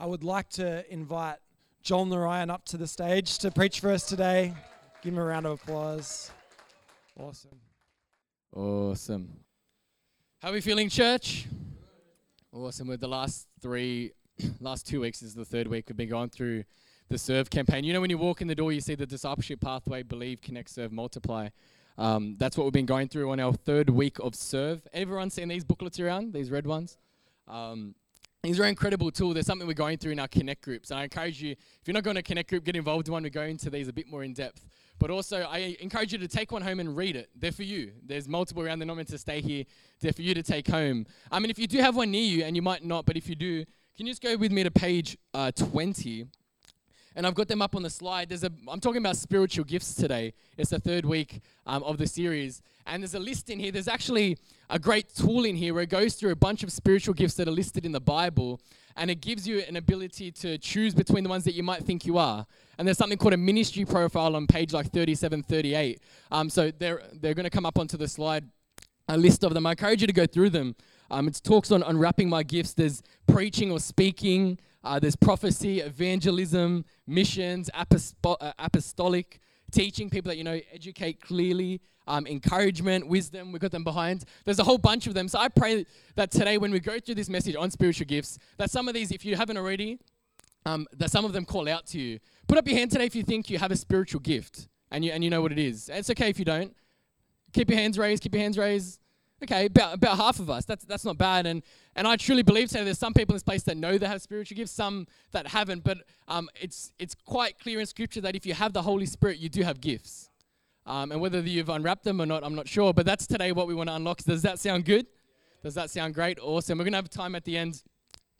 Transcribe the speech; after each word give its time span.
I 0.00 0.06
would 0.06 0.22
like 0.22 0.48
to 0.50 0.84
invite 0.92 1.38
Joel 1.82 2.06
Narayan 2.06 2.50
up 2.50 2.64
to 2.66 2.76
the 2.76 2.86
stage 2.86 3.36
to 3.38 3.50
preach 3.50 3.80
for 3.80 3.90
us 3.90 4.06
today. 4.06 4.54
Give 5.02 5.12
him 5.12 5.18
a 5.18 5.24
round 5.24 5.44
of 5.44 5.60
applause. 5.60 6.30
Awesome. 7.18 7.58
Awesome. 8.54 9.28
How 10.40 10.50
are 10.50 10.52
we 10.52 10.60
feeling, 10.60 10.88
church? 10.88 11.46
Awesome. 12.52 12.86
With 12.86 13.00
the 13.00 13.08
last 13.08 13.48
three, 13.60 14.12
last 14.60 14.86
two 14.86 15.00
weeks 15.00 15.20
is 15.20 15.34
the 15.34 15.44
third 15.44 15.66
week 15.66 15.86
we've 15.88 15.96
been 15.96 16.08
going 16.08 16.30
through 16.30 16.62
the 17.08 17.18
serve 17.18 17.50
campaign. 17.50 17.82
You 17.82 17.92
know, 17.92 18.00
when 18.00 18.10
you 18.10 18.18
walk 18.18 18.40
in 18.40 18.46
the 18.46 18.54
door, 18.54 18.70
you 18.70 18.80
see 18.80 18.94
the 18.94 19.04
discipleship 19.04 19.60
pathway: 19.60 20.04
believe, 20.04 20.40
connect, 20.40 20.70
serve, 20.70 20.92
multiply. 20.92 21.48
Um, 21.96 22.36
that's 22.38 22.56
what 22.56 22.62
we've 22.62 22.72
been 22.72 22.86
going 22.86 23.08
through 23.08 23.32
on 23.32 23.40
our 23.40 23.52
third 23.52 23.90
week 23.90 24.20
of 24.20 24.36
serve. 24.36 24.86
Everyone 24.92 25.28
seen 25.28 25.48
these 25.48 25.64
booklets 25.64 25.98
around? 25.98 26.34
These 26.34 26.52
red 26.52 26.68
ones. 26.68 26.98
Um, 27.48 27.96
these 28.42 28.60
are 28.60 28.62
an 28.62 28.68
incredible 28.68 29.10
tool. 29.10 29.34
There's 29.34 29.46
something 29.46 29.66
we're 29.66 29.74
going 29.74 29.98
through 29.98 30.12
in 30.12 30.20
our 30.20 30.28
connect 30.28 30.62
groups, 30.62 30.90
and 30.90 31.00
I 31.00 31.04
encourage 31.04 31.42
you, 31.42 31.52
if 31.52 31.80
you're 31.86 31.94
not 31.94 32.04
going 32.04 32.16
to 32.16 32.22
connect 32.22 32.48
group, 32.48 32.64
get 32.64 32.76
involved 32.76 33.08
in 33.08 33.12
one. 33.12 33.24
We 33.24 33.30
go 33.30 33.42
into 33.42 33.68
these 33.68 33.88
a 33.88 33.92
bit 33.92 34.08
more 34.08 34.22
in 34.22 34.32
depth. 34.32 34.64
But 35.00 35.10
also, 35.10 35.42
I 35.42 35.76
encourage 35.80 36.12
you 36.12 36.18
to 36.18 36.28
take 36.28 36.52
one 36.52 36.62
home 36.62 36.78
and 36.80 36.96
read 36.96 37.16
it. 37.16 37.30
They're 37.34 37.52
for 37.52 37.64
you. 37.64 37.92
There's 38.04 38.28
multiple 38.28 38.62
around. 38.62 38.78
They're 38.78 38.86
not 38.86 38.96
meant 38.96 39.08
to 39.08 39.18
stay 39.18 39.40
here. 39.40 39.64
They're 40.00 40.12
for 40.12 40.22
you 40.22 40.34
to 40.34 40.42
take 40.42 40.68
home. 40.68 41.06
I 41.32 41.40
mean, 41.40 41.50
if 41.50 41.58
you 41.58 41.66
do 41.66 41.78
have 41.78 41.96
one 41.96 42.12
near 42.12 42.22
you, 42.22 42.44
and 42.44 42.54
you 42.54 42.62
might 42.62 42.84
not, 42.84 43.06
but 43.06 43.16
if 43.16 43.28
you 43.28 43.34
do, 43.34 43.64
can 43.96 44.06
you 44.06 44.12
just 44.12 44.22
go 44.22 44.36
with 44.36 44.52
me 44.52 44.62
to 44.62 44.70
page 44.70 45.18
uh, 45.34 45.50
20? 45.50 46.26
And 47.18 47.26
I've 47.26 47.34
got 47.34 47.48
them 47.48 47.60
up 47.60 47.74
on 47.74 47.82
the 47.82 47.90
slide. 47.90 48.28
There's 48.28 48.44
a, 48.44 48.52
I'm 48.68 48.78
talking 48.78 48.98
about 48.98 49.16
spiritual 49.16 49.64
gifts 49.64 49.92
today. 49.92 50.34
It's 50.56 50.70
the 50.70 50.78
third 50.78 51.04
week 51.04 51.40
um, 51.66 51.82
of 51.82 51.98
the 51.98 52.06
series, 52.06 52.62
and 52.86 53.02
there's 53.02 53.14
a 53.14 53.18
list 53.18 53.50
in 53.50 53.58
here. 53.58 53.72
There's 53.72 53.88
actually 53.88 54.38
a 54.70 54.78
great 54.78 55.12
tool 55.12 55.44
in 55.44 55.56
here 55.56 55.74
where 55.74 55.82
it 55.82 55.90
goes 55.90 56.14
through 56.14 56.30
a 56.30 56.36
bunch 56.36 56.62
of 56.62 56.70
spiritual 56.70 57.14
gifts 57.14 57.34
that 57.34 57.48
are 57.48 57.52
listed 57.52 57.84
in 57.84 57.90
the 57.90 58.00
Bible, 58.00 58.60
and 58.96 59.10
it 59.10 59.20
gives 59.20 59.48
you 59.48 59.64
an 59.66 59.74
ability 59.74 60.30
to 60.30 60.58
choose 60.58 60.94
between 60.94 61.24
the 61.24 61.28
ones 61.28 61.42
that 61.42 61.54
you 61.54 61.64
might 61.64 61.82
think 61.82 62.06
you 62.06 62.18
are. 62.18 62.46
And 62.78 62.86
there's 62.86 62.98
something 62.98 63.18
called 63.18 63.34
a 63.34 63.36
ministry 63.36 63.84
profile 63.84 64.36
on 64.36 64.46
page 64.46 64.72
like 64.72 64.92
37, 64.92 65.42
38. 65.42 66.00
Um, 66.30 66.48
so 66.48 66.70
they're 66.70 67.02
they're 67.14 67.34
going 67.34 67.44
to 67.44 67.50
come 67.50 67.66
up 67.66 67.80
onto 67.80 67.96
the 67.96 68.06
slide, 68.06 68.44
a 69.08 69.16
list 69.16 69.42
of 69.42 69.54
them. 69.54 69.66
I 69.66 69.72
encourage 69.72 70.02
you 70.02 70.06
to 70.06 70.12
go 70.12 70.26
through 70.26 70.50
them. 70.50 70.76
Um, 71.10 71.26
it 71.26 71.40
talks 71.42 71.72
on 71.72 71.82
unwrapping 71.82 72.28
my 72.28 72.44
gifts. 72.44 72.74
There's 72.74 73.02
preaching 73.26 73.72
or 73.72 73.80
speaking. 73.80 74.60
Uh, 74.84 74.98
there's 74.98 75.16
prophecy, 75.16 75.80
evangelism, 75.80 76.84
missions, 77.06 77.68
uh, 77.74 78.52
apostolic, 78.58 79.40
teaching 79.70 80.08
people 80.08 80.30
that 80.30 80.36
you 80.36 80.44
know, 80.44 80.60
educate 80.72 81.20
clearly, 81.20 81.80
um, 82.06 82.26
encouragement, 82.26 83.06
wisdom. 83.06 83.52
We've 83.52 83.60
got 83.60 83.70
them 83.70 83.84
behind. 83.84 84.24
There's 84.44 84.58
a 84.58 84.64
whole 84.64 84.78
bunch 84.78 85.06
of 85.06 85.14
them. 85.14 85.28
So 85.28 85.38
I 85.38 85.48
pray 85.48 85.84
that 86.14 86.30
today, 86.30 86.58
when 86.58 86.70
we 86.70 86.80
go 86.80 86.98
through 86.98 87.16
this 87.16 87.28
message 87.28 87.54
on 87.54 87.70
spiritual 87.70 88.06
gifts, 88.06 88.38
that 88.56 88.70
some 88.70 88.88
of 88.88 88.94
these, 88.94 89.10
if 89.10 89.24
you 89.24 89.36
haven't 89.36 89.56
already, 89.56 89.98
um, 90.64 90.86
that 90.96 91.10
some 91.10 91.24
of 91.24 91.32
them 91.32 91.44
call 91.44 91.68
out 91.68 91.86
to 91.86 92.00
you. 92.00 92.18
Put 92.46 92.58
up 92.58 92.66
your 92.66 92.76
hand 92.76 92.90
today 92.90 93.04
if 93.04 93.14
you 93.14 93.22
think 93.22 93.50
you 93.50 93.58
have 93.58 93.70
a 93.70 93.76
spiritual 93.76 94.20
gift 94.20 94.68
and 94.90 95.04
you 95.04 95.12
and 95.12 95.22
you 95.22 95.30
know 95.30 95.42
what 95.42 95.52
it 95.52 95.58
is. 95.58 95.90
It's 95.92 96.10
okay 96.10 96.30
if 96.30 96.38
you 96.38 96.44
don't. 96.44 96.74
Keep 97.52 97.70
your 97.70 97.78
hands 97.78 97.98
raised. 97.98 98.22
Keep 98.22 98.34
your 98.34 98.42
hands 98.42 98.58
raised. 98.58 99.00
Okay, 99.42 99.66
about, 99.66 99.94
about 99.94 100.16
half 100.16 100.40
of 100.40 100.50
us. 100.50 100.64
That's, 100.64 100.84
that's 100.84 101.04
not 101.04 101.16
bad. 101.16 101.46
And, 101.46 101.62
and 101.94 102.08
I 102.08 102.16
truly 102.16 102.42
believe 102.42 102.68
today 102.68 102.82
there's 102.82 102.98
some 102.98 103.14
people 103.14 103.34
in 103.34 103.36
this 103.36 103.44
place 103.44 103.62
that 103.64 103.76
know 103.76 103.96
they 103.96 104.06
have 104.06 104.20
spiritual 104.20 104.56
gifts, 104.56 104.72
some 104.72 105.06
that 105.30 105.46
haven't. 105.46 105.84
But 105.84 105.98
um, 106.26 106.48
it's, 106.60 106.92
it's 106.98 107.14
quite 107.14 107.58
clear 107.60 107.78
in 107.78 107.86
Scripture 107.86 108.20
that 108.22 108.34
if 108.34 108.44
you 108.44 108.54
have 108.54 108.72
the 108.72 108.82
Holy 108.82 109.06
Spirit, 109.06 109.38
you 109.38 109.48
do 109.48 109.62
have 109.62 109.80
gifts. 109.80 110.28
Um, 110.86 111.12
and 111.12 111.20
whether 111.20 111.40
you've 111.40 111.68
unwrapped 111.68 112.02
them 112.02 112.20
or 112.20 112.26
not, 112.26 112.42
I'm 112.42 112.56
not 112.56 112.66
sure. 112.66 112.92
But 112.92 113.06
that's 113.06 113.28
today 113.28 113.52
what 113.52 113.68
we 113.68 113.74
want 113.74 113.90
to 113.90 113.94
unlock. 113.94 114.18
Does 114.24 114.42
that 114.42 114.58
sound 114.58 114.84
good? 114.84 115.06
Does 115.62 115.74
that 115.74 115.90
sound 115.90 116.14
great? 116.14 116.38
Awesome. 116.40 116.78
We're 116.78 116.84
going 116.84 116.92
to 116.92 116.98
have 116.98 117.10
time 117.10 117.36
at 117.36 117.44
the 117.44 117.56
end 117.56 117.82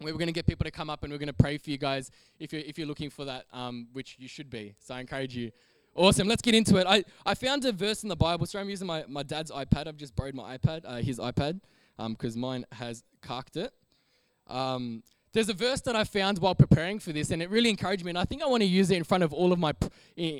where 0.00 0.12
we're 0.12 0.18
going 0.18 0.28
to 0.28 0.32
get 0.32 0.46
people 0.46 0.64
to 0.64 0.70
come 0.70 0.90
up 0.90 1.02
and 1.02 1.12
we're 1.12 1.18
going 1.18 1.26
to 1.26 1.32
pray 1.32 1.58
for 1.58 1.70
you 1.70 1.78
guys 1.78 2.10
if 2.38 2.52
you're, 2.52 2.62
if 2.62 2.78
you're 2.78 2.86
looking 2.86 3.10
for 3.10 3.24
that, 3.24 3.46
um, 3.52 3.88
which 3.92 4.16
you 4.18 4.28
should 4.28 4.48
be. 4.48 4.74
So 4.78 4.94
I 4.94 5.00
encourage 5.00 5.36
you 5.36 5.50
Awesome. 5.98 6.28
Let's 6.28 6.42
get 6.42 6.54
into 6.54 6.76
it. 6.76 6.86
I, 6.88 7.02
I 7.26 7.34
found 7.34 7.64
a 7.64 7.72
verse 7.72 8.04
in 8.04 8.08
the 8.08 8.14
Bible. 8.14 8.46
Sorry, 8.46 8.62
I'm 8.62 8.70
using 8.70 8.86
my, 8.86 9.04
my 9.08 9.24
dad's 9.24 9.50
iPad. 9.50 9.88
I've 9.88 9.96
just 9.96 10.14
borrowed 10.14 10.32
my 10.32 10.56
iPad, 10.56 10.82
uh, 10.84 10.98
his 10.98 11.18
iPad, 11.18 11.60
because 12.10 12.36
um, 12.36 12.40
mine 12.40 12.64
has 12.70 13.02
carked 13.20 13.56
it. 13.56 13.72
Um, 14.46 15.02
there's 15.32 15.48
a 15.48 15.54
verse 15.54 15.80
that 15.80 15.96
I 15.96 16.04
found 16.04 16.38
while 16.38 16.54
preparing 16.54 17.00
for 17.00 17.12
this, 17.12 17.32
and 17.32 17.42
it 17.42 17.50
really 17.50 17.68
encouraged 17.68 18.04
me. 18.04 18.12
And 18.12 18.18
I 18.18 18.24
think 18.24 18.44
I 18.44 18.46
want 18.46 18.62
to 18.62 18.68
use 18.68 18.92
it 18.92 18.96
in 18.96 19.02
front 19.02 19.24
of 19.24 19.32
all 19.32 19.52
of 19.52 19.58
my, 19.58 19.72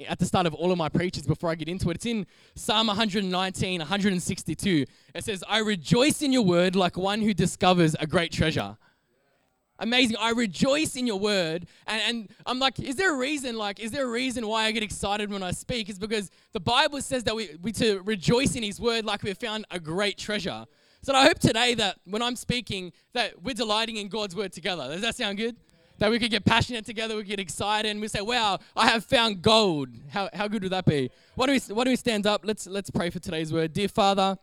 at 0.07 0.21
the 0.21 0.27
start 0.27 0.47
of 0.47 0.55
all 0.55 0.71
of 0.71 0.79
my 0.79 0.89
preachers 0.89 1.27
before 1.27 1.51
I 1.51 1.57
get 1.57 1.69
into 1.69 1.91
it. 1.91 1.97
It's 1.97 2.07
in 2.07 2.25
Psalm 2.55 2.87
119, 2.87 3.81
162. 3.81 4.85
It 5.13 5.25
says, 5.25 5.43
I 5.49 5.59
rejoice 5.59 6.23
in 6.23 6.33
your 6.33 6.43
word 6.43 6.77
like 6.77 6.97
one 6.97 7.21
who 7.21 7.35
discovers 7.35 7.97
a 7.99 8.07
great 8.07 8.31
treasure. 8.31 8.77
Amazing. 9.81 10.17
I 10.19 10.31
rejoice 10.31 10.97
in 10.97 11.07
your 11.07 11.19
word. 11.19 11.67
And, 11.87 12.03
and 12.03 12.29
I'm 12.47 12.59
like, 12.59 12.81
is 12.81 12.97
there 12.97 13.15
a 13.15 13.17
reason? 13.17 13.57
Like, 13.57 13.79
is 13.79 13.93
there 13.93 14.07
a 14.07 14.11
reason 14.11 14.47
why 14.47 14.65
I 14.65 14.73
get 14.73 14.83
excited 14.83 15.31
when 15.31 15.43
I 15.43 15.53
speak? 15.53 15.89
It's 15.89 15.99
because 15.99 16.31
the 16.53 16.61
Bible 16.61 17.01
says 17.01 17.25
that 17.25 17.37
we, 17.37 17.51
we 17.63 17.71
to 17.73 18.01
rejoice 18.01 18.57
in 18.57 18.63
his 18.63 18.81
word 18.81 19.05
like 19.05 19.23
we've 19.23 19.39
found 19.39 19.67
a 19.71 19.79
great 19.79 20.19
treasure. 20.19 20.67
So 21.03 21.15
I 21.15 21.25
hope 21.27 21.39
today 21.39 21.75
that 21.75 21.99
when 22.05 22.23
I'm 22.23 22.35
speaking, 22.35 22.93
that 23.13 23.41
we're 23.43 23.55
delighting 23.55 23.97
in 23.97 24.09
God's 24.09 24.35
word 24.35 24.53
together. 24.53 24.89
Does 24.89 25.03
that 25.03 25.15
sound 25.15 25.39
good? 25.39 25.57
That 25.99 26.11
we 26.11 26.19
could 26.19 26.31
get 26.31 26.45
passionate 26.45 26.85
together, 26.85 27.17
we 27.17 27.25
get 27.25 27.41
excited, 27.41 27.91
and 27.91 28.01
we 28.01 28.07
say, 28.07 28.21
"Wow, 28.21 28.61
I 28.77 28.87
have 28.87 29.05
found 29.05 29.43
gold." 29.43 29.89
How, 30.11 30.29
how 30.33 30.47
good 30.47 30.63
would 30.63 30.71
that 30.71 30.85
be? 30.85 31.11
Why 31.35 31.47
do 31.47 31.53
we 31.53 31.59
why 31.75 31.83
do 31.83 31.91
we 31.91 31.97
stand 31.97 32.25
up? 32.25 32.43
Let's 32.45 32.69
let's 32.69 32.89
pray 32.89 33.11
for 33.11 33.19
today's 33.19 33.53
word, 33.53 33.73
dear 33.73 33.89
Father. 33.89 34.39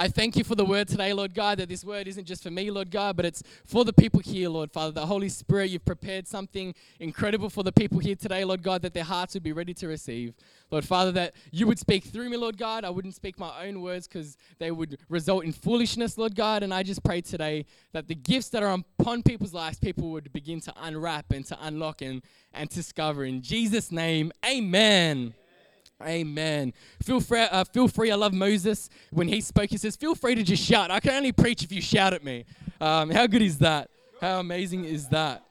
I 0.00 0.06
thank 0.06 0.36
you 0.36 0.44
for 0.44 0.54
the 0.54 0.64
word 0.64 0.86
today, 0.86 1.12
Lord 1.12 1.34
God, 1.34 1.58
that 1.58 1.68
this 1.68 1.84
word 1.84 2.06
isn't 2.06 2.24
just 2.24 2.44
for 2.44 2.52
me, 2.52 2.70
Lord 2.70 2.88
God, 2.88 3.16
but 3.16 3.24
it's 3.24 3.42
for 3.64 3.84
the 3.84 3.92
people 3.92 4.20
here, 4.20 4.48
Lord 4.48 4.70
Father. 4.70 4.92
The 4.92 5.04
Holy 5.04 5.28
Spirit, 5.28 5.70
you've 5.70 5.84
prepared 5.84 6.28
something 6.28 6.72
incredible 7.00 7.50
for 7.50 7.64
the 7.64 7.72
people 7.72 7.98
here 7.98 8.14
today, 8.14 8.44
Lord 8.44 8.62
God, 8.62 8.82
that 8.82 8.94
their 8.94 9.02
hearts 9.02 9.34
would 9.34 9.42
be 9.42 9.50
ready 9.50 9.74
to 9.74 9.88
receive. 9.88 10.34
Lord 10.70 10.84
Father, 10.84 11.10
that 11.10 11.34
you 11.50 11.66
would 11.66 11.80
speak 11.80 12.04
through 12.04 12.30
me, 12.30 12.36
Lord 12.36 12.56
God. 12.56 12.84
I 12.84 12.90
wouldn't 12.90 13.16
speak 13.16 13.40
my 13.40 13.66
own 13.66 13.80
words 13.80 14.06
because 14.06 14.36
they 14.60 14.70
would 14.70 14.98
result 15.08 15.42
in 15.42 15.50
foolishness, 15.50 16.16
Lord 16.16 16.36
God. 16.36 16.62
And 16.62 16.72
I 16.72 16.84
just 16.84 17.02
pray 17.02 17.20
today 17.20 17.66
that 17.90 18.06
the 18.06 18.14
gifts 18.14 18.50
that 18.50 18.62
are 18.62 18.78
upon 19.00 19.24
people's 19.24 19.52
lives, 19.52 19.80
people 19.80 20.12
would 20.12 20.32
begin 20.32 20.60
to 20.60 20.72
unwrap 20.80 21.32
and 21.32 21.44
to 21.46 21.58
unlock 21.60 22.02
and, 22.02 22.22
and 22.54 22.68
discover. 22.68 23.24
In 23.24 23.42
Jesus' 23.42 23.90
name, 23.90 24.30
amen. 24.46 25.34
Amen. 26.02 26.72
Feel 27.02 27.20
free, 27.20 27.40
uh, 27.40 27.64
feel 27.64 27.88
free. 27.88 28.12
I 28.12 28.14
love 28.14 28.32
Moses 28.32 28.88
when 29.10 29.26
he 29.26 29.40
spoke. 29.40 29.70
He 29.70 29.76
says, 29.76 29.96
"Feel 29.96 30.14
free 30.14 30.36
to 30.36 30.44
just 30.44 30.62
shout. 30.62 30.92
I 30.92 31.00
can 31.00 31.12
only 31.12 31.32
preach 31.32 31.64
if 31.64 31.72
you 31.72 31.80
shout 31.80 32.14
at 32.14 32.22
me." 32.22 32.44
Um, 32.80 33.10
how 33.10 33.26
good 33.26 33.42
is 33.42 33.58
that? 33.58 33.90
How 34.20 34.38
amazing 34.38 34.84
is 34.84 35.08
that? 35.08 35.42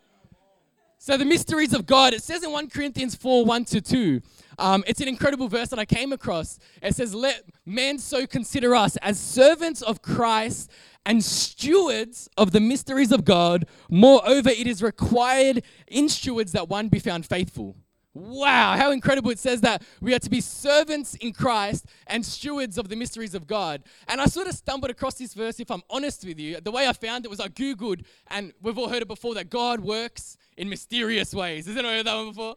So 0.99 1.17
the 1.17 1.25
mysteries 1.25 1.73
of 1.73 1.85
God. 1.85 2.13
It 2.13 2.23
says 2.23 2.43
in 2.43 2.51
1 2.51 2.69
Corinthians 2.69 3.13
4, 3.15 3.45
1 3.45 3.65
to 3.65 3.81
2. 3.81 4.21
Um, 4.57 4.83
it's 4.87 5.01
an 5.01 5.07
incredible 5.07 5.47
verse 5.47 5.69
that 5.69 5.79
I 5.79 5.85
came 5.85 6.13
across. 6.13 6.59
It 6.81 6.95
says, 6.95 7.13
"Let 7.13 7.43
men 7.65 7.99
so 7.99 8.25
consider 8.25 8.73
us 8.73 8.95
as 8.97 9.19
servants 9.19 9.81
of 9.81 10.01
Christ 10.01 10.71
and 11.05 11.23
stewards 11.23 12.29
of 12.37 12.51
the 12.51 12.59
mysteries 12.59 13.11
of 13.11 13.25
God. 13.25 13.67
Moreover, 13.89 14.49
it 14.49 14.65
is 14.65 14.81
required 14.81 15.63
in 15.87 16.07
stewards 16.07 16.53
that 16.53 16.69
one 16.69 16.87
be 16.87 16.99
found 16.99 17.25
faithful." 17.25 17.75
Wow, 18.17 18.75
how 18.75 18.91
incredible 18.91 19.29
it 19.29 19.37
says 19.37 19.61
that 19.61 19.83
we 20.01 20.15
are 20.15 20.19
to 20.19 20.29
be 20.29 20.41
servants 20.41 21.13
in 21.15 21.33
Christ 21.33 21.85
and 22.07 22.25
stewards 22.25 22.79
of 22.79 22.89
the 22.89 22.95
mysteries 22.95 23.35
of 23.35 23.45
God. 23.45 23.83
And 24.07 24.19
I 24.19 24.25
sort 24.25 24.47
of 24.47 24.55
stumbled 24.55 24.89
across 24.89 25.15
this 25.15 25.35
verse, 25.35 25.59
if 25.59 25.69
I'm 25.69 25.83
honest 25.87 26.25
with 26.25 26.39
you. 26.39 26.59
The 26.59 26.71
way 26.71 26.87
I 26.87 26.93
found 26.93 27.25
it 27.25 27.29
was 27.29 27.39
I 27.39 27.47
Googled, 27.47 28.03
and 28.31 28.53
we've 28.59 28.77
all 28.77 28.89
heard 28.89 29.03
it 29.03 29.07
before, 29.07 29.35
that 29.35 29.51
God 29.51 29.81
works 29.81 30.35
in 30.57 30.67
mysterious 30.67 31.31
ways. 31.35 31.67
Has 31.67 31.77
anyone 31.77 31.95
heard 31.95 32.07
that 32.07 32.15
one 32.15 32.29
before? 32.29 32.55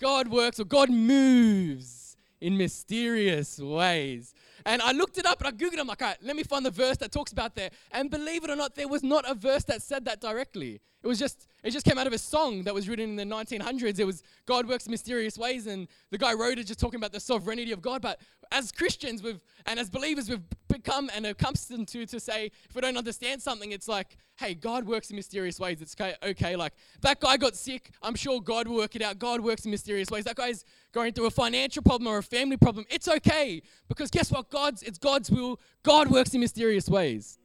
God 0.00 0.28
works 0.28 0.58
or 0.58 0.64
God 0.64 0.88
moves 0.88 2.16
in 2.40 2.56
mysterious 2.56 3.58
ways. 3.58 4.32
And 4.64 4.80
I 4.80 4.92
looked 4.92 5.18
it 5.18 5.26
up 5.26 5.42
and 5.42 5.48
I 5.48 5.50
Googled 5.50 5.74
it. 5.74 5.80
I'm 5.80 5.88
like, 5.88 6.00
all 6.00 6.08
right, 6.08 6.18
let 6.22 6.36
me 6.36 6.42
find 6.42 6.64
the 6.64 6.70
verse 6.70 6.96
that 6.98 7.12
talks 7.12 7.32
about 7.32 7.54
that. 7.56 7.74
And 7.90 8.10
believe 8.10 8.44
it 8.44 8.50
or 8.50 8.56
not, 8.56 8.76
there 8.76 8.88
was 8.88 9.02
not 9.02 9.28
a 9.30 9.34
verse 9.34 9.64
that 9.64 9.82
said 9.82 10.06
that 10.06 10.22
directly. 10.22 10.80
It 11.02 11.08
was 11.08 11.18
just, 11.18 11.48
it 11.64 11.72
just 11.72 11.84
came 11.84 11.98
out 11.98 12.06
of 12.06 12.12
a 12.12 12.18
song 12.18 12.62
that 12.62 12.74
was 12.74 12.88
written 12.88 13.18
in 13.18 13.28
the 13.28 13.34
1900s. 13.34 13.98
It 13.98 14.04
was 14.04 14.22
God 14.46 14.68
works 14.68 14.88
mysterious 14.88 15.36
ways, 15.36 15.66
and 15.66 15.88
the 16.10 16.18
guy 16.18 16.32
wrote 16.32 16.58
it 16.58 16.66
just 16.66 16.78
talking 16.78 16.98
about 16.98 17.12
the 17.12 17.18
sovereignty 17.18 17.72
of 17.72 17.82
God. 17.82 18.02
But 18.02 18.20
as 18.52 18.70
Christians, 18.70 19.22
we've 19.22 19.40
and 19.66 19.80
as 19.80 19.90
believers, 19.90 20.28
we've 20.28 20.42
become 20.68 21.10
and 21.14 21.26
accustomed 21.26 21.88
to 21.88 22.06
to 22.06 22.20
say 22.20 22.52
if 22.68 22.74
we 22.74 22.80
don't 22.80 22.96
understand 22.96 23.42
something, 23.42 23.72
it's 23.72 23.88
like, 23.88 24.16
hey, 24.36 24.54
God 24.54 24.86
works 24.86 25.10
in 25.10 25.16
mysterious 25.16 25.58
ways. 25.58 25.82
It's 25.82 25.96
okay, 26.00 26.14
okay. 26.22 26.54
Like 26.54 26.74
that 27.00 27.18
guy 27.18 27.36
got 27.36 27.56
sick. 27.56 27.90
I'm 28.00 28.14
sure 28.14 28.40
God 28.40 28.68
will 28.68 28.76
work 28.76 28.94
it 28.94 29.02
out. 29.02 29.18
God 29.18 29.40
works 29.40 29.64
in 29.64 29.72
mysterious 29.72 30.10
ways. 30.10 30.24
That 30.24 30.36
guy's 30.36 30.64
going 30.92 31.14
through 31.14 31.26
a 31.26 31.30
financial 31.30 31.82
problem 31.82 32.06
or 32.06 32.18
a 32.18 32.22
family 32.22 32.56
problem. 32.56 32.84
It's 32.90 33.08
okay 33.08 33.62
because 33.88 34.10
guess 34.10 34.30
what? 34.30 34.50
God's 34.50 34.82
it's 34.82 34.98
God's 34.98 35.30
will. 35.30 35.58
God 35.82 36.08
works 36.08 36.32
in 36.32 36.40
mysterious 36.40 36.88
ways. 36.88 37.38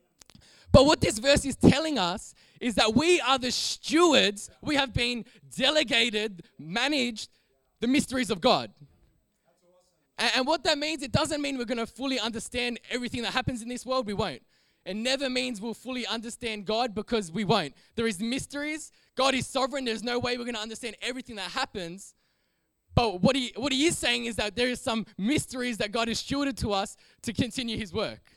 But 0.72 0.86
what 0.86 1.02
this 1.02 1.18
verse 1.18 1.46
is 1.46 1.56
telling 1.56 1.98
us 1.98 2.36
is 2.60 2.76
that 2.76 2.96
we 2.96 3.20
are 3.22 3.38
the 3.38 3.52
stewards. 3.52 4.50
We 4.62 4.76
have 4.76 4.94
been 4.94 5.26
delegated, 5.56 6.44
managed 6.58 7.30
the 7.80 7.88
mysteries 7.88 8.30
of 8.30 8.42
God. 8.42 8.72
And, 10.18 10.48
what 10.48 10.64
that 10.64 10.80
means, 10.80 11.04
it 11.04 11.12
doesn't 11.12 11.42
mean 11.42 11.58
we're 11.58 11.66
going 11.66 11.78
to 11.78 11.86
fully 11.86 12.20
understand 12.20 12.80
everything 12.90 13.22
that 13.22 13.34
happens 13.34 13.62
in 13.62 13.70
this 13.70 13.86
world. 13.86 14.08
We 14.08 14.14
won't. 14.14 14.42
It 14.84 14.96
never 14.96 15.30
means 15.30 15.62
we'll 15.62 15.76
fully 15.76 16.08
understand 16.08 16.66
God 16.66 16.96
because 16.96 17.32
we 17.32 17.44
won't. 17.44 17.74
There 17.96 18.08
is 18.08 18.20
mysteries. 18.20 18.92
God 19.16 19.36
is 19.36 19.46
sovereign. 19.46 19.86
There's 19.86 20.04
no 20.04 20.18
way 20.18 20.38
we're 20.38 20.46
going 20.46 20.56
to 20.56 20.62
understand 20.62 20.96
everything 21.02 21.36
that 21.36 21.52
happens. 21.52 22.16
But 22.96 23.22
what 23.22 23.36
he, 23.36 23.54
what 23.56 23.72
he 23.72 23.86
is 23.86 23.98
saying 23.98 24.26
is 24.26 24.38
that 24.38 24.56
there 24.56 24.70
is 24.70 24.82
some 24.82 25.06
mysteries 25.20 25.78
that 25.78 25.92
God 25.92 26.08
has 26.08 26.24
stewarded 26.24 26.58
to 26.62 26.74
us 26.74 26.98
to 27.24 27.34
continue 27.34 27.78
his 27.78 27.94
work. 27.94 28.37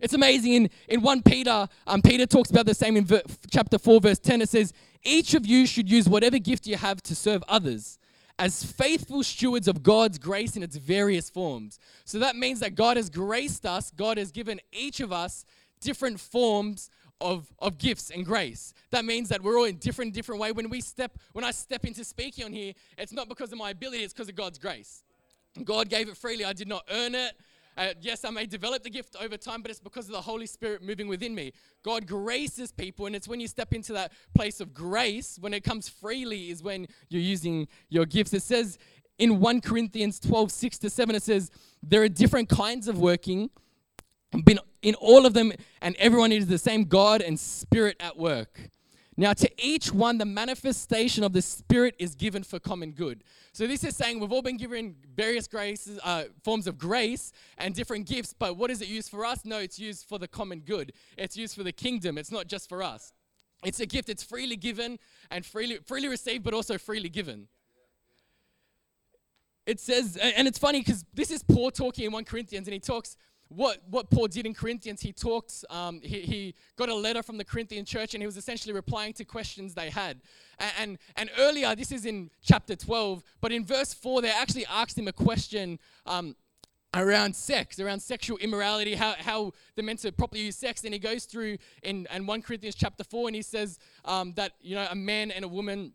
It's 0.00 0.14
amazing. 0.14 0.52
In, 0.54 0.70
in 0.88 1.02
1 1.02 1.22
Peter, 1.22 1.68
um, 1.86 2.02
Peter 2.02 2.26
talks 2.26 2.50
about 2.50 2.66
the 2.66 2.74
same 2.74 2.96
in 2.96 3.04
ver- 3.04 3.22
chapter 3.50 3.78
4, 3.78 4.00
verse 4.00 4.18
10. 4.18 4.42
It 4.42 4.48
says, 4.48 4.72
Each 5.02 5.34
of 5.34 5.46
you 5.46 5.66
should 5.66 5.90
use 5.90 6.08
whatever 6.08 6.38
gift 6.38 6.66
you 6.66 6.76
have 6.76 7.02
to 7.02 7.14
serve 7.14 7.42
others 7.48 7.98
as 8.38 8.64
faithful 8.64 9.22
stewards 9.22 9.68
of 9.68 9.82
God's 9.82 10.18
grace 10.18 10.56
in 10.56 10.62
its 10.62 10.74
various 10.76 11.28
forms. 11.28 11.78
So 12.06 12.18
that 12.20 12.36
means 12.36 12.60
that 12.60 12.74
God 12.74 12.96
has 12.96 13.10
graced 13.10 13.66
us, 13.66 13.90
God 13.90 14.16
has 14.16 14.32
given 14.32 14.60
each 14.72 15.00
of 15.00 15.12
us 15.12 15.44
different 15.80 16.18
forms 16.18 16.90
of, 17.20 17.52
of 17.58 17.76
gifts 17.76 18.10
and 18.10 18.24
grace. 18.24 18.72
That 18.92 19.04
means 19.04 19.28
that 19.28 19.42
we're 19.42 19.58
all 19.58 19.66
in 19.66 19.76
different, 19.76 20.14
different 20.14 20.40
way. 20.40 20.52
When 20.52 20.70
we 20.70 20.80
step, 20.80 21.18
when 21.34 21.44
I 21.44 21.50
step 21.50 21.84
into 21.84 22.02
speaking 22.02 22.46
on 22.46 22.52
here, 22.54 22.72
it's 22.96 23.12
not 23.12 23.28
because 23.28 23.52
of 23.52 23.58
my 23.58 23.70
ability, 23.70 24.04
it's 24.04 24.14
because 24.14 24.30
of 24.30 24.36
God's 24.36 24.58
grace. 24.58 25.02
God 25.64 25.90
gave 25.90 26.08
it 26.08 26.16
freely. 26.16 26.46
I 26.46 26.54
did 26.54 26.68
not 26.68 26.84
earn 26.90 27.14
it. 27.14 27.34
Uh, 27.80 27.94
yes, 28.02 28.26
I 28.26 28.30
may 28.30 28.44
develop 28.44 28.82
the 28.82 28.90
gift 28.90 29.16
over 29.18 29.38
time, 29.38 29.62
but 29.62 29.70
it's 29.70 29.80
because 29.80 30.04
of 30.04 30.12
the 30.12 30.20
Holy 30.20 30.44
Spirit 30.44 30.82
moving 30.82 31.08
within 31.08 31.34
me. 31.34 31.50
God 31.82 32.06
graces 32.06 32.72
people, 32.72 33.06
and 33.06 33.16
it's 33.16 33.26
when 33.26 33.40
you 33.40 33.48
step 33.48 33.72
into 33.72 33.94
that 33.94 34.12
place 34.34 34.60
of 34.60 34.74
grace, 34.74 35.38
when 35.40 35.54
it 35.54 35.64
comes 35.64 35.88
freely, 35.88 36.50
is 36.50 36.62
when 36.62 36.86
you're 37.08 37.22
using 37.22 37.66
your 37.88 38.04
gifts. 38.04 38.34
It 38.34 38.42
says 38.42 38.76
in 39.18 39.40
1 39.40 39.62
Corinthians 39.62 40.20
12, 40.20 40.52
6 40.52 40.78
to 40.80 40.90
7, 40.90 41.14
it 41.14 41.22
says, 41.22 41.50
There 41.82 42.02
are 42.02 42.08
different 42.08 42.50
kinds 42.50 42.86
of 42.86 42.98
working, 42.98 43.48
but 44.30 44.58
in 44.82 44.94
all 44.96 45.24
of 45.24 45.32
them, 45.32 45.50
and 45.80 45.96
everyone 45.96 46.32
is 46.32 46.48
the 46.48 46.58
same 46.58 46.84
God 46.84 47.22
and 47.22 47.40
Spirit 47.40 47.96
at 47.98 48.18
work. 48.18 48.60
Now, 49.20 49.34
to 49.34 49.50
each 49.62 49.92
one, 49.92 50.16
the 50.16 50.24
manifestation 50.24 51.22
of 51.24 51.34
the 51.34 51.42
Spirit 51.42 51.94
is 51.98 52.14
given 52.14 52.42
for 52.42 52.58
common 52.58 52.92
good. 52.92 53.22
So, 53.52 53.66
this 53.66 53.84
is 53.84 53.94
saying 53.94 54.18
we've 54.18 54.32
all 54.32 54.40
been 54.40 54.56
given 54.56 54.96
various 55.14 55.46
graces, 55.46 56.00
uh, 56.02 56.24
forms 56.42 56.66
of 56.66 56.78
grace 56.78 57.30
and 57.58 57.74
different 57.74 58.06
gifts, 58.06 58.32
but 58.32 58.56
what 58.56 58.70
is 58.70 58.80
it 58.80 58.88
used 58.88 59.10
for 59.10 59.26
us? 59.26 59.44
No, 59.44 59.58
it's 59.58 59.78
used 59.78 60.06
for 60.06 60.18
the 60.18 60.26
common 60.26 60.60
good. 60.60 60.94
It's 61.18 61.36
used 61.36 61.54
for 61.54 61.62
the 61.62 61.70
kingdom. 61.70 62.16
It's 62.16 62.32
not 62.32 62.46
just 62.46 62.66
for 62.66 62.82
us. 62.82 63.12
It's 63.62 63.78
a 63.78 63.84
gift. 63.84 64.08
It's 64.08 64.22
freely 64.22 64.56
given 64.56 64.98
and 65.30 65.44
freely, 65.44 65.80
freely 65.84 66.08
received, 66.08 66.42
but 66.42 66.54
also 66.54 66.78
freely 66.78 67.10
given. 67.10 67.48
It 69.66 69.80
says, 69.80 70.16
and 70.16 70.48
it's 70.48 70.58
funny 70.58 70.80
because 70.80 71.04
this 71.12 71.30
is 71.30 71.42
Paul 71.42 71.70
talking 71.70 72.06
in 72.06 72.12
1 72.12 72.24
Corinthians, 72.24 72.68
and 72.68 72.72
he 72.72 72.80
talks 72.80 73.18
what, 73.50 73.78
what 73.90 74.08
Paul 74.10 74.28
did 74.28 74.46
in 74.46 74.54
Corinthians, 74.54 75.00
he 75.00 75.12
talked, 75.12 75.64
um, 75.70 76.00
he, 76.02 76.20
he 76.20 76.54
got 76.76 76.88
a 76.88 76.94
letter 76.94 77.20
from 77.20 77.36
the 77.36 77.44
Corinthian 77.44 77.84
church 77.84 78.14
and 78.14 78.22
he 78.22 78.26
was 78.26 78.36
essentially 78.36 78.72
replying 78.72 79.12
to 79.14 79.24
questions 79.24 79.74
they 79.74 79.90
had. 79.90 80.20
And, 80.60 80.72
and, 80.78 80.98
and 81.16 81.30
earlier, 81.36 81.74
this 81.74 81.90
is 81.90 82.06
in 82.06 82.30
chapter 82.42 82.76
12, 82.76 83.24
but 83.40 83.50
in 83.50 83.64
verse 83.64 83.92
4, 83.92 84.22
they 84.22 84.30
actually 84.30 84.66
asked 84.66 84.96
him 84.96 85.08
a 85.08 85.12
question 85.12 85.80
um, 86.06 86.36
around 86.94 87.34
sex, 87.34 87.80
around 87.80 87.98
sexual 88.00 88.38
immorality, 88.38 88.94
how, 88.94 89.14
how 89.18 89.52
they're 89.74 89.84
meant 89.84 89.98
to 90.00 90.12
properly 90.12 90.42
use 90.42 90.56
sex. 90.56 90.84
And 90.84 90.94
he 90.94 91.00
goes 91.00 91.24
through 91.24 91.58
in, 91.82 92.06
in 92.14 92.26
1 92.26 92.42
Corinthians 92.42 92.76
chapter 92.76 93.02
4 93.02 93.30
and 93.30 93.34
he 93.34 93.42
says 93.42 93.80
um, 94.04 94.32
that, 94.34 94.52
you 94.60 94.76
know, 94.76 94.86
a 94.88 94.94
man 94.94 95.32
and 95.32 95.44
a 95.44 95.48
woman 95.48 95.92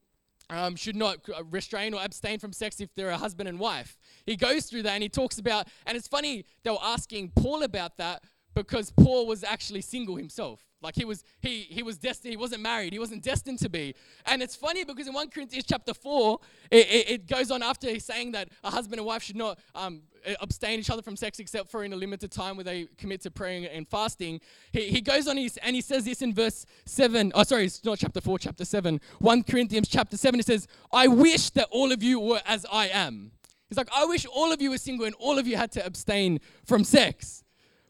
um, 0.50 0.76
should 0.76 0.96
not 0.96 1.18
restrain 1.50 1.94
or 1.94 2.04
abstain 2.04 2.40
from 2.40 2.54
sex 2.54 2.80
if 2.80 2.94
they're 2.96 3.10
a 3.10 3.18
husband 3.18 3.50
and 3.50 3.60
wife. 3.60 3.98
He 4.26 4.36
goes 4.36 4.66
through 4.66 4.84
that 4.84 4.94
and 4.94 5.04
he 5.04 5.10
talks 5.10 5.38
about, 5.38 5.68
and 5.86 5.98
it's 5.98 6.08
funny 6.08 6.46
they 6.64 6.72
were 6.72 6.78
asking 6.82 7.32
Paul 7.36 7.64
about 7.64 7.98
that 7.98 8.24
because 8.54 8.92
Paul 8.92 9.28
was 9.28 9.44
actually 9.44 9.82
single 9.82 10.16
himself. 10.16 10.66
Like 10.86 10.96
he 10.96 11.04
was, 11.04 11.24
he 11.42 11.62
he 11.62 11.84
was 11.84 11.98
destined. 11.98 12.32
He 12.32 12.38
wasn't 12.38 12.62
married. 12.62 12.94
He 12.94 13.00
wasn't 13.00 13.24
destined 13.24 13.60
to 13.60 13.70
be. 13.70 13.96
And 14.26 14.42
it's 14.42 14.56
funny 14.56 14.84
because 14.84 15.08
in 15.08 15.14
one 15.14 15.30
Corinthians 15.30 15.66
chapter 15.68 15.94
four, 15.94 16.40
it, 16.72 16.88
it, 16.88 17.10
it 17.10 17.28
goes 17.28 17.52
on 17.52 17.62
after 17.64 17.90
he's 17.90 18.06
saying 18.06 18.32
that 18.34 18.50
a 18.64 18.72
husband 18.72 19.00
and 19.00 19.06
wife 19.06 19.24
should 19.24 19.36
not 19.36 19.60
um, 19.74 20.04
abstain 20.40 20.80
each 20.80 20.90
other 20.90 21.02
from 21.02 21.16
sex 21.16 21.40
except 21.40 21.70
for 21.70 21.84
in 21.84 21.92
a 21.92 21.96
limited 21.96 22.32
time 22.32 22.56
where 22.56 22.64
they 22.64 22.88
commit 22.98 23.22
to 23.22 23.32
praying 23.32 23.66
and 23.66 23.88
fasting. 23.88 24.40
He, 24.72 24.88
he 24.88 25.02
goes 25.02 25.28
on 25.28 25.38
and 25.38 25.76
he 25.76 25.82
says 25.82 26.06
this 26.06 26.22
in 26.22 26.34
verse 26.34 26.66
seven. 26.86 27.32
Oh, 27.36 27.44
sorry, 27.44 27.66
it's 27.66 27.84
not 27.84 27.98
chapter 27.98 28.22
four, 28.22 28.40
chapter 28.40 28.64
seven. 28.64 29.02
One 29.20 29.44
Corinthians 29.44 29.88
chapter 29.88 30.18
seven. 30.18 30.40
It 30.40 30.46
says, 30.46 30.68
"I 30.94 31.08
wish 31.08 31.50
that 31.52 31.68
all 31.72 31.92
of 31.92 32.02
you 32.04 32.20
were 32.20 32.42
as 32.46 32.66
I 32.72 32.88
am." 32.90 33.32
He's 33.70 33.78
like, 33.78 33.90
I 33.96 34.06
wish 34.06 34.26
all 34.28 34.52
of 34.52 34.62
you 34.62 34.70
were 34.70 34.78
single 34.78 35.06
and 35.08 35.16
all 35.18 35.40
of 35.40 35.48
you 35.48 35.58
had 35.58 35.72
to 35.72 35.86
abstain 35.86 36.40
from 36.66 36.84
sex. 36.84 37.44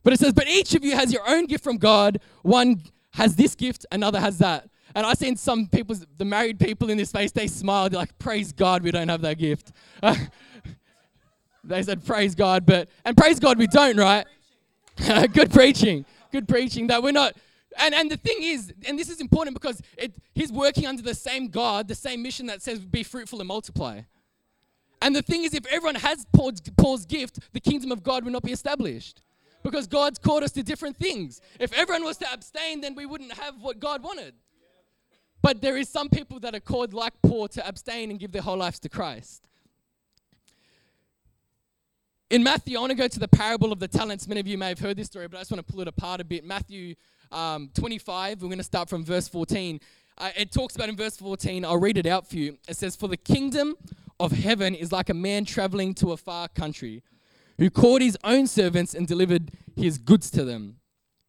But 0.06 0.12
it 0.12 0.20
says, 0.20 0.32
but 0.34 0.46
each 0.46 0.76
of 0.76 0.84
you 0.84 0.94
has 0.94 1.12
your 1.12 1.28
own 1.28 1.46
gift 1.46 1.64
from 1.64 1.78
God. 1.78 2.20
One 2.42 2.80
has 3.14 3.34
this 3.34 3.56
gift, 3.56 3.84
another 3.90 4.20
has 4.20 4.38
that. 4.38 4.70
And 4.94 5.04
I've 5.04 5.18
seen 5.18 5.34
some 5.34 5.66
people, 5.66 5.96
the 6.16 6.24
married 6.24 6.60
people 6.60 6.90
in 6.90 6.96
this 6.96 7.08
space, 7.08 7.32
they 7.32 7.48
smiled. 7.48 7.90
They're 7.90 7.98
like, 7.98 8.16
praise 8.20 8.52
God, 8.52 8.84
we 8.84 8.92
don't 8.92 9.08
have 9.08 9.22
that 9.22 9.36
gift. 9.36 9.72
they 11.64 11.82
said, 11.82 12.06
praise 12.06 12.36
God, 12.36 12.64
but, 12.64 12.88
and 13.04 13.16
praise 13.16 13.40
God, 13.40 13.58
we 13.58 13.66
don't, 13.66 13.96
right? 13.96 14.24
Good 15.32 15.50
preaching. 15.50 16.06
Good 16.30 16.46
preaching. 16.46 16.86
That 16.86 17.02
we're 17.02 17.10
not, 17.10 17.36
and, 17.76 17.92
and 17.92 18.08
the 18.08 18.16
thing 18.16 18.36
is, 18.42 18.72
and 18.86 18.96
this 18.96 19.10
is 19.10 19.20
important 19.20 19.54
because 19.54 19.82
it, 19.98 20.14
he's 20.36 20.52
working 20.52 20.86
under 20.86 21.02
the 21.02 21.16
same 21.16 21.48
God, 21.48 21.88
the 21.88 21.96
same 21.96 22.22
mission 22.22 22.46
that 22.46 22.62
says, 22.62 22.78
be 22.78 23.02
fruitful 23.02 23.40
and 23.40 23.48
multiply. 23.48 24.02
And 25.02 25.16
the 25.16 25.22
thing 25.22 25.42
is, 25.42 25.52
if 25.52 25.66
everyone 25.66 25.96
has 25.96 26.24
Paul's, 26.32 26.60
Paul's 26.76 27.06
gift, 27.06 27.40
the 27.52 27.60
kingdom 27.60 27.90
of 27.90 28.04
God 28.04 28.24
will 28.24 28.30
not 28.30 28.44
be 28.44 28.52
established. 28.52 29.22
Because 29.66 29.88
God's 29.88 30.20
called 30.20 30.44
us 30.44 30.52
to 30.52 30.62
different 30.62 30.96
things. 30.96 31.40
If 31.58 31.72
everyone 31.72 32.04
was 32.04 32.16
to 32.18 32.32
abstain, 32.32 32.80
then 32.80 32.94
we 32.94 33.04
wouldn't 33.04 33.32
have 33.32 33.60
what 33.60 33.80
God 33.80 34.00
wanted. 34.00 34.32
But 35.42 35.60
there 35.60 35.76
is 35.76 35.88
some 35.88 36.08
people 36.08 36.38
that 36.40 36.54
are 36.54 36.60
called, 36.60 36.94
like 36.94 37.14
Paul, 37.20 37.48
to 37.48 37.66
abstain 37.66 38.10
and 38.10 38.20
give 38.20 38.30
their 38.30 38.42
whole 38.42 38.58
lives 38.58 38.78
to 38.80 38.88
Christ. 38.88 39.42
In 42.30 42.44
Matthew, 42.44 42.78
I 42.78 42.80
want 42.80 42.90
to 42.90 42.96
go 42.96 43.08
to 43.08 43.18
the 43.18 43.26
parable 43.26 43.72
of 43.72 43.80
the 43.80 43.88
talents. 43.88 44.28
Many 44.28 44.38
of 44.38 44.46
you 44.46 44.56
may 44.56 44.68
have 44.68 44.78
heard 44.78 44.96
this 44.96 45.08
story, 45.08 45.26
but 45.26 45.36
I 45.36 45.40
just 45.40 45.50
want 45.50 45.66
to 45.66 45.72
pull 45.72 45.82
it 45.82 45.88
apart 45.88 46.20
a 46.20 46.24
bit. 46.24 46.44
Matthew 46.44 46.94
um, 47.32 47.68
25, 47.74 48.42
we're 48.42 48.48
going 48.48 48.58
to 48.58 48.64
start 48.64 48.88
from 48.88 49.04
verse 49.04 49.26
14. 49.26 49.80
Uh, 50.16 50.30
it 50.36 50.52
talks 50.52 50.76
about 50.76 50.88
in 50.88 50.96
verse 50.96 51.16
14, 51.16 51.64
I'll 51.64 51.80
read 51.80 51.98
it 51.98 52.06
out 52.06 52.28
for 52.28 52.36
you. 52.36 52.56
It 52.68 52.76
says, 52.76 52.94
For 52.94 53.08
the 53.08 53.16
kingdom 53.16 53.74
of 54.20 54.30
heaven 54.30 54.76
is 54.76 54.92
like 54.92 55.08
a 55.08 55.14
man 55.14 55.44
traveling 55.44 55.92
to 55.94 56.12
a 56.12 56.16
far 56.16 56.46
country 56.46 57.02
who 57.58 57.70
called 57.70 58.02
his 58.02 58.16
own 58.24 58.46
servants 58.46 58.94
and 58.94 59.06
delivered 59.06 59.52
his 59.74 59.98
goods 59.98 60.30
to 60.30 60.44
them. 60.44 60.76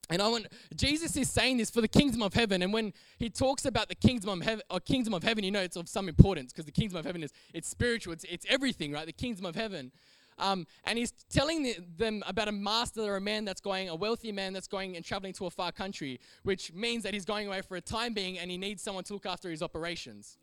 And 0.10 0.22
I 0.22 0.28
want 0.30 0.48
Jesus 0.76 1.18
is 1.18 1.30
saying 1.30 1.58
this 1.58 1.70
for 1.70 1.82
the 1.82 1.88
kingdom 1.88 2.22
of 2.22 2.34
heaven. 2.34 2.62
And 2.62 2.72
when 2.72 2.94
he 3.18 3.30
talks 3.30 3.66
about 3.66 3.90
the 3.90 3.96
kingdom 3.96 4.30
of 4.30 4.46
heaven, 4.46 4.64
or 4.70 4.80
kingdom 4.80 5.14
of 5.14 5.22
heaven, 5.24 5.44
you 5.44 5.52
know 5.52 5.62
it's 5.62 5.76
of 5.76 5.90
some 5.90 6.08
importance 6.08 6.54
because 6.54 6.66
the 6.66 6.72
kingdom 6.72 6.98
of 6.98 7.06
heaven 7.06 7.24
is 7.24 7.34
it's 7.54 7.68
spiritual, 7.68 8.14
it's, 8.14 8.24
it's 8.24 8.46
everything, 8.50 8.94
right? 8.94 9.06
The 9.06 9.12
kingdom 9.12 9.46
of 9.46 9.56
heaven. 9.56 9.92
Um, 10.40 10.68
and 10.86 11.00
he's 11.00 11.12
telling 11.30 11.64
the, 11.64 11.78
them 11.98 12.24
about 12.28 12.48
a 12.48 12.52
master 12.52 13.02
or 13.02 13.18
a 13.18 13.22
man 13.22 13.44
that's 13.44 13.60
going, 13.60 13.90
a 13.90 13.96
wealthy 13.96 14.32
man 14.32 14.54
that's 14.54 14.68
going 14.68 14.96
and 14.96 15.04
traveling 15.04 15.34
to 15.34 15.48
a 15.48 15.50
far 15.50 15.72
country, 15.72 16.20
which 16.44 16.72
means 16.74 17.04
that 17.04 17.14
he's 17.14 17.26
going 17.26 17.48
away 17.48 17.62
for 17.62 17.76
a 17.76 17.82
time 17.82 18.14
being 18.14 18.38
and 18.38 18.52
he 18.52 18.58
needs 18.58 18.84
someone 18.84 19.04
to 19.06 19.14
look 19.14 19.26
after 19.26 19.50
his 19.50 19.64
operations. 19.64 20.38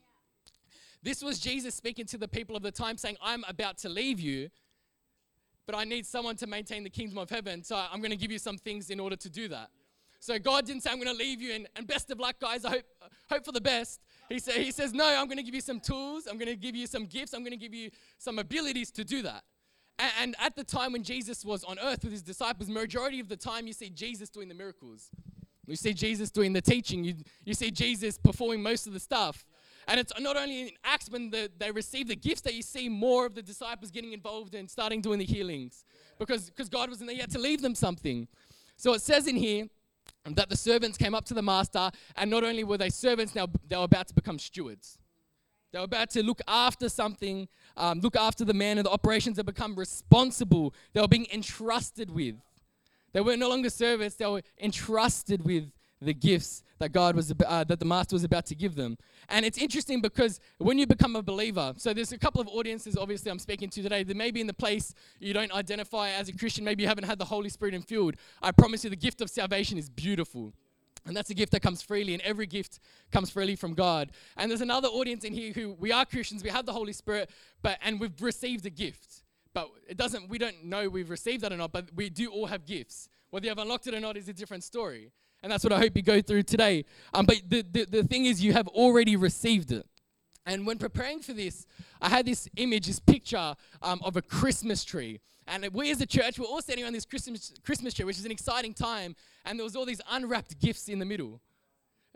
This 1.02 1.22
was 1.22 1.38
Jesus 1.38 1.74
speaking 1.74 2.06
to 2.06 2.18
the 2.18 2.26
people 2.26 2.56
of 2.56 2.62
the 2.62 2.72
time, 2.72 2.96
saying, 2.96 3.18
I'm 3.22 3.44
about 3.46 3.78
to 3.78 3.88
leave 3.88 4.18
you, 4.18 4.48
but 5.66 5.74
I 5.74 5.84
need 5.84 6.06
someone 6.06 6.36
to 6.36 6.46
maintain 6.46 6.84
the 6.84 6.90
kingdom 6.90 7.18
of 7.18 7.30
heaven. 7.30 7.62
So 7.62 7.76
I'm 7.76 8.00
going 8.00 8.10
to 8.10 8.16
give 8.16 8.30
you 8.30 8.38
some 8.38 8.58
things 8.58 8.90
in 8.90 9.00
order 9.00 9.16
to 9.16 9.30
do 9.30 9.48
that. 9.48 9.70
So 10.20 10.38
God 10.38 10.64
didn't 10.64 10.82
say, 10.82 10.90
I'm 10.90 10.96
going 10.96 11.14
to 11.14 11.22
leave 11.22 11.42
you, 11.42 11.52
and, 11.52 11.68
and 11.76 11.86
best 11.86 12.10
of 12.10 12.18
luck, 12.18 12.36
guys. 12.40 12.64
I 12.64 12.70
hope, 12.70 12.84
hope 13.28 13.44
for 13.44 13.52
the 13.52 13.60
best. 13.60 14.00
He, 14.30 14.38
say, 14.38 14.64
he 14.64 14.70
says, 14.70 14.94
No, 14.94 15.04
I'm 15.06 15.26
going 15.26 15.36
to 15.36 15.42
give 15.42 15.54
you 15.54 15.60
some 15.60 15.80
tools. 15.80 16.26
I'm 16.26 16.38
going 16.38 16.48
to 16.48 16.56
give 16.56 16.74
you 16.74 16.86
some 16.86 17.04
gifts. 17.04 17.34
I'm 17.34 17.40
going 17.40 17.52
to 17.52 17.58
give 17.58 17.74
you 17.74 17.90
some 18.16 18.38
abilities 18.38 18.90
to 18.92 19.04
do 19.04 19.20
that. 19.22 19.44
And, 19.98 20.12
and 20.20 20.36
at 20.40 20.56
the 20.56 20.64
time 20.64 20.92
when 20.92 21.02
Jesus 21.02 21.44
was 21.44 21.62
on 21.64 21.78
earth 21.78 22.04
with 22.04 22.12
his 22.12 22.22
disciples, 22.22 22.70
majority 22.70 23.20
of 23.20 23.28
the 23.28 23.36
time 23.36 23.66
you 23.66 23.74
see 23.74 23.90
Jesus 23.90 24.30
doing 24.30 24.48
the 24.48 24.54
miracles. 24.54 25.10
You 25.66 25.76
see 25.76 25.94
Jesus 25.94 26.30
doing 26.30 26.52
the 26.52 26.62
teaching. 26.62 27.04
You, 27.04 27.14
you 27.44 27.54
see 27.54 27.70
Jesus 27.70 28.18
performing 28.18 28.62
most 28.62 28.86
of 28.86 28.92
the 28.92 29.00
stuff. 29.00 29.44
And 29.86 30.00
it's 30.00 30.12
not 30.18 30.36
only 30.36 30.62
in 30.62 30.70
Acts 30.84 31.10
when 31.10 31.30
the, 31.30 31.50
they 31.58 31.70
receive 31.70 32.08
the 32.08 32.16
gifts 32.16 32.40
that 32.42 32.54
you 32.54 32.62
see 32.62 32.88
more 32.88 33.26
of 33.26 33.34
the 33.34 33.42
disciples 33.42 33.90
getting 33.90 34.12
involved 34.12 34.54
and 34.54 34.70
starting 34.70 35.00
doing 35.00 35.18
the 35.18 35.24
healings 35.24 35.84
because 36.18 36.50
because 36.50 36.68
God 36.68 36.88
was 36.90 37.00
in 37.00 37.06
there, 37.06 37.14
he 37.14 37.20
had 37.20 37.30
to 37.30 37.38
leave 37.38 37.62
them 37.62 37.74
something. 37.74 38.28
So 38.76 38.94
it 38.94 39.02
says 39.02 39.26
in 39.26 39.36
here 39.36 39.68
that 40.24 40.48
the 40.48 40.56
servants 40.56 40.96
came 40.96 41.14
up 41.14 41.24
to 41.26 41.34
the 41.34 41.42
master, 41.42 41.90
and 42.16 42.30
not 42.30 42.44
only 42.44 42.64
were 42.64 42.78
they 42.78 42.90
servants, 42.90 43.34
now 43.34 43.46
they 43.68 43.76
were 43.76 43.84
about 43.84 44.08
to 44.08 44.14
become 44.14 44.38
stewards. 44.38 44.98
They 45.72 45.78
were 45.78 45.84
about 45.84 46.10
to 46.10 46.22
look 46.22 46.40
after 46.46 46.88
something, 46.88 47.48
um, 47.76 48.00
look 48.00 48.16
after 48.16 48.44
the 48.44 48.54
man 48.54 48.78
and 48.78 48.86
the 48.86 48.90
operations 48.90 49.36
that 49.36 49.44
become 49.44 49.74
responsible. 49.74 50.72
They 50.92 51.00
were 51.00 51.08
being 51.08 51.26
entrusted 51.32 52.10
with. 52.10 52.36
They 53.12 53.20
were 53.20 53.36
no 53.36 53.48
longer 53.48 53.70
servants, 53.70 54.16
they 54.16 54.26
were 54.26 54.42
entrusted 54.60 55.44
with 55.44 55.70
the 56.04 56.14
gifts 56.14 56.62
that 56.78 56.92
God 56.92 57.16
was 57.16 57.32
uh, 57.46 57.64
that 57.64 57.78
the 57.78 57.84
master 57.84 58.14
was 58.14 58.24
about 58.24 58.46
to 58.46 58.54
give 58.54 58.74
them. 58.74 58.96
And 59.28 59.44
it's 59.44 59.58
interesting 59.58 60.00
because 60.00 60.40
when 60.58 60.78
you 60.78 60.86
become 60.86 61.16
a 61.16 61.22
believer, 61.22 61.74
so 61.76 61.94
there's 61.94 62.12
a 62.12 62.18
couple 62.18 62.40
of 62.40 62.48
audiences 62.48 62.96
obviously 62.96 63.30
I'm 63.30 63.38
speaking 63.38 63.70
to 63.70 63.82
today. 63.82 64.02
There 64.02 64.16
may 64.16 64.30
be 64.30 64.40
in 64.40 64.46
the 64.46 64.54
place 64.54 64.94
you 65.18 65.32
don't 65.32 65.52
identify 65.52 66.10
as 66.10 66.28
a 66.28 66.32
Christian, 66.32 66.64
maybe 66.64 66.82
you 66.82 66.88
haven't 66.88 67.04
had 67.04 67.18
the 67.18 67.24
Holy 67.24 67.48
Spirit 67.48 67.74
infused. 67.74 68.16
I 68.42 68.52
promise 68.52 68.84
you 68.84 68.90
the 68.90 68.96
gift 68.96 69.20
of 69.20 69.30
salvation 69.30 69.78
is 69.78 69.88
beautiful. 69.88 70.52
And 71.06 71.14
that's 71.14 71.28
a 71.28 71.34
gift 71.34 71.52
that 71.52 71.60
comes 71.60 71.82
freely, 71.82 72.14
and 72.14 72.22
every 72.22 72.46
gift 72.46 72.80
comes 73.12 73.28
freely 73.28 73.56
from 73.56 73.74
God. 73.74 74.10
And 74.38 74.50
there's 74.50 74.62
another 74.62 74.88
audience 74.88 75.24
in 75.24 75.34
here 75.34 75.52
who 75.52 75.74
we 75.78 75.92
are 75.92 76.06
Christians, 76.06 76.42
we 76.42 76.48
have 76.48 76.64
the 76.64 76.72
Holy 76.72 76.94
Spirit, 76.94 77.28
but 77.62 77.78
and 77.82 78.00
we've 78.00 78.22
received 78.22 78.64
a 78.64 78.70
gift. 78.70 79.22
But 79.52 79.68
it 79.86 79.96
doesn't, 79.96 80.28
we 80.28 80.38
don't 80.38 80.64
know 80.64 80.88
we've 80.88 81.10
received 81.10 81.42
that 81.42 81.52
or 81.52 81.56
not, 81.58 81.72
but 81.72 81.90
we 81.94 82.08
do 82.08 82.30
all 82.30 82.46
have 82.46 82.64
gifts. 82.64 83.08
Whether 83.30 83.46
you 83.46 83.50
have 83.50 83.58
unlocked 83.58 83.86
it 83.86 83.94
or 83.94 84.00
not 84.00 84.16
is 84.16 84.28
a 84.28 84.32
different 84.32 84.64
story. 84.64 85.12
And 85.44 85.52
that's 85.52 85.62
what 85.62 85.74
I 85.74 85.78
hope 85.78 85.94
you 85.94 86.00
go 86.00 86.22
through 86.22 86.44
today. 86.44 86.86
Um, 87.12 87.26
but 87.26 87.42
the, 87.46 87.62
the, 87.70 87.84
the 87.84 88.02
thing 88.02 88.24
is, 88.24 88.42
you 88.42 88.54
have 88.54 88.66
already 88.68 89.14
received 89.14 89.72
it. 89.72 89.86
And 90.46 90.66
when 90.66 90.78
preparing 90.78 91.20
for 91.20 91.34
this, 91.34 91.66
I 92.00 92.08
had 92.08 92.24
this 92.24 92.48
image, 92.56 92.86
this 92.86 92.98
picture 92.98 93.54
um, 93.82 94.00
of 94.02 94.16
a 94.16 94.22
Christmas 94.22 94.84
tree. 94.84 95.20
And 95.46 95.68
we 95.74 95.90
as 95.90 96.00
a 96.00 96.06
church, 96.06 96.38
we're 96.38 96.46
all 96.46 96.62
standing 96.62 96.86
on 96.86 96.94
this 96.94 97.04
Christmas, 97.04 97.52
Christmas 97.62 97.92
tree, 97.92 98.06
which 98.06 98.16
is 98.16 98.24
an 98.24 98.30
exciting 98.30 98.72
time. 98.72 99.14
And 99.44 99.58
there 99.58 99.64
was 99.64 99.76
all 99.76 99.84
these 99.84 100.00
unwrapped 100.10 100.58
gifts 100.60 100.88
in 100.88 100.98
the 100.98 101.04
middle. 101.04 101.42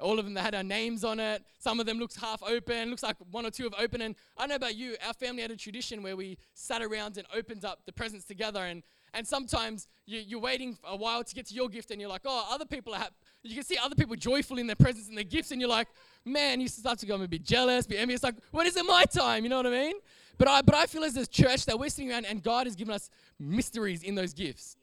All 0.00 0.18
of 0.18 0.24
them, 0.24 0.32
they 0.32 0.40
had 0.40 0.54
our 0.54 0.62
names 0.62 1.04
on 1.04 1.20
it. 1.20 1.42
Some 1.58 1.80
of 1.80 1.84
them 1.84 1.98
looks 1.98 2.16
half 2.16 2.42
open, 2.42 2.88
looks 2.88 3.02
like 3.02 3.16
one 3.30 3.44
or 3.44 3.50
two 3.50 3.64
have 3.64 3.74
opened. 3.78 4.04
And 4.04 4.14
I 4.38 4.42
don't 4.42 4.48
know 4.48 4.56
about 4.56 4.74
you, 4.74 4.96
our 5.06 5.12
family 5.12 5.42
had 5.42 5.50
a 5.50 5.56
tradition 5.56 6.02
where 6.02 6.16
we 6.16 6.38
sat 6.54 6.80
around 6.80 7.18
and 7.18 7.26
opened 7.36 7.66
up 7.66 7.80
the 7.84 7.92
presents 7.92 8.24
together. 8.24 8.60
And, 8.60 8.82
and 9.14 9.26
sometimes 9.26 9.88
you, 10.06 10.38
are 10.38 10.40
waiting 10.40 10.78
a 10.84 10.96
while 10.96 11.24
to 11.24 11.34
get 11.34 11.46
to 11.46 11.54
your 11.54 11.68
gift 11.68 11.90
and 11.90 12.00
you're 12.00 12.10
like, 12.10 12.22
oh, 12.24 12.48
other 12.50 12.64
people 12.64 12.94
are 12.94 12.98
happy. 12.98 13.14
You 13.42 13.54
can 13.54 13.64
see 13.64 13.76
other 13.76 13.94
people 13.94 14.16
joyful 14.16 14.58
in 14.58 14.66
their 14.66 14.76
presents 14.76 15.08
and 15.08 15.16
their 15.16 15.24
gifts, 15.24 15.52
and 15.52 15.60
you're 15.60 15.70
like, 15.70 15.88
man, 16.24 16.60
you 16.60 16.68
start 16.68 16.98
to 16.98 17.06
go 17.06 17.20
a 17.20 17.28
bit 17.28 17.44
jealous, 17.44 17.86
be 17.86 17.96
envious. 17.96 18.22
Like, 18.22 18.34
when 18.50 18.66
is 18.66 18.76
it 18.76 18.84
my 18.84 19.04
time? 19.04 19.44
You 19.44 19.50
know 19.50 19.56
what 19.56 19.66
I 19.66 19.70
mean? 19.70 19.94
But 20.38 20.48
I, 20.48 20.62
but 20.62 20.74
I 20.74 20.86
feel 20.86 21.04
as 21.04 21.16
a 21.16 21.26
church 21.26 21.66
that 21.66 21.78
we're 21.78 21.88
sitting 21.88 22.10
around 22.10 22.26
and 22.26 22.42
God 22.42 22.66
has 22.66 22.76
given 22.76 22.94
us 22.94 23.10
mysteries 23.38 24.02
in 24.02 24.14
those 24.14 24.32
gifts. 24.32 24.76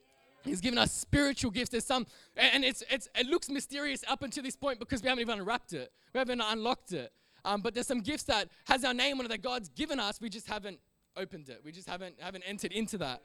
He's 0.44 0.62
given 0.62 0.77
us 0.77 0.91
spiritual 0.91 1.50
gifts. 1.50 1.70
There's 1.70 1.86
some, 1.86 2.05
and 2.38 2.63
it's, 2.63 2.84
it's, 2.89 3.10
it 3.15 3.25
looks 3.25 3.50
mysterious 3.50 4.03
up 4.08 4.22
until 4.22 4.44
this 4.44 4.55
point 4.55 4.79
because 4.79 5.01
we 5.01 5.10
haven't 5.10 5.22
even 5.22 5.39
unwrapped 5.39 5.74
it. 5.74 5.91
We 6.13 6.20
haven't 6.20 6.41
unlocked 6.41 6.94
it. 6.94 7.12
Um, 7.44 7.62
but 7.62 7.74
there's 7.74 7.88
some 7.88 8.01
gifts 8.01 8.24
that 8.24 8.50
has 8.65 8.84
our 8.84 8.94
name 8.94 9.20
on 9.20 9.25
it 9.25 9.29
that 9.29 9.41
God's 9.41 9.70
given 9.70 10.00
us. 10.00 10.20
We 10.20 10.29
just 10.29 10.48
haven't 10.48 10.79
opened 11.15 11.50
it. 11.50 11.62
We 11.63 11.72
just 11.72 11.88
haven't 11.88 12.15
haven't 12.20 12.44
entered 12.44 12.72
into 12.72 12.98
that. 12.98 13.22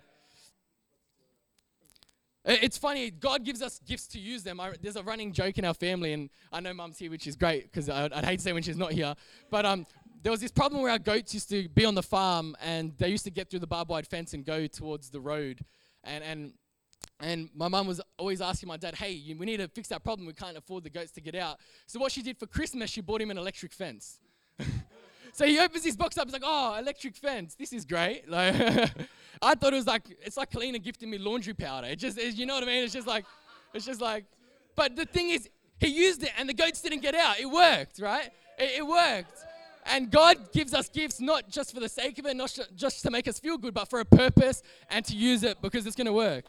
It's 2.53 2.77
funny, 2.77 3.13
God 3.13 3.45
gives 3.45 3.63
us 3.63 3.81
gifts 3.87 4.09
to 4.09 4.19
use 4.19 4.43
them. 4.43 4.59
I, 4.59 4.73
there's 4.83 4.97
a 4.97 5.05
running 5.05 5.33
joke 5.33 5.57
in 5.59 5.65
our 5.65 5.75
family, 5.75 6.13
and 6.13 6.29
I 6.53 6.59
know 6.59 6.75
mum's 6.75 6.99
here, 6.99 7.09
which 7.09 7.29
is 7.29 7.37
great 7.37 7.71
because 7.71 7.89
I'd, 7.89 8.13
I'd, 8.13 8.25
hate 8.25 8.39
to 8.39 8.43
say 8.43 8.53
when 8.53 8.65
she's 8.65 8.77
not 8.77 8.91
here. 8.91 9.15
But 9.51 9.65
um, 9.65 9.87
there 10.25 10.33
was 10.33 10.41
this 10.41 10.51
problem 10.51 10.83
where 10.83 10.91
our 10.91 10.99
goats 10.99 11.33
used 11.33 11.49
to 11.51 11.69
be 11.69 11.85
on 11.85 11.95
the 11.95 12.03
farm, 12.03 12.57
and 12.61 12.93
they 12.99 13.09
used 13.09 13.23
to 13.25 13.31
get 13.31 13.51
through 13.51 13.61
the 13.61 13.69
barbed 13.69 13.89
wire 13.89 14.03
fence 14.03 14.35
and 14.35 14.45
go 14.45 14.67
towards 14.67 15.11
the 15.11 15.21
road. 15.21 15.61
And, 16.03 16.25
and, 16.25 16.53
and 17.21 17.51
my 17.55 17.69
mum 17.69 17.87
was 17.87 18.01
always 18.19 18.41
asking 18.41 18.67
my 18.69 18.77
dad, 18.77 18.97
hey, 18.97 19.33
we 19.39 19.47
need 19.47 19.59
to 19.59 19.69
fix 19.69 19.87
that 19.89 20.03
problem. 20.03 20.27
We 20.27 20.33
can't 20.33 20.57
afford 20.57 20.83
the 20.83 20.91
goats 20.91 21.13
to 21.13 21.21
get 21.21 21.37
out. 21.37 21.59
So 21.87 22.01
what 22.01 22.11
she 22.11 22.21
did 22.21 22.37
for 22.37 22.47
Christmas, 22.47 22.91
she 22.91 23.01
bought 23.01 23.23
him 23.23 23.31
an 23.31 23.39
electric 23.39 23.73
fence. 23.73 24.19
so 25.33 25.47
he 25.47 25.57
opens 25.61 25.85
his 25.85 25.97
box 25.97 26.19
up. 26.19 26.27
He's 26.27 26.33
like, 26.33 26.43
oh, 26.45 26.77
electric 26.81 27.15
fence. 27.15 27.55
This 27.55 27.73
is 27.73 27.85
great. 27.85 28.29
Like, 28.29 28.57
I 29.43 29.55
thought 29.55 29.73
it 29.73 29.77
was 29.77 29.87
like, 29.87 30.03
it's 30.23 30.37
like 30.37 30.51
Kalina 30.51 30.83
gifting 30.83 31.11
me 31.11 31.19
laundry 31.19 31.55
powder. 31.55 31.89
It 31.89 31.97
just, 31.97 32.19
you 32.19 32.47
know 32.47 32.55
what 32.55 32.63
I 32.63 32.67
mean? 32.67 32.85
It's 32.85 32.93
just 32.93 33.07
like, 33.07 33.25
it's 33.73 33.87
just 33.87 34.01
like, 34.01 34.25
but 34.77 34.97
the 34.97 35.05
thing 35.05 35.31
is, 35.31 35.49
he 35.79 35.89
used 35.89 36.23
it 36.23 36.33
and 36.39 36.49
the 36.49 36.55
goats 36.55 36.83
didn't 36.83 37.01
get 37.01 37.15
out. 37.15 37.41
It 37.41 37.47
worked, 37.47 38.01
right? 38.01 38.31
It, 38.59 38.79
it 38.79 38.87
worked. 38.87 39.45
And 39.87 40.11
God 40.11 40.53
gives 40.53 40.75
us 40.75 40.89
gifts 40.89 41.21
not 41.21 41.49
just 41.49 41.73
for 41.73 41.81
the 41.81 41.89
sake 41.89 42.19
of 42.19 42.27
it, 42.27 42.37
not 42.37 42.57
just 42.77 43.03
to 43.03 43.11
make 43.11 43.27
us 43.27 43.41
feel 43.41 43.57
good, 43.57 43.73
but 43.73 43.89
for 43.89 44.01
a 44.01 44.05
purpose 44.05 44.63
and 44.91 45.05
to 45.07 45.17
use 45.17 45.43
it 45.43 45.61
because 45.63 45.87
it's 45.87 45.97
going 45.97 46.07
to 46.07 46.13
work. 46.13 46.45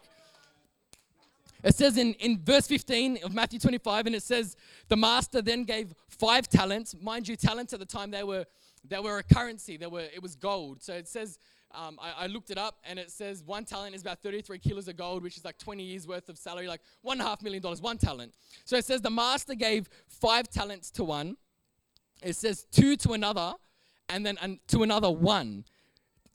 It 1.63 1.75
says 1.75 1.97
in, 1.97 2.13
in 2.15 2.39
verse 2.43 2.67
15 2.67 3.19
of 3.23 3.33
Matthew 3.33 3.59
25, 3.59 4.07
and 4.07 4.15
it 4.15 4.23
says, 4.23 4.55
The 4.87 4.97
master 4.97 5.41
then 5.41 5.63
gave 5.63 5.93
five 6.09 6.49
talents. 6.49 6.95
Mind 6.99 7.27
you, 7.27 7.35
talents 7.35 7.71
at 7.71 7.79
the 7.79 7.85
time, 7.85 8.11
they 8.11 8.23
were, 8.23 8.45
they 8.83 8.99
were 8.99 9.19
a 9.19 9.23
currency, 9.23 9.77
they 9.77 9.87
were, 9.87 10.07
it 10.13 10.21
was 10.21 10.35
gold. 10.35 10.81
So 10.81 10.93
it 10.93 11.07
says, 11.07 11.37
um, 11.73 11.99
I, 12.01 12.23
I, 12.23 12.27
looked 12.27 12.51
it 12.51 12.57
up, 12.57 12.79
and 12.83 12.97
it 12.99 13.11
says 13.11 13.43
one 13.43 13.65
talent 13.65 13.95
is 13.95 14.01
about 14.01 14.21
33 14.21 14.59
kilos 14.59 14.87
of 14.87 14.97
gold, 14.97 15.23
which 15.23 15.37
is 15.37 15.45
like 15.45 15.57
20 15.57 15.83
years 15.83 16.07
worth 16.07 16.29
of 16.29 16.37
salary, 16.37 16.67
like 16.67 16.81
one 17.01 17.19
and 17.19 17.27
a 17.27 17.29
half 17.29 17.41
million 17.41 17.61
dollars, 17.61 17.81
one 17.81 17.97
talent. 17.97 18.33
So 18.65 18.77
it 18.77 18.85
says 18.85 19.01
the 19.01 19.09
master 19.09 19.55
gave 19.55 19.89
five 20.07 20.49
talents 20.49 20.91
to 20.91 21.03
one. 21.03 21.37
It 22.21 22.35
says 22.35 22.65
two 22.71 22.95
to 22.97 23.13
another, 23.13 23.53
and 24.09 24.25
then 24.25 24.37
an, 24.41 24.59
to 24.67 24.83
another 24.83 25.09
one. 25.09 25.65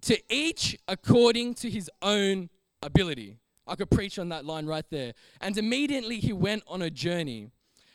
To 0.02 0.18
each 0.32 0.78
according 0.88 1.54
to 1.54 1.70
his 1.70 1.90
own 2.02 2.50
ability. 2.82 3.38
I 3.66 3.74
could 3.74 3.90
preach 3.90 4.18
on 4.18 4.28
that 4.28 4.44
line 4.44 4.66
right 4.66 4.84
there. 4.90 5.14
And 5.40 5.56
immediately 5.58 6.20
he 6.20 6.32
went 6.32 6.62
on 6.68 6.82
a 6.82 6.90
journey. 6.90 7.50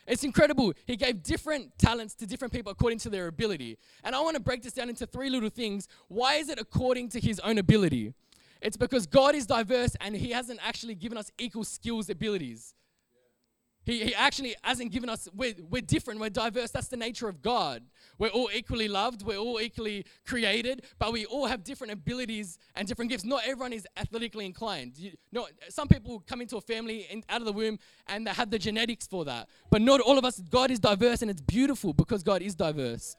It's 0.06 0.24
incredible. 0.24 0.72
He 0.84 0.96
gave 0.96 1.22
different 1.22 1.78
talents 1.78 2.14
to 2.14 2.26
different 2.26 2.52
people 2.52 2.72
according 2.72 2.98
to 3.00 3.10
their 3.10 3.28
ability. 3.28 3.78
And 4.02 4.16
I 4.16 4.20
want 4.20 4.36
to 4.36 4.42
break 4.42 4.62
this 4.62 4.72
down 4.72 4.88
into 4.88 5.06
three 5.06 5.30
little 5.30 5.48
things. 5.48 5.86
Why 6.08 6.34
is 6.34 6.48
it 6.48 6.58
according 6.58 7.10
to 7.10 7.20
his 7.20 7.38
own 7.40 7.58
ability? 7.58 8.14
It's 8.60 8.76
because 8.76 9.06
God 9.06 9.34
is 9.34 9.46
diverse 9.46 9.96
and 10.00 10.16
he 10.16 10.30
hasn't 10.30 10.60
actually 10.66 10.94
given 10.94 11.18
us 11.18 11.30
equal 11.38 11.64
skills, 11.64 12.10
abilities. 12.10 12.74
He, 13.84 14.04
he 14.04 14.14
actually 14.14 14.54
hasn't 14.62 14.92
given 14.92 15.08
us, 15.08 15.28
we're, 15.34 15.54
we're 15.68 15.82
different, 15.82 16.20
we're 16.20 16.30
diverse. 16.30 16.70
That's 16.70 16.88
the 16.88 16.96
nature 16.96 17.28
of 17.28 17.42
God. 17.42 17.82
We're 18.22 18.28
all 18.28 18.50
equally 18.54 18.86
loved, 18.86 19.26
we're 19.26 19.36
all 19.36 19.60
equally 19.60 20.06
created, 20.24 20.84
but 21.00 21.12
we 21.12 21.26
all 21.26 21.46
have 21.46 21.64
different 21.64 21.92
abilities 21.92 22.56
and 22.76 22.86
different 22.86 23.10
gifts. 23.10 23.24
Not 23.24 23.42
everyone 23.44 23.72
is 23.72 23.84
athletically 23.96 24.46
inclined. 24.46 24.96
You, 24.96 25.10
no, 25.32 25.48
some 25.68 25.88
people 25.88 26.22
come 26.24 26.40
into 26.40 26.56
a 26.56 26.60
family 26.60 27.08
in, 27.10 27.24
out 27.28 27.40
of 27.40 27.46
the 27.46 27.52
womb 27.52 27.80
and 28.06 28.24
they 28.24 28.30
have 28.30 28.48
the 28.48 28.60
genetics 28.60 29.08
for 29.08 29.24
that. 29.24 29.48
But 29.72 29.82
not 29.82 30.00
all 30.00 30.18
of 30.18 30.24
us, 30.24 30.38
God 30.38 30.70
is 30.70 30.78
diverse 30.78 31.22
and 31.22 31.32
it's 31.32 31.40
beautiful 31.40 31.94
because 31.94 32.22
God 32.22 32.42
is 32.42 32.54
diverse. 32.54 33.16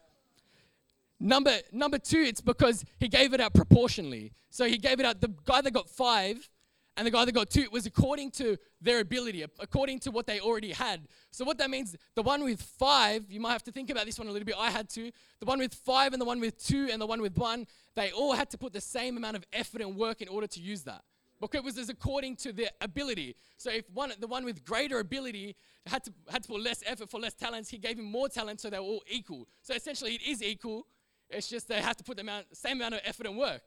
Number, 1.20 1.58
number 1.74 1.98
two, 1.98 2.22
it's 2.22 2.40
because 2.40 2.86
he 2.98 3.10
gave 3.10 3.34
it 3.34 3.42
out 3.42 3.54
proportionally. 3.54 4.32
So 4.52 4.64
he 4.64 4.78
gave 4.78 5.02
it 5.02 5.06
out, 5.06 5.20
the 5.20 5.34
guy 5.44 5.60
that 5.60 5.72
got 5.74 5.90
five 5.90 6.50
and 6.96 7.08
the 7.08 7.12
guy 7.12 7.26
that 7.26 7.32
got 7.32 7.50
two 7.50 7.68
was 7.72 7.86
according 7.86 8.32
to 8.32 8.58
their 8.80 9.00
ability, 9.00 9.44
according 9.60 10.00
to 10.02 10.12
what 10.12 10.28
they 10.28 10.40
already 10.40 10.72
had. 10.72 11.02
So, 11.32 11.44
what 11.44 11.58
that 11.58 11.70
means, 11.70 11.96
the 12.16 12.22
one 12.22 12.44
with 12.44 12.62
five, 12.62 13.26
you 13.30 13.40
might 13.40 13.54
have 13.54 13.64
to 13.64 13.72
think 13.72 13.90
about 13.90 14.06
this 14.06 14.20
one 14.20 14.28
a 14.28 14.32
little 14.32 14.46
bit. 14.46 14.56
I 14.58 14.70
had 14.70 14.90
to. 14.92 15.12
The 15.40 15.46
one 15.46 15.60
with 15.60 15.74
five 15.74 16.14
and 16.14 16.22
the 16.22 16.26
one 16.26 16.40
with 16.40 16.64
two 16.64 16.90
and 16.92 17.02
the 17.02 17.08
one 17.08 17.22
with 17.22 17.36
one, 17.36 17.66
they 17.96 18.12
all 18.12 18.34
had 18.34 18.50
to 18.52 18.58
put 18.58 18.74
the 18.74 18.82
same 18.82 19.18
amount 19.18 19.38
of 19.38 19.44
effort 19.54 19.82
and 19.82 19.96
work 19.96 20.22
in 20.22 20.28
order 20.28 20.46
to 20.48 20.60
use 20.60 20.84
that. 20.84 21.02
Because 21.42 21.60
it 21.60 21.78
was 21.78 21.90
according 21.90 22.38
to 22.38 22.54
their 22.54 22.70
ability. 22.80 23.36
So, 23.58 23.72
if 23.72 23.90
one, 23.90 24.14
the 24.20 24.28
one 24.28 24.46
with 24.46 24.64
greater 24.64 25.00
ability 25.00 25.56
had 25.88 26.04
to, 26.04 26.14
had 26.30 26.44
to 26.44 26.50
put 26.50 26.62
less 26.62 26.84
effort 26.86 27.10
for 27.10 27.20
less 27.20 27.34
talents, 27.34 27.70
he 27.70 27.80
gave 27.80 27.98
him 27.98 28.06
more 28.06 28.30
talent, 28.30 28.62
so 28.62 28.70
they 28.70 28.78
were 28.78 28.86
all 28.86 29.04
equal. 29.08 29.48
So, 29.64 29.74
essentially, 29.74 30.14
it 30.14 30.22
is 30.22 30.44
equal. 30.44 30.86
It's 31.30 31.50
just 31.50 31.68
they 31.68 31.82
have 31.82 31.98
to 31.98 32.04
put 32.04 32.18
the 32.18 32.22
amount, 32.22 32.56
same 32.56 32.78
amount 32.78 32.96
of 32.96 33.02
effort 33.04 33.26
and 33.26 33.38
work. 33.38 33.62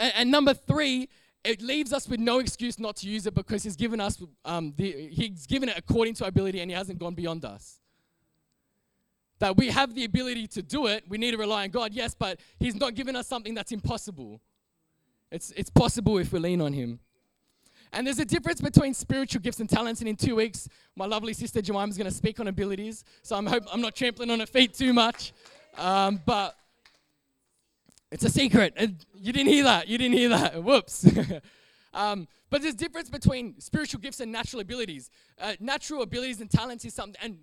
And, 0.00 0.12
and, 0.16 0.30
number 0.30 0.54
three, 0.54 1.08
it 1.44 1.60
leaves 1.60 1.92
us 1.92 2.08
with 2.08 2.18
no 2.18 2.38
excuse 2.38 2.78
not 2.78 2.96
to 2.96 3.08
use 3.08 3.26
it 3.26 3.34
because 3.34 3.62
He's 3.62 3.76
given 3.76 4.00
us 4.00 4.22
um, 4.44 4.72
the, 4.76 5.08
He's 5.08 5.46
given 5.46 5.68
it 5.68 5.76
according 5.76 6.14
to 6.14 6.24
ability 6.24 6.60
and 6.60 6.70
He 6.70 6.76
hasn't 6.76 6.98
gone 6.98 7.14
beyond 7.14 7.44
us. 7.44 7.80
That 9.38 9.56
we 9.56 9.68
have 9.68 9.94
the 9.94 10.04
ability 10.04 10.46
to 10.48 10.62
do 10.62 10.86
it, 10.86 11.04
we 11.08 11.18
need 11.18 11.30
to 11.32 11.36
rely 11.36 11.64
on 11.64 11.70
God, 11.70 11.92
yes, 11.92 12.14
but 12.18 12.40
He's 12.58 12.74
not 12.74 12.94
given 12.94 13.14
us 13.14 13.26
something 13.26 13.54
that's 13.54 13.72
impossible. 13.72 14.40
It's, 15.30 15.52
it's 15.52 15.70
possible 15.70 16.18
if 16.18 16.32
we 16.32 16.40
lean 16.40 16.60
on 16.60 16.72
Him. 16.72 16.98
And 17.92 18.06
there's 18.06 18.20
a 18.20 18.24
difference 18.24 18.60
between 18.60 18.94
spiritual 18.94 19.40
gifts 19.40 19.60
and 19.60 19.68
talents. 19.68 20.00
And 20.00 20.08
in 20.08 20.16
two 20.16 20.36
weeks, 20.36 20.68
my 20.94 21.06
lovely 21.06 21.32
sister 21.32 21.60
Jemima 21.60 21.88
is 21.88 21.96
going 21.96 22.08
to 22.08 22.16
speak 22.16 22.38
on 22.38 22.46
abilities. 22.46 23.04
So 23.22 23.36
I'm 23.36 23.46
hope 23.46 23.64
I'm 23.72 23.80
not 23.80 23.96
trampling 23.96 24.30
on 24.30 24.40
her 24.40 24.46
feet 24.46 24.74
too 24.74 24.92
much. 24.92 25.32
Um, 25.76 26.20
but 26.24 26.56
it's 28.10 28.24
a 28.24 28.30
secret. 28.30 28.74
You 29.14 29.32
didn't 29.32 29.52
hear 29.52 29.64
that. 29.64 29.88
You 29.88 29.98
didn't 29.98 30.16
hear 30.16 30.28
that. 30.30 30.62
Whoops. 30.64 31.06
um, 31.94 32.26
but 32.50 32.62
there's 32.62 32.74
difference 32.74 33.08
between 33.08 33.60
spiritual 33.60 34.00
gifts 34.00 34.20
and 34.20 34.32
natural 34.32 34.60
abilities. 34.60 35.10
Uh, 35.40 35.54
natural 35.60 36.02
abilities 36.02 36.40
and 36.40 36.50
talents 36.50 36.84
is 36.84 36.94
something, 36.94 37.20
and 37.22 37.38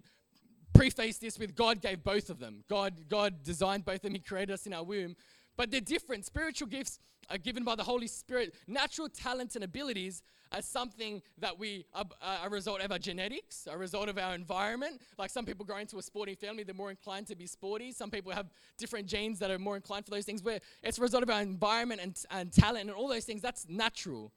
preface 0.73 1.17
this 1.17 1.39
with 1.39 1.55
God 1.55 1.81
gave 1.81 2.03
both 2.03 2.29
of 2.29 2.39
them. 2.39 2.63
God, 2.69 2.93
God 3.07 3.43
designed 3.43 3.85
both 3.85 3.95
of 3.95 4.01
them. 4.01 4.13
He 4.13 4.19
created 4.19 4.53
us 4.53 4.67
in 4.67 4.73
our 4.73 4.83
womb. 4.83 5.15
But 5.55 5.71
they're 5.71 5.81
different. 5.81 6.25
Spiritual 6.25 6.67
gifts 6.67 6.99
are 7.29 7.37
given 7.37 7.63
by 7.63 7.75
the 7.75 7.83
Holy 7.83 8.07
Spirit. 8.07 8.55
Natural 8.67 9.09
talents 9.09 9.55
and 9.55 9.63
abilities 9.63 10.21
are 10.51 10.61
something 10.61 11.21
that 11.37 11.57
we 11.59 11.85
are 11.93 12.05
a 12.45 12.49
result 12.49 12.81
of 12.81 12.91
our 12.91 12.99
genetics, 12.99 13.67
a 13.69 13.77
result 13.77 14.09
of 14.09 14.17
our 14.17 14.33
environment. 14.33 15.01
Like 15.17 15.29
some 15.29 15.45
people 15.45 15.65
grow 15.65 15.77
into 15.77 15.97
a 15.97 16.01
sporting 16.01 16.35
family, 16.35 16.63
they're 16.63 16.75
more 16.75 16.89
inclined 16.89 17.27
to 17.27 17.35
be 17.35 17.47
sporty. 17.47 17.91
Some 17.91 18.09
people 18.09 18.31
have 18.31 18.47
different 18.77 19.07
genes 19.07 19.39
that 19.39 19.51
are 19.51 19.59
more 19.59 19.75
inclined 19.75 20.05
for 20.05 20.11
those 20.11 20.25
things. 20.25 20.41
Where 20.43 20.59
it's 20.83 20.97
a 20.97 21.01
result 21.01 21.23
of 21.23 21.29
our 21.29 21.41
environment 21.41 22.01
and, 22.01 22.17
and 22.31 22.51
talent 22.51 22.89
and 22.89 22.91
all 22.91 23.07
those 23.07 23.25
things. 23.25 23.41
That's 23.41 23.67
natural. 23.67 24.31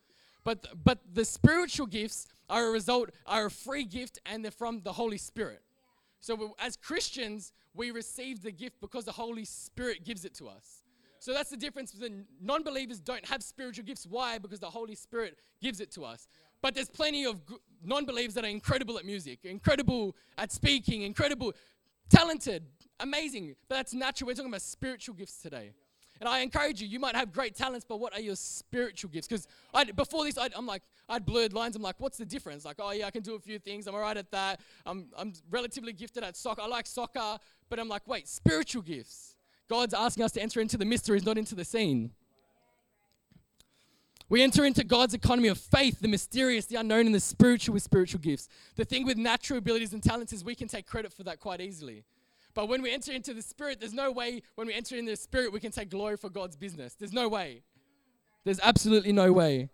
But 0.44 0.66
but 0.84 0.98
the 1.12 1.24
spiritual 1.24 1.86
gifts 1.86 2.26
are 2.48 2.66
a 2.66 2.70
result, 2.70 3.10
are 3.26 3.46
a 3.46 3.50
free 3.50 3.84
gift, 3.84 4.18
and 4.26 4.44
they're 4.44 4.50
from 4.50 4.80
the 4.82 4.92
Holy 4.92 5.18
Spirit. 5.18 5.62
So 6.20 6.54
as 6.58 6.76
Christians, 6.76 7.52
we 7.74 7.90
receive 7.90 8.42
the 8.42 8.52
gift 8.52 8.80
because 8.80 9.04
the 9.04 9.12
Holy 9.12 9.44
Spirit 9.44 10.04
gives 10.04 10.24
it 10.24 10.34
to 10.34 10.48
us. 10.48 10.82
So 11.20 11.34
that's 11.34 11.50
the 11.50 11.56
difference. 11.56 11.92
The 11.92 12.24
non 12.40 12.64
believers 12.64 12.98
don't 12.98 13.24
have 13.26 13.42
spiritual 13.42 13.84
gifts. 13.84 14.06
Why? 14.06 14.38
Because 14.38 14.58
the 14.58 14.70
Holy 14.70 14.94
Spirit 14.94 15.38
gives 15.60 15.80
it 15.80 15.92
to 15.92 16.04
us. 16.04 16.26
but 16.62 16.74
there's 16.74 16.90
plenty 16.90 17.24
of 17.24 17.44
gr- 17.46 17.54
non-believers 17.82 18.34
that 18.34 18.44
are 18.44 18.48
incredible 18.48 18.98
at 18.98 19.04
music, 19.04 19.38
incredible 19.44 20.14
at 20.36 20.52
speaking, 20.52 21.02
incredible, 21.02 21.54
talented, 22.10 22.64
amazing. 23.00 23.54
But 23.68 23.76
that's 23.76 23.94
natural. 23.94 24.28
We're 24.28 24.34
talking 24.34 24.50
about 24.50 24.62
spiritual 24.62 25.14
gifts 25.14 25.40
today. 25.40 25.72
And 26.20 26.28
I 26.28 26.40
encourage 26.40 26.82
you, 26.82 26.88
you 26.88 27.00
might 27.00 27.16
have 27.16 27.32
great 27.32 27.54
talents, 27.54 27.86
but 27.88 27.98
what 27.98 28.12
are 28.12 28.20
your 28.20 28.36
spiritual 28.36 29.10
gifts? 29.10 29.26
Because 29.26 29.46
before 29.94 30.24
this, 30.24 30.36
i 30.36 30.48
am 30.54 30.66
like, 30.66 30.82
I'd 31.08 31.24
blurred 31.24 31.54
lines. 31.54 31.76
I'm 31.76 31.82
like, 31.82 31.96
what's 31.98 32.18
the 32.18 32.26
difference? 32.26 32.66
Like, 32.66 32.76
oh 32.78 32.92
yeah, 32.92 33.06
I 33.06 33.10
can 33.10 33.22
do 33.22 33.34
a 33.36 33.38
few 33.38 33.58
things. 33.58 33.86
I'm 33.86 33.94
all 33.94 34.02
right 34.02 34.16
at 34.16 34.30
that. 34.32 34.60
I'm, 34.84 35.06
I'm 35.16 35.32
relatively 35.50 35.94
gifted 35.94 36.22
at 36.22 36.36
soccer. 36.36 36.60
I 36.60 36.66
like 36.66 36.86
soccer. 36.86 37.38
But 37.70 37.78
I'm 37.78 37.88
like, 37.88 38.06
wait, 38.06 38.28
spiritual 38.28 38.82
gifts. 38.82 39.29
God's 39.70 39.94
asking 39.94 40.24
us 40.24 40.32
to 40.32 40.42
enter 40.42 40.60
into 40.60 40.76
the 40.76 40.84
mysteries, 40.84 41.24
not 41.24 41.38
into 41.38 41.54
the 41.54 41.64
scene. 41.64 42.10
We 44.28 44.42
enter 44.42 44.64
into 44.64 44.82
God's 44.82 45.14
economy 45.14 45.46
of 45.46 45.58
faith, 45.58 46.00
the 46.00 46.08
mysterious, 46.08 46.66
the 46.66 46.74
unknown, 46.76 47.06
and 47.06 47.14
the 47.14 47.20
spiritual 47.20 47.74
with 47.74 47.84
spiritual 47.84 48.20
gifts. 48.20 48.48
The 48.74 48.84
thing 48.84 49.06
with 49.06 49.16
natural 49.16 49.58
abilities 49.58 49.92
and 49.92 50.02
talents 50.02 50.32
is 50.32 50.44
we 50.44 50.56
can 50.56 50.66
take 50.66 50.86
credit 50.86 51.12
for 51.12 51.22
that 51.22 51.38
quite 51.38 51.60
easily. 51.60 52.04
But 52.52 52.68
when 52.68 52.82
we 52.82 52.92
enter 52.92 53.12
into 53.12 53.32
the 53.32 53.42
Spirit, 53.42 53.78
there's 53.78 53.94
no 53.94 54.10
way 54.10 54.42
when 54.56 54.66
we 54.66 54.74
enter 54.74 54.96
into 54.96 55.12
the 55.12 55.16
Spirit 55.16 55.52
we 55.52 55.60
can 55.60 55.70
take 55.70 55.88
glory 55.88 56.16
for 56.16 56.30
God's 56.30 56.56
business. 56.56 56.94
There's 56.94 57.12
no 57.12 57.28
way. 57.28 57.62
There's 58.44 58.60
absolutely 58.60 59.12
no 59.12 59.32
way. 59.32 59.68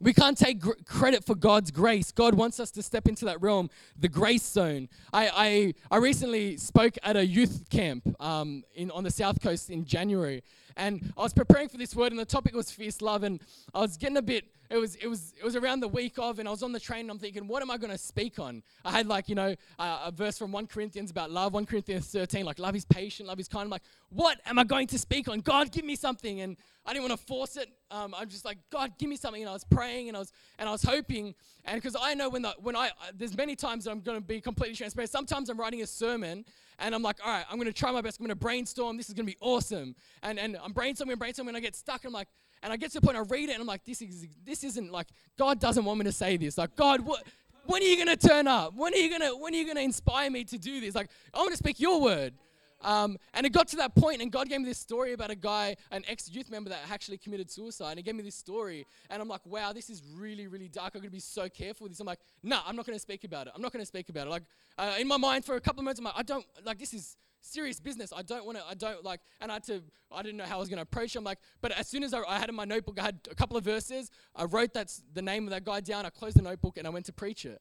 We 0.00 0.12
can't 0.12 0.36
take 0.36 0.60
gr- 0.60 0.72
credit 0.84 1.24
for 1.24 1.34
God's 1.34 1.70
grace. 1.70 2.12
God 2.12 2.34
wants 2.34 2.60
us 2.60 2.70
to 2.72 2.82
step 2.82 3.08
into 3.08 3.24
that 3.24 3.40
realm, 3.40 3.70
the 3.98 4.08
grace 4.08 4.42
zone. 4.42 4.88
I, 5.12 5.30
I, 5.34 5.74
I 5.90 5.98
recently 5.98 6.58
spoke 6.58 6.98
at 7.02 7.16
a 7.16 7.24
youth 7.24 7.70
camp 7.70 8.02
um, 8.20 8.64
in, 8.74 8.90
on 8.90 9.04
the 9.04 9.10
South 9.10 9.40
Coast 9.40 9.70
in 9.70 9.84
January, 9.84 10.42
and 10.76 11.12
I 11.16 11.22
was 11.22 11.32
preparing 11.32 11.68
for 11.68 11.78
this 11.78 11.94
word, 11.94 12.12
and 12.12 12.18
the 12.18 12.24
topic 12.24 12.54
was 12.54 12.70
fierce 12.70 13.00
love, 13.00 13.22
and 13.22 13.40
I 13.74 13.80
was 13.80 13.96
getting 13.96 14.16
a 14.16 14.22
bit. 14.22 14.44
It 14.68 14.78
was 14.78 14.96
it 14.96 15.06
was 15.06 15.32
it 15.38 15.44
was 15.44 15.56
around 15.56 15.80
the 15.80 15.88
week 15.88 16.14
of, 16.18 16.38
and 16.38 16.48
I 16.48 16.50
was 16.50 16.62
on 16.62 16.72
the 16.72 16.80
train, 16.80 17.02
and 17.02 17.10
I'm 17.10 17.18
thinking, 17.18 17.46
what 17.46 17.62
am 17.62 17.70
I 17.70 17.76
going 17.78 17.92
to 17.92 17.98
speak 17.98 18.38
on? 18.38 18.62
I 18.84 18.90
had 18.90 19.06
like 19.06 19.28
you 19.28 19.34
know 19.34 19.54
uh, 19.78 20.02
a 20.06 20.10
verse 20.10 20.38
from 20.38 20.52
1 20.52 20.66
Corinthians 20.66 21.10
about 21.10 21.30
love, 21.30 21.52
1 21.52 21.66
Corinthians 21.66 22.06
13, 22.08 22.44
like 22.44 22.58
love 22.58 22.74
is 22.74 22.84
patient, 22.84 23.28
love 23.28 23.40
is 23.40 23.48
kind. 23.48 23.64
I'm 23.64 23.70
like, 23.70 23.82
what 24.10 24.38
am 24.44 24.58
I 24.58 24.64
going 24.64 24.86
to 24.88 24.98
speak 24.98 25.28
on? 25.28 25.40
God, 25.40 25.70
give 25.70 25.84
me 25.84 25.96
something, 25.96 26.40
and 26.40 26.56
I 26.84 26.92
didn't 26.92 27.08
want 27.08 27.20
to 27.20 27.26
force 27.26 27.56
it. 27.56 27.68
Um, 27.90 28.14
I'm 28.16 28.28
just 28.28 28.44
like, 28.44 28.58
God, 28.70 28.92
give 28.98 29.08
me 29.08 29.16
something, 29.16 29.42
and 29.42 29.48
I 29.48 29.52
was 29.52 29.64
praying, 29.64 30.08
and 30.08 30.16
I 30.16 30.20
was 30.20 30.32
and 30.58 30.68
I 30.68 30.72
was 30.72 30.82
hoping, 30.82 31.34
and 31.64 31.80
because 31.80 31.96
I 32.00 32.14
know 32.14 32.28
when 32.28 32.42
the 32.42 32.54
when 32.60 32.76
I 32.76 32.88
uh, 32.88 33.12
there's 33.14 33.36
many 33.36 33.56
times 33.56 33.84
that 33.84 33.92
I'm 33.92 34.00
going 34.00 34.18
to 34.18 34.26
be 34.26 34.40
completely 34.40 34.76
transparent. 34.76 35.10
Sometimes 35.10 35.48
I'm 35.48 35.58
writing 35.58 35.82
a 35.82 35.86
sermon, 35.86 36.44
and 36.78 36.94
I'm 36.94 37.02
like, 37.02 37.16
all 37.24 37.30
right, 37.30 37.44
I'm 37.50 37.56
going 37.56 37.66
to 37.66 37.72
try 37.72 37.90
my 37.90 38.00
best. 38.00 38.20
I'm 38.20 38.26
going 38.26 38.36
to 38.36 38.40
brainstorm. 38.40 38.96
This 38.96 39.08
is 39.08 39.14
going 39.14 39.26
to 39.26 39.32
be 39.32 39.38
awesome. 39.40 39.94
And, 40.22 40.38
and 40.38 40.56
I'm 40.62 40.74
brainstorming 40.74 41.12
and 41.12 41.20
brainstorming, 41.20 41.48
and 41.48 41.56
I 41.56 41.60
get 41.60 41.76
stuck. 41.76 42.04
And 42.04 42.08
I'm 42.08 42.12
like, 42.12 42.28
and 42.62 42.72
I 42.72 42.76
get 42.76 42.92
to 42.92 43.00
the 43.00 43.06
point 43.06 43.16
I 43.16 43.20
read 43.20 43.48
it, 43.48 43.52
and 43.52 43.60
I'm 43.60 43.66
like, 43.66 43.84
this 43.84 44.02
is 44.02 44.26
this 44.44 44.64
isn't 44.64 44.90
like 44.90 45.08
God 45.38 45.60
doesn't 45.60 45.84
want 45.84 45.98
me 45.98 46.04
to 46.04 46.12
say 46.12 46.36
this. 46.36 46.58
Like 46.58 46.74
God, 46.76 47.00
what? 47.00 47.22
When 47.66 47.82
are 47.82 47.84
you 47.84 48.04
to 48.04 48.16
turn 48.16 48.46
up? 48.46 48.74
When 48.74 48.94
are 48.94 48.96
you 48.96 49.18
to 49.18 49.36
when 49.38 49.54
are 49.54 49.56
you 49.56 49.74
to 49.74 49.80
inspire 49.80 50.30
me 50.30 50.44
to 50.44 50.58
do 50.58 50.80
this? 50.80 50.94
Like 50.94 51.08
I 51.34 51.38
want 51.38 51.50
to 51.50 51.56
speak 51.56 51.80
your 51.80 52.00
word. 52.00 52.34
Um, 52.82 53.16
and 53.34 53.46
it 53.46 53.52
got 53.52 53.68
to 53.68 53.76
that 53.76 53.94
point, 53.94 54.20
and 54.20 54.30
God 54.30 54.48
gave 54.48 54.60
me 54.60 54.66
this 54.66 54.78
story 54.78 55.12
about 55.12 55.30
a 55.30 55.34
guy, 55.34 55.76
an 55.90 56.04
ex 56.08 56.30
youth 56.30 56.50
member 56.50 56.70
that 56.70 56.80
actually 56.90 57.18
committed 57.18 57.50
suicide. 57.50 57.90
And 57.90 57.98
he 57.98 58.02
gave 58.02 58.14
me 58.14 58.22
this 58.22 58.34
story, 58.34 58.86
and 59.10 59.20
I'm 59.22 59.28
like, 59.28 59.44
wow, 59.46 59.72
this 59.72 59.90
is 59.90 60.02
really, 60.14 60.46
really 60.46 60.68
dark. 60.68 60.94
I'm 60.94 61.00
going 61.00 61.10
to 61.10 61.16
be 61.16 61.20
so 61.20 61.48
careful 61.48 61.84
with 61.84 61.92
this. 61.92 62.00
I'm 62.00 62.06
like, 62.06 62.20
nah, 62.42 62.60
I'm 62.66 62.76
not 62.76 62.86
going 62.86 62.96
to 62.96 63.00
speak 63.00 63.24
about 63.24 63.46
it. 63.46 63.52
I'm 63.54 63.62
not 63.62 63.72
going 63.72 63.82
to 63.82 63.86
speak 63.86 64.08
about 64.08 64.26
it. 64.26 64.30
Like, 64.30 64.44
uh, 64.78 64.94
in 64.98 65.08
my 65.08 65.16
mind, 65.16 65.44
for 65.44 65.56
a 65.56 65.60
couple 65.60 65.80
of 65.80 65.84
minutes, 65.84 66.00
I'm 66.00 66.04
like, 66.04 66.14
I 66.16 66.22
don't, 66.22 66.44
like, 66.64 66.78
this 66.78 66.92
is 66.92 67.16
serious 67.46 67.80
business. 67.80 68.12
I 68.14 68.22
don't 68.22 68.44
want 68.44 68.58
to, 68.58 68.64
I 68.68 68.74
don't 68.74 69.04
like, 69.04 69.20
and 69.40 69.50
I 69.50 69.54
had 69.54 69.64
to, 69.64 69.82
I 70.12 70.22
didn't 70.22 70.36
know 70.36 70.44
how 70.44 70.56
I 70.56 70.60
was 70.60 70.68
going 70.68 70.78
to 70.78 70.82
approach 70.82 71.14
him. 71.14 71.24
Like, 71.24 71.38
but 71.60 71.72
as 71.72 71.88
soon 71.88 72.02
as 72.02 72.12
I, 72.12 72.22
I, 72.28 72.38
had 72.38 72.48
in 72.48 72.54
my 72.54 72.64
notebook, 72.64 72.98
I 73.00 73.04
had 73.04 73.20
a 73.30 73.34
couple 73.34 73.56
of 73.56 73.64
verses. 73.64 74.10
I 74.34 74.44
wrote 74.44 74.72
that's 74.72 75.02
the 75.14 75.22
name 75.22 75.44
of 75.44 75.50
that 75.50 75.64
guy 75.64 75.80
down. 75.80 76.04
I 76.04 76.10
closed 76.10 76.36
the 76.36 76.42
notebook 76.42 76.76
and 76.76 76.86
I 76.86 76.90
went 76.90 77.06
to 77.06 77.12
preach 77.12 77.46
it. 77.46 77.60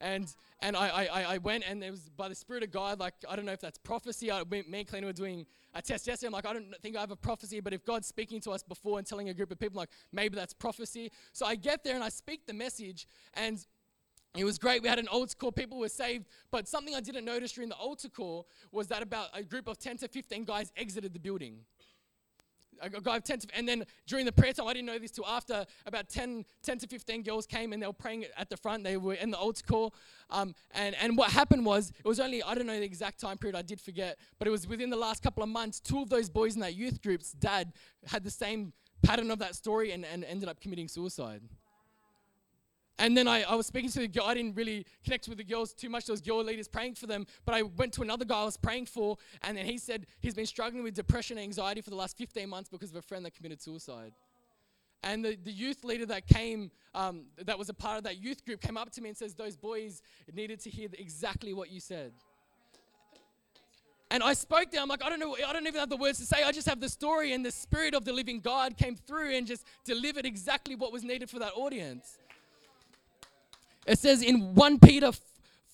And 0.00 0.34
and 0.60 0.76
I, 0.76 1.06
I, 1.12 1.22
I 1.34 1.38
went 1.38 1.64
and 1.66 1.82
it 1.82 1.90
was 1.90 2.10
by 2.16 2.28
the 2.28 2.34
Spirit 2.34 2.62
of 2.62 2.70
God, 2.70 3.00
like, 3.00 3.14
I 3.28 3.34
don't 3.36 3.44
know 3.44 3.52
if 3.52 3.60
that's 3.60 3.78
prophecy. 3.78 4.30
I, 4.30 4.42
me 4.44 4.64
and 4.72 4.86
Clean 4.86 5.04
were 5.04 5.12
doing 5.12 5.46
a 5.74 5.80
test 5.80 6.06
yesterday. 6.06 6.26
I'm 6.26 6.32
like, 6.32 6.46
I 6.46 6.52
don't 6.52 6.74
think 6.82 6.96
I 6.96 7.00
have 7.00 7.10
a 7.10 7.16
prophecy, 7.16 7.60
but 7.60 7.72
if 7.72 7.84
God's 7.84 8.06
speaking 8.06 8.40
to 8.42 8.50
us 8.50 8.62
before 8.62 8.98
and 8.98 9.06
telling 9.06 9.30
a 9.30 9.34
group 9.34 9.50
of 9.50 9.58
people, 9.58 9.78
like, 9.78 9.88
maybe 10.12 10.36
that's 10.36 10.52
prophecy. 10.52 11.10
So 11.32 11.46
I 11.46 11.54
get 11.54 11.82
there 11.82 11.94
and 11.94 12.04
I 12.04 12.10
speak 12.10 12.46
the 12.46 12.52
message 12.52 13.06
and 13.34 13.64
it 14.36 14.44
was 14.44 14.58
great. 14.58 14.82
We 14.82 14.88
had 14.88 14.98
an 14.98 15.08
altar 15.08 15.34
call. 15.36 15.50
People 15.50 15.78
were 15.78 15.88
saved. 15.88 16.26
But 16.50 16.68
something 16.68 16.94
I 16.94 17.00
didn't 17.00 17.24
notice 17.24 17.52
during 17.52 17.68
the 17.68 17.76
altar 17.76 18.08
call 18.08 18.46
was 18.70 18.86
that 18.88 19.02
about 19.02 19.28
a 19.34 19.42
group 19.42 19.66
of 19.66 19.78
10 19.78 19.98
to 19.98 20.08
15 20.08 20.44
guys 20.44 20.72
exited 20.76 21.12
the 21.12 21.18
building 21.18 21.60
guy 22.88 23.16
of 23.16 23.24
10 23.24 23.38
to, 23.40 23.48
and 23.54 23.68
then 23.68 23.84
during 24.06 24.24
the 24.24 24.32
prayer 24.32 24.52
time, 24.52 24.66
I 24.66 24.72
didn't 24.72 24.86
know 24.86 24.98
this 24.98 25.10
till 25.10 25.26
after 25.26 25.66
about 25.86 26.08
10, 26.08 26.44
10 26.62 26.78
to 26.78 26.86
15 26.86 27.22
girls 27.22 27.46
came 27.46 27.72
and 27.72 27.82
they 27.82 27.86
were 27.86 27.92
praying 27.92 28.24
at 28.36 28.48
the 28.48 28.56
front. 28.56 28.84
They 28.84 28.96
were 28.96 29.14
in 29.14 29.30
the 29.30 29.38
altar 29.38 29.62
call. 29.66 29.94
Um, 30.30 30.54
and, 30.72 30.94
and 31.00 31.16
what 31.16 31.30
happened 31.30 31.66
was, 31.66 31.90
it 31.90 32.08
was 32.08 32.20
only, 32.20 32.42
I 32.42 32.54
don't 32.54 32.66
know 32.66 32.78
the 32.78 32.84
exact 32.84 33.20
time 33.20 33.38
period, 33.38 33.56
I 33.56 33.62
did 33.62 33.80
forget, 33.80 34.18
but 34.38 34.48
it 34.48 34.50
was 34.50 34.66
within 34.66 34.90
the 34.90 34.96
last 34.96 35.22
couple 35.22 35.42
of 35.42 35.48
months, 35.48 35.80
two 35.80 36.00
of 36.00 36.08
those 36.08 36.28
boys 36.28 36.54
in 36.54 36.60
that 36.60 36.74
youth 36.74 37.02
group's 37.02 37.32
dad 37.32 37.72
had 38.06 38.24
the 38.24 38.30
same 38.30 38.72
pattern 39.02 39.30
of 39.30 39.38
that 39.38 39.54
story 39.54 39.92
and, 39.92 40.04
and 40.04 40.24
ended 40.24 40.48
up 40.48 40.60
committing 40.60 40.88
suicide. 40.88 41.42
And 43.00 43.16
then 43.16 43.26
I, 43.26 43.42
I 43.44 43.54
was 43.54 43.66
speaking 43.66 43.88
to 43.92 44.00
the 44.00 44.08
girl. 44.08 44.26
I 44.26 44.34
didn't 44.34 44.54
really 44.54 44.84
connect 45.02 45.26
with 45.26 45.38
the 45.38 45.44
girls 45.44 45.72
too 45.72 45.88
much. 45.88 46.04
Those 46.04 46.20
girl 46.20 46.44
leaders 46.44 46.68
praying 46.68 46.96
for 46.96 47.06
them. 47.06 47.26
But 47.46 47.54
I 47.54 47.62
went 47.62 47.94
to 47.94 48.02
another 48.02 48.26
guy 48.26 48.42
I 48.42 48.44
was 48.44 48.58
praying 48.58 48.86
for, 48.86 49.16
and 49.42 49.56
then 49.56 49.64
he 49.64 49.78
said 49.78 50.06
he's 50.20 50.34
been 50.34 50.44
struggling 50.44 50.82
with 50.82 50.94
depression 50.94 51.38
and 51.38 51.44
anxiety 51.44 51.80
for 51.80 51.88
the 51.88 51.96
last 51.96 52.18
15 52.18 52.46
months 52.46 52.68
because 52.68 52.90
of 52.90 52.96
a 52.96 53.02
friend 53.02 53.24
that 53.24 53.34
committed 53.34 53.62
suicide. 53.62 54.12
And 55.02 55.24
the, 55.24 55.38
the 55.42 55.50
youth 55.50 55.82
leader 55.82 56.04
that 56.06 56.26
came, 56.26 56.70
um, 56.94 57.22
that 57.38 57.58
was 57.58 57.70
a 57.70 57.74
part 57.74 57.96
of 57.96 58.04
that 58.04 58.18
youth 58.18 58.44
group, 58.44 58.60
came 58.60 58.76
up 58.76 58.90
to 58.90 59.00
me 59.00 59.08
and 59.08 59.16
says, 59.16 59.32
Those 59.32 59.56
boys 59.56 60.02
needed 60.34 60.60
to 60.60 60.70
hear 60.70 60.90
exactly 60.98 61.54
what 61.54 61.70
you 61.70 61.80
said. 61.80 62.12
And 64.10 64.22
I 64.22 64.34
spoke 64.34 64.72
there. 64.72 64.82
I'm 64.82 64.88
like, 64.88 65.02
I 65.02 65.08
don't 65.08 65.20
know, 65.20 65.36
I 65.46 65.54
don't 65.54 65.66
even 65.66 65.80
have 65.80 65.88
the 65.88 65.96
words 65.96 66.18
to 66.18 66.26
say. 66.26 66.42
I 66.42 66.52
just 66.52 66.68
have 66.68 66.80
the 66.80 66.88
story, 66.90 67.32
and 67.32 67.46
the 67.46 67.52
spirit 67.52 67.94
of 67.94 68.04
the 68.04 68.12
living 68.12 68.40
God 68.40 68.76
came 68.76 68.94
through 68.94 69.34
and 69.34 69.46
just 69.46 69.64
delivered 69.86 70.26
exactly 70.26 70.74
what 70.74 70.92
was 70.92 71.02
needed 71.02 71.30
for 71.30 71.38
that 71.38 71.52
audience. 71.54 72.18
It 73.86 73.98
says 73.98 74.22
in 74.22 74.54
1 74.54 74.78
Peter 74.78 75.12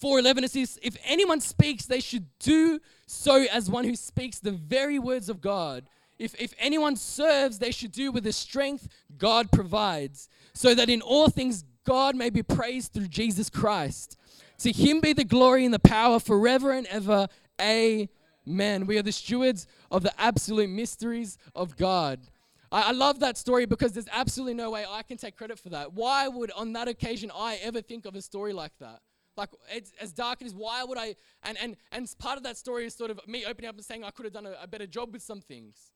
4:11 0.03 0.45
it 0.45 0.51
says 0.51 0.79
if 0.83 0.97
anyone 1.05 1.41
speaks 1.41 1.87
they 1.87 2.01
should 2.01 2.27
do 2.39 2.81
so 3.07 3.45
as 3.51 3.71
one 3.71 3.85
who 3.85 3.97
speaks 3.97 4.39
the 4.39 4.53
very 4.53 4.99
words 4.99 5.29
of 5.29 5.41
God. 5.41 5.89
If, 6.19 6.35
if 6.41 6.55
anyone 6.59 6.97
serves, 6.97 7.59
they 7.59 7.71
should 7.71 7.93
do 7.93 8.11
with 8.11 8.25
the 8.25 8.33
strength 8.33 8.89
God 9.19 9.53
provides, 9.53 10.29
so 10.55 10.75
that 10.75 10.89
in 10.89 11.03
all 11.03 11.29
things 11.29 11.65
God 11.85 12.17
may 12.17 12.31
be 12.31 12.43
praised 12.43 12.93
through 12.93 13.09
Jesus 13.09 13.51
Christ. 13.51 14.17
To 14.59 14.73
him 14.73 15.01
be 15.01 15.13
the 15.13 15.25
glory 15.25 15.65
and 15.65 15.75
the 15.75 15.79
power 15.79 16.19
forever 16.19 16.73
and 16.73 16.87
ever. 16.87 17.29
Amen. 17.61 18.87
We 18.87 18.99
are 18.99 19.03
the 19.03 19.13
stewards 19.13 19.67
of 19.91 20.03
the 20.03 20.19
absolute 20.21 20.71
mysteries 20.71 21.37
of 21.55 21.77
God. 21.77 22.21
I, 22.71 22.89
I 22.89 22.93
love 22.93 23.21
that 23.21 23.37
story 23.37 23.67
because 23.67 23.93
there's 23.93 24.09
absolutely 24.13 24.55
no 24.55 24.71
way 24.71 24.85
I 24.89 25.03
can 25.03 25.17
take 25.17 25.37
credit 25.37 25.59
for 25.59 25.71
that. 25.71 25.93
Why 25.93 26.29
would, 26.29 26.51
on 26.53 26.73
that 26.75 26.89
occasion, 26.89 27.31
I 27.35 27.57
ever 27.63 27.81
think 27.81 28.07
of 28.07 28.15
a 28.15 28.23
story 28.23 28.53
like 28.53 28.73
that? 28.81 29.01
Like, 29.37 29.51
it's 29.71 29.93
as 30.01 30.13
dark 30.13 30.43
as 30.43 30.55
why 30.55 30.83
would 30.83 30.97
I? 30.97 31.15
And, 31.43 31.59
and, 31.59 31.77
and 31.93 32.09
part 32.19 32.39
of 32.39 32.43
that 32.45 32.57
story 32.57 32.87
is 32.87 32.95
sort 32.95 33.11
of 33.11 33.21
me 33.29 33.45
opening 33.45 33.69
up 33.69 33.77
and 33.77 33.85
saying 33.85 34.03
I 34.03 34.11
could 34.11 34.25
have 34.25 34.33
done 34.33 34.47
a, 34.47 34.55
a 34.63 34.67
better 34.67 34.87
job 34.87 35.13
with 35.13 35.23
some 35.23 35.41
things. 35.41 35.93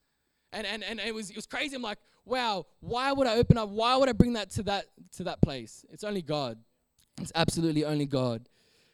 And, 0.52 0.66
and, 0.66 0.82
and 0.82 1.00
it, 1.00 1.14
was, 1.14 1.30
it 1.30 1.36
was 1.36 1.46
crazy. 1.46 1.76
I'm 1.76 1.82
like, 1.82 1.98
wow, 2.24 2.66
why 2.80 3.12
would 3.12 3.26
I 3.26 3.36
open 3.36 3.56
up? 3.56 3.68
Why 3.68 3.96
would 3.96 4.08
I 4.08 4.12
bring 4.12 4.34
that 4.34 4.50
to 4.52 4.62
that, 4.64 4.86
to 5.16 5.24
that 5.24 5.40
place? 5.40 5.86
It's 5.90 6.04
only 6.04 6.22
God. 6.22 6.58
It's 7.20 7.32
absolutely 7.34 7.84
only 7.84 8.06
God. 8.06 8.48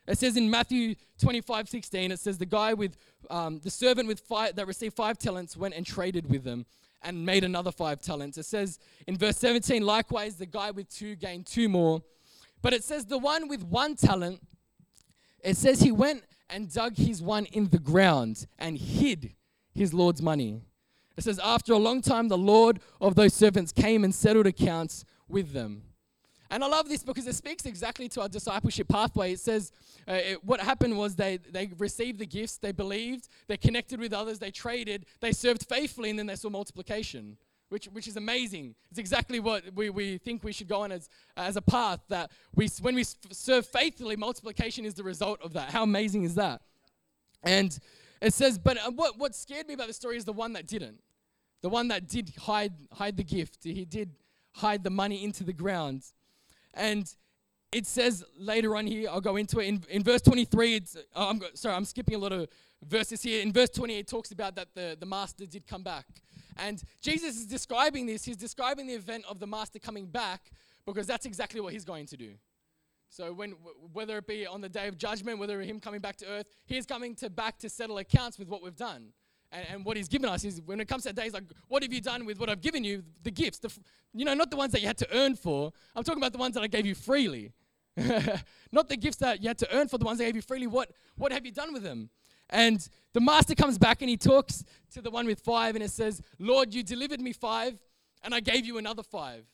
It 0.06 0.18
says 0.18 0.36
in 0.36 0.48
Matthew 0.48 0.94
25, 1.20 1.68
16, 1.68 2.12
it 2.12 2.20
says 2.20 2.38
the 2.38 2.46
guy 2.46 2.74
with 2.74 2.96
um, 3.28 3.60
the 3.64 3.70
servant 3.70 4.06
with 4.06 4.20
five 4.20 4.54
that 4.54 4.66
received 4.66 4.94
five 4.94 5.18
talents 5.18 5.56
went 5.56 5.74
and 5.74 5.84
traded 5.84 6.30
with 6.30 6.44
them 6.44 6.64
and 7.06 7.24
made 7.24 7.44
another 7.44 7.70
five 7.70 8.00
talents. 8.00 8.36
It 8.36 8.44
says 8.44 8.78
in 9.06 9.16
verse 9.16 9.38
17, 9.38 9.82
likewise, 9.82 10.36
the 10.36 10.46
guy 10.46 10.72
with 10.72 10.88
two 10.88 11.14
gained 11.14 11.46
two 11.46 11.68
more. 11.68 12.02
But 12.60 12.72
it 12.72 12.82
says 12.82 13.06
the 13.06 13.16
one 13.18 13.48
with 13.48 13.62
one 13.62 13.94
talent, 13.94 14.40
it 15.42 15.56
says 15.56 15.80
he 15.80 15.92
went 15.92 16.24
and 16.50 16.72
dug 16.72 16.96
his 16.96 17.22
one 17.22 17.46
in 17.46 17.68
the 17.68 17.78
ground 17.78 18.46
and 18.58 18.76
hid 18.76 19.34
his 19.72 19.94
Lord's 19.94 20.20
money. 20.20 20.60
It 21.16 21.24
says, 21.24 21.38
after 21.42 21.72
a 21.72 21.78
long 21.78 22.02
time, 22.02 22.28
the 22.28 22.36
Lord 22.36 22.80
of 23.00 23.14
those 23.14 23.32
servants 23.32 23.72
came 23.72 24.04
and 24.04 24.14
settled 24.14 24.46
accounts 24.46 25.04
with 25.28 25.52
them. 25.52 25.82
And 26.50 26.62
I 26.62 26.68
love 26.68 26.88
this 26.88 27.02
because 27.02 27.26
it 27.26 27.34
speaks 27.34 27.66
exactly 27.66 28.08
to 28.10 28.22
our 28.22 28.28
discipleship 28.28 28.88
pathway. 28.88 29.32
It 29.32 29.40
says 29.40 29.72
uh, 30.08 30.12
it, 30.14 30.44
what 30.44 30.60
happened 30.60 30.96
was 30.96 31.16
they, 31.16 31.38
they 31.38 31.70
received 31.78 32.18
the 32.18 32.26
gifts, 32.26 32.58
they 32.58 32.72
believed, 32.72 33.28
they 33.48 33.56
connected 33.56 33.98
with 33.98 34.12
others, 34.12 34.38
they 34.38 34.50
traded, 34.50 35.06
they 35.20 35.32
served 35.32 35.66
faithfully, 35.68 36.10
and 36.10 36.18
then 36.18 36.26
they 36.26 36.36
saw 36.36 36.48
multiplication, 36.48 37.36
which, 37.68 37.86
which 37.86 38.06
is 38.06 38.16
amazing. 38.16 38.74
It's 38.90 38.98
exactly 38.98 39.40
what 39.40 39.64
we, 39.74 39.90
we 39.90 40.18
think 40.18 40.44
we 40.44 40.52
should 40.52 40.68
go 40.68 40.82
on 40.82 40.92
as, 40.92 41.08
as 41.36 41.56
a 41.56 41.62
path 41.62 42.00
that 42.08 42.30
we, 42.54 42.68
when 42.80 42.94
we 42.94 43.04
serve 43.32 43.66
faithfully, 43.66 44.14
multiplication 44.16 44.84
is 44.84 44.94
the 44.94 45.04
result 45.04 45.40
of 45.42 45.52
that. 45.54 45.70
How 45.70 45.82
amazing 45.82 46.22
is 46.22 46.36
that? 46.36 46.60
And 47.42 47.76
it 48.22 48.34
says, 48.34 48.56
but 48.58 48.78
uh, 48.78 48.90
what, 48.92 49.18
what 49.18 49.34
scared 49.34 49.66
me 49.66 49.74
about 49.74 49.88
the 49.88 49.92
story 49.92 50.16
is 50.16 50.24
the 50.24 50.32
one 50.32 50.52
that 50.52 50.66
didn't. 50.66 51.00
The 51.62 51.68
one 51.68 51.88
that 51.88 52.06
did 52.06 52.32
hide, 52.38 52.72
hide 52.92 53.16
the 53.16 53.24
gift. 53.24 53.58
He 53.64 53.84
did 53.84 54.10
hide 54.54 54.84
the 54.84 54.90
money 54.90 55.24
into 55.24 55.42
the 55.42 55.52
ground. 55.52 56.04
And 56.76 57.12
it 57.72 57.86
says 57.86 58.24
later 58.38 58.76
on 58.76 58.86
here, 58.86 59.08
I'll 59.10 59.20
go 59.20 59.36
into 59.36 59.58
it. 59.58 59.66
In, 59.66 59.82
in 59.88 60.02
verse 60.04 60.22
23, 60.22 60.76
it's, 60.76 60.96
oh, 61.14 61.30
I'm, 61.30 61.42
sorry, 61.54 61.74
I'm 61.74 61.84
skipping 61.84 62.14
a 62.14 62.18
lot 62.18 62.32
of 62.32 62.48
verses 62.84 63.22
here. 63.22 63.42
In 63.42 63.52
verse 63.52 63.70
20, 63.70 63.98
it 63.98 64.06
talks 64.06 64.30
about 64.30 64.54
that 64.56 64.68
the, 64.74 64.96
the 64.98 65.06
master 65.06 65.46
did 65.46 65.66
come 65.66 65.82
back. 65.82 66.06
And 66.58 66.82
Jesus 67.02 67.36
is 67.36 67.46
describing 67.46 68.06
this. 68.06 68.24
He's 68.24 68.36
describing 68.36 68.86
the 68.86 68.94
event 68.94 69.24
of 69.28 69.40
the 69.40 69.46
master 69.46 69.78
coming 69.78 70.06
back 70.06 70.50
because 70.86 71.06
that's 71.06 71.26
exactly 71.26 71.60
what 71.60 71.72
he's 71.72 71.84
going 71.84 72.06
to 72.06 72.16
do. 72.16 72.34
So 73.08 73.32
when 73.32 73.52
whether 73.92 74.18
it 74.18 74.26
be 74.26 74.46
on 74.46 74.60
the 74.60 74.68
day 74.68 74.88
of 74.88 74.98
judgment, 74.98 75.38
whether 75.38 75.60
him 75.60 75.80
coming 75.80 76.00
back 76.00 76.16
to 76.16 76.26
earth, 76.26 76.46
he's 76.66 76.86
coming 76.86 77.14
to 77.16 77.30
back 77.30 77.58
to 77.58 77.68
settle 77.68 77.98
accounts 77.98 78.38
with 78.38 78.48
what 78.48 78.62
we've 78.62 78.76
done. 78.76 79.12
And, 79.52 79.66
and 79.72 79.84
what 79.84 79.96
he's 79.96 80.08
given 80.08 80.28
us 80.28 80.44
is 80.44 80.60
when 80.62 80.80
it 80.80 80.88
comes 80.88 81.04
to 81.04 81.10
that 81.10 81.16
day, 81.16 81.24
he's 81.24 81.34
like, 81.34 81.44
what 81.68 81.82
have 81.82 81.92
you 81.92 82.00
done 82.00 82.26
with 82.26 82.38
what 82.38 82.48
I've 82.48 82.60
given 82.60 82.84
you? 82.84 83.02
The 83.22 83.30
gifts, 83.30 83.58
the, 83.58 83.72
you 84.12 84.24
know, 84.24 84.34
not 84.34 84.50
the 84.50 84.56
ones 84.56 84.72
that 84.72 84.80
you 84.80 84.86
had 84.86 84.98
to 84.98 85.08
earn 85.16 85.36
for. 85.36 85.72
I'm 85.94 86.04
talking 86.04 86.20
about 86.20 86.32
the 86.32 86.38
ones 86.38 86.54
that 86.54 86.62
I 86.62 86.66
gave 86.66 86.86
you 86.86 86.94
freely. 86.94 87.52
not 88.72 88.88
the 88.88 88.96
gifts 88.96 89.16
that 89.18 89.42
you 89.42 89.48
had 89.48 89.58
to 89.58 89.74
earn 89.74 89.88
for, 89.88 89.98
the 89.98 90.04
ones 90.04 90.20
I 90.20 90.24
gave 90.24 90.36
you 90.36 90.42
freely. 90.42 90.66
What, 90.66 90.90
what 91.16 91.32
have 91.32 91.46
you 91.46 91.52
done 91.52 91.72
with 91.72 91.82
them? 91.82 92.10
And 92.50 92.86
the 93.12 93.20
master 93.20 93.54
comes 93.54 93.78
back 93.78 94.02
and 94.02 94.10
he 94.10 94.16
talks 94.16 94.64
to 94.92 95.00
the 95.00 95.10
one 95.10 95.26
with 95.26 95.40
five 95.40 95.74
and 95.74 95.82
it 95.82 95.90
says, 95.90 96.20
Lord, 96.38 96.74
you 96.74 96.82
delivered 96.82 97.20
me 97.20 97.32
five 97.32 97.78
and 98.22 98.34
I 98.34 98.40
gave 98.40 98.66
you 98.66 98.78
another 98.78 99.02
five. 99.02 99.44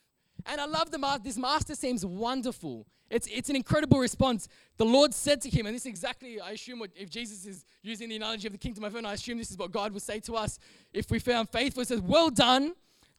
And 0.47 0.61
I 0.61 0.67
love 0.67 0.91
the 0.91 0.99
master. 0.99 1.23
This 1.23 1.39
master 1.39 1.75
seems 1.75 2.05
wonderful. 2.05 2.87
It's, 3.13 3.29
it's 3.31 3.51
an 3.51 3.57
incredible 3.57 3.99
response. 3.99 4.49
The 4.79 4.87
Lord 4.87 5.13
said 5.13 5.43
to 5.43 5.51
him, 5.51 5.67
and 5.67 5.75
this 5.75 5.83
is 5.83 5.91
exactly, 5.91 6.41
I 6.41 6.53
assume, 6.53 6.79
what, 6.79 6.91
if 6.97 7.11
Jesus 7.11 7.45
is 7.45 7.67
using 7.83 8.09
the 8.09 8.17
analogy 8.17 8.49
of 8.49 8.53
the 8.53 8.59
kingdom 8.59 8.85
of 8.85 8.93
heaven, 8.93 9.05
I 9.05 9.13
assume 9.13 9.37
this 9.37 9.51
is 9.51 9.59
what 9.59 9.71
God 9.71 9.93
would 9.93 10.03
say 10.03 10.19
to 10.21 10.35
us 10.35 10.59
if 10.95 11.11
we 11.11 11.19
found 11.19 11.51
faithful. 11.51 11.83
It 11.83 11.89
says, 11.89 12.01
Well 12.01 12.31
done, 12.31 12.73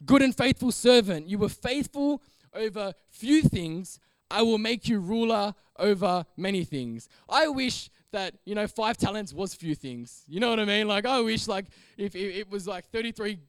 good 0.04 0.24
and 0.24 0.36
faithful 0.36 0.72
servant. 0.72 1.30
You 1.30 1.38
were 1.38 1.50
faithful 1.50 2.24
over 2.56 2.94
few 3.12 3.44
things. 3.44 4.00
I 4.32 4.42
will 4.42 4.58
make 4.58 4.90
you 4.90 5.00
ruler 5.00 5.54
over 5.78 6.26
many 6.36 6.64
things. 6.64 7.08
I 7.30 7.48
wish 7.48 7.92
that 8.14 8.36
you 8.46 8.56
know 8.56 8.68
five 8.68 8.96
talents 8.96 9.34
was 9.34 9.56
few 9.56 9.74
things 9.74 10.24
you 10.28 10.40
know 10.40 10.52
what 10.52 10.60
i 10.60 10.66
mean 10.66 10.88
like 10.88 11.04
i 11.04 11.20
wish 11.20 11.48
like 11.48 11.66
if, 11.98 12.16
it 12.16 12.48
was 12.48 12.68
like 12.68 12.86
33 12.92 13.40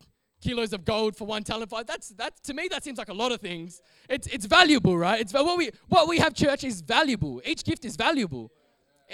kilos 0.45 0.73
of 0.73 0.85
gold 0.85 1.13
for 1.17 1.27
one 1.27 1.43
talent 1.43 1.71
five 1.71 1.87
that's 1.87 2.09
that 2.21 2.33
to 2.43 2.53
me 2.59 2.69
that 2.73 2.85
seems 2.85 2.99
like 2.99 3.09
a 3.17 3.19
lot 3.23 3.33
of 3.33 3.41
things 3.41 3.81
it's 4.09 4.27
it's 4.29 4.47
valuable 4.59 4.97
right 5.07 5.21
it's 5.23 5.33
what 5.33 5.57
we 5.57 5.71
what 5.89 6.07
we 6.13 6.19
have 6.19 6.33
church 6.35 6.63
is 6.65 6.81
valuable 6.81 7.41
each 7.45 7.63
gift 7.65 7.85
is 7.85 7.97
valuable 7.97 8.51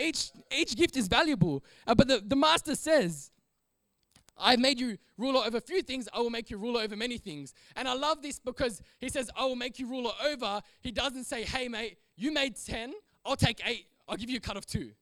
each 0.09 0.31
each 0.61 0.77
gift 0.77 0.97
is 0.97 1.07
valuable 1.09 1.57
uh, 1.87 1.95
but 1.95 2.09
the, 2.09 2.23
the 2.27 2.37
master 2.37 2.75
says 2.75 3.31
I've 4.43 4.59
made 4.59 4.81
you 4.81 4.97
ruler 5.19 5.43
over 5.45 5.59
a 5.59 5.61
few 5.61 5.83
things, 5.83 6.09
I 6.15 6.21
will 6.21 6.31
make 6.31 6.51
you 6.51 6.57
ruler 6.57 6.81
over 6.81 6.97
many 6.97 7.19
things. 7.19 7.53
And 7.77 7.87
I 7.87 7.93
love 7.93 8.23
this 8.23 8.39
because 8.39 8.81
he 8.99 9.11
says, 9.11 9.31
I 9.37 9.45
will 9.45 9.57
make 9.57 9.79
you 9.79 9.87
ruler 9.87 10.13
over. 10.27 10.63
He 10.81 10.91
doesn't 10.91 11.25
say, 11.25 11.43
hey, 11.45 11.69
mate, 11.69 11.99
you 12.17 12.33
made 12.33 12.57
10, 12.57 12.95
I'll 13.27 13.37
take 13.37 13.61
eight, 13.67 13.87
I'll 14.09 14.17
give 14.17 14.31
you 14.31 14.39
a 14.39 14.41
cut 14.41 14.57
of 14.57 14.65
two. 14.65 14.93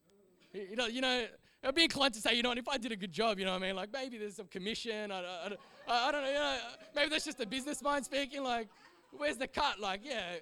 You 0.53 0.77
know, 0.77 0.87
you 0.87 1.01
know, 1.01 1.27
I'd 1.65 1.75
be 1.75 1.85
inclined 1.85 2.15
to 2.15 2.21
say, 2.21 2.35
you 2.35 2.43
know, 2.43 2.51
and 2.51 2.59
if 2.59 2.69
I 2.69 2.79
did 2.79 2.93
a 2.93 2.97
good 2.97 3.13
job, 3.13 3.39
you 3.39 3.45
know 3.45 3.53
what 3.53 3.63
I 3.63 3.67
mean? 3.67 3.77
Like 3.77 3.93
maybe 3.93 4.17
there's 4.17 4.37
some 4.37 4.47
commission. 4.47 5.11
I, 5.11 5.21
I, 5.21 5.51
I, 5.89 6.09
I 6.09 6.13
don't 6.13 6.23
know, 6.23 6.29
you 6.29 6.35
know, 6.35 6.59
maybe 6.95 7.11
that's 7.11 7.25
just 7.25 7.41
a 7.41 7.47
business 7.47 7.83
mind 7.83 8.05
speaking. 8.05 8.43
Like, 8.45 8.69
where's 9.17 9.37
the 9.37 9.49
cut? 9.49 9.81
Like, 9.81 10.01
yeah, 10.05 10.37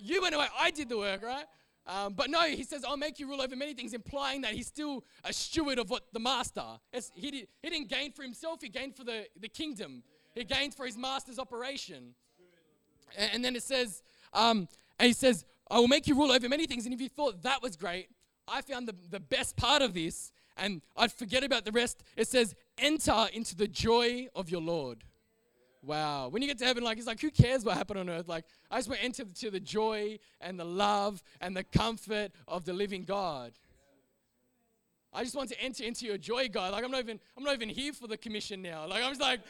you 0.00 0.20
went 0.22 0.34
away, 0.34 0.46
I 0.58 0.70
did 0.70 0.88
the 0.88 0.98
work, 0.98 1.22
right? 1.22 1.46
Um, 1.86 2.12
but 2.12 2.30
no, 2.30 2.42
he 2.42 2.62
says, 2.62 2.84
I'll 2.84 2.96
make 2.96 3.18
you 3.18 3.26
rule 3.26 3.40
over 3.40 3.56
many 3.56 3.74
things, 3.74 3.94
implying 3.94 4.42
that 4.42 4.52
he's 4.52 4.66
still 4.66 5.04
a 5.24 5.32
steward 5.32 5.78
of 5.78 5.90
what 5.90 6.04
the 6.12 6.20
master. 6.20 6.62
he, 7.14 7.30
did, 7.30 7.48
he 7.62 7.70
didn't 7.70 7.88
gain 7.88 8.12
for 8.12 8.22
himself, 8.22 8.60
he 8.60 8.68
gained 8.68 8.96
for 8.96 9.04
the, 9.04 9.26
the 9.40 9.48
kingdom. 9.48 10.02
He 10.34 10.44
gained 10.44 10.74
for 10.74 10.86
his 10.86 10.96
master's 10.96 11.38
operation. 11.38 12.14
And, 13.16 13.30
and 13.34 13.44
then 13.44 13.56
it 13.56 13.62
says, 13.62 14.02
um, 14.32 14.68
and 14.98 15.06
he 15.06 15.12
says, 15.12 15.44
I 15.70 15.78
will 15.78 15.88
make 15.88 16.06
you 16.06 16.14
rule 16.14 16.30
over 16.30 16.48
many 16.48 16.66
things. 16.66 16.84
And 16.84 16.94
if 16.94 17.00
you 17.00 17.08
thought 17.08 17.42
that 17.42 17.62
was 17.62 17.76
great, 17.76 18.08
I 18.46 18.60
found 18.60 18.86
the, 18.86 18.94
the 19.10 19.20
best 19.20 19.56
part 19.56 19.82
of 19.82 19.94
this, 19.94 20.32
and 20.60 20.82
I'd 20.96 21.12
forget 21.12 21.42
about 21.42 21.64
the 21.64 21.72
rest. 21.72 22.04
It 22.16 22.28
says, 22.28 22.54
enter 22.78 23.26
into 23.32 23.56
the 23.56 23.66
joy 23.66 24.28
of 24.34 24.50
your 24.50 24.60
Lord. 24.60 25.02
Wow. 25.82 26.28
When 26.28 26.42
you 26.42 26.48
get 26.48 26.58
to 26.58 26.64
heaven, 26.66 26.84
like, 26.84 26.98
it's 26.98 27.06
like, 27.06 27.20
who 27.20 27.30
cares 27.30 27.64
what 27.64 27.76
happened 27.76 27.98
on 27.98 28.10
earth? 28.10 28.28
Like, 28.28 28.44
I 28.70 28.76
just 28.76 28.88
want 28.88 29.00
to 29.00 29.04
enter 29.06 29.24
to 29.24 29.50
the 29.50 29.60
joy 29.60 30.18
and 30.40 30.60
the 30.60 30.64
love 30.64 31.22
and 31.40 31.56
the 31.56 31.64
comfort 31.64 32.32
of 32.46 32.64
the 32.64 32.74
living 32.74 33.04
God. 33.04 33.52
I 35.12 35.24
just 35.24 35.34
want 35.34 35.48
to 35.48 35.60
enter 35.60 35.82
into 35.82 36.06
your 36.06 36.18
joy, 36.18 36.48
God. 36.48 36.70
Like 36.72 36.84
I'm 36.84 36.90
not 36.92 37.00
even, 37.00 37.18
I'm 37.36 37.42
not 37.42 37.54
even 37.54 37.68
here 37.68 37.92
for 37.92 38.06
the 38.06 38.16
commission 38.16 38.62
now. 38.62 38.86
Like 38.86 39.02
I'm 39.02 39.10
just 39.10 39.20
like, 39.20 39.40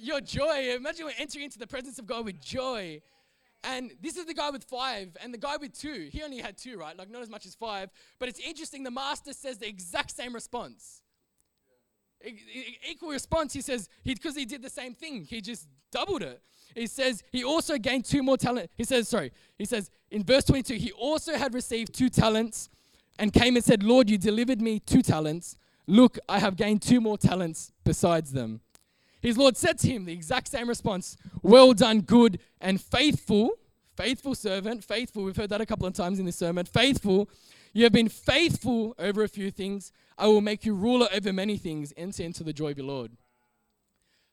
your 0.00 0.20
joy. 0.20 0.74
Imagine 0.74 1.06
we're 1.06 1.12
entering 1.18 1.44
into 1.44 1.58
the 1.58 1.68
presence 1.68 2.00
of 2.00 2.06
God 2.06 2.24
with 2.24 2.40
joy. 2.40 3.00
And 3.64 3.92
this 4.02 4.16
is 4.16 4.26
the 4.26 4.34
guy 4.34 4.50
with 4.50 4.64
five, 4.64 5.16
and 5.22 5.32
the 5.32 5.38
guy 5.38 5.56
with 5.56 5.78
two. 5.78 6.08
He 6.12 6.22
only 6.22 6.38
had 6.38 6.58
two, 6.58 6.78
right? 6.78 6.96
Like, 6.96 7.10
not 7.10 7.22
as 7.22 7.30
much 7.30 7.46
as 7.46 7.54
five. 7.54 7.90
But 8.18 8.28
it's 8.28 8.40
interesting, 8.40 8.82
the 8.82 8.90
master 8.90 9.32
says 9.32 9.58
the 9.58 9.68
exact 9.68 10.10
same 10.10 10.34
response. 10.34 11.02
equal 12.88 13.10
response, 13.10 13.52
he 13.52 13.62
says, 13.62 13.88
because 14.04 14.34
he, 14.34 14.40
he 14.40 14.46
did 14.46 14.62
the 14.62 14.70
same 14.70 14.94
thing, 14.94 15.24
he 15.24 15.40
just 15.40 15.66
doubled 15.90 16.22
it. 16.22 16.42
He 16.74 16.86
says, 16.86 17.22
he 17.30 17.44
also 17.44 17.78
gained 17.78 18.04
two 18.04 18.22
more 18.22 18.36
talents. 18.36 18.72
He 18.76 18.84
says, 18.84 19.08
sorry, 19.08 19.32
he 19.56 19.64
says 19.64 19.90
in 20.10 20.24
verse 20.24 20.44
22, 20.44 20.74
he 20.74 20.92
also 20.92 21.34
had 21.34 21.54
received 21.54 21.94
two 21.94 22.08
talents 22.08 22.68
and 23.18 23.32
came 23.32 23.56
and 23.56 23.64
said, 23.64 23.82
Lord, 23.82 24.10
you 24.10 24.18
delivered 24.18 24.60
me 24.60 24.80
two 24.80 25.02
talents. 25.02 25.56
Look, 25.86 26.18
I 26.28 26.38
have 26.38 26.56
gained 26.56 26.82
two 26.82 27.00
more 27.00 27.18
talents 27.18 27.72
besides 27.84 28.32
them. 28.32 28.60
His 29.24 29.38
Lord 29.38 29.56
said 29.56 29.78
to 29.78 29.88
him 29.88 30.04
the 30.04 30.12
exact 30.12 30.48
same 30.48 30.68
response 30.68 31.16
Well 31.42 31.72
done, 31.72 32.02
good 32.02 32.40
and 32.60 32.78
faithful, 32.78 33.52
faithful 33.96 34.34
servant, 34.34 34.84
faithful. 34.84 35.24
We've 35.24 35.34
heard 35.34 35.48
that 35.48 35.62
a 35.62 35.66
couple 35.66 35.86
of 35.86 35.94
times 35.94 36.18
in 36.18 36.26
this 36.26 36.36
sermon. 36.36 36.66
Faithful. 36.66 37.30
You 37.72 37.84
have 37.84 37.92
been 37.92 38.10
faithful 38.10 38.94
over 38.98 39.24
a 39.24 39.28
few 39.28 39.50
things. 39.50 39.92
I 40.18 40.26
will 40.26 40.42
make 40.42 40.66
you 40.66 40.74
ruler 40.74 41.08
over 41.10 41.32
many 41.32 41.56
things. 41.56 41.94
Enter 41.96 42.22
into 42.22 42.44
the 42.44 42.52
joy 42.52 42.72
of 42.72 42.76
your 42.76 42.86
Lord. 42.86 43.12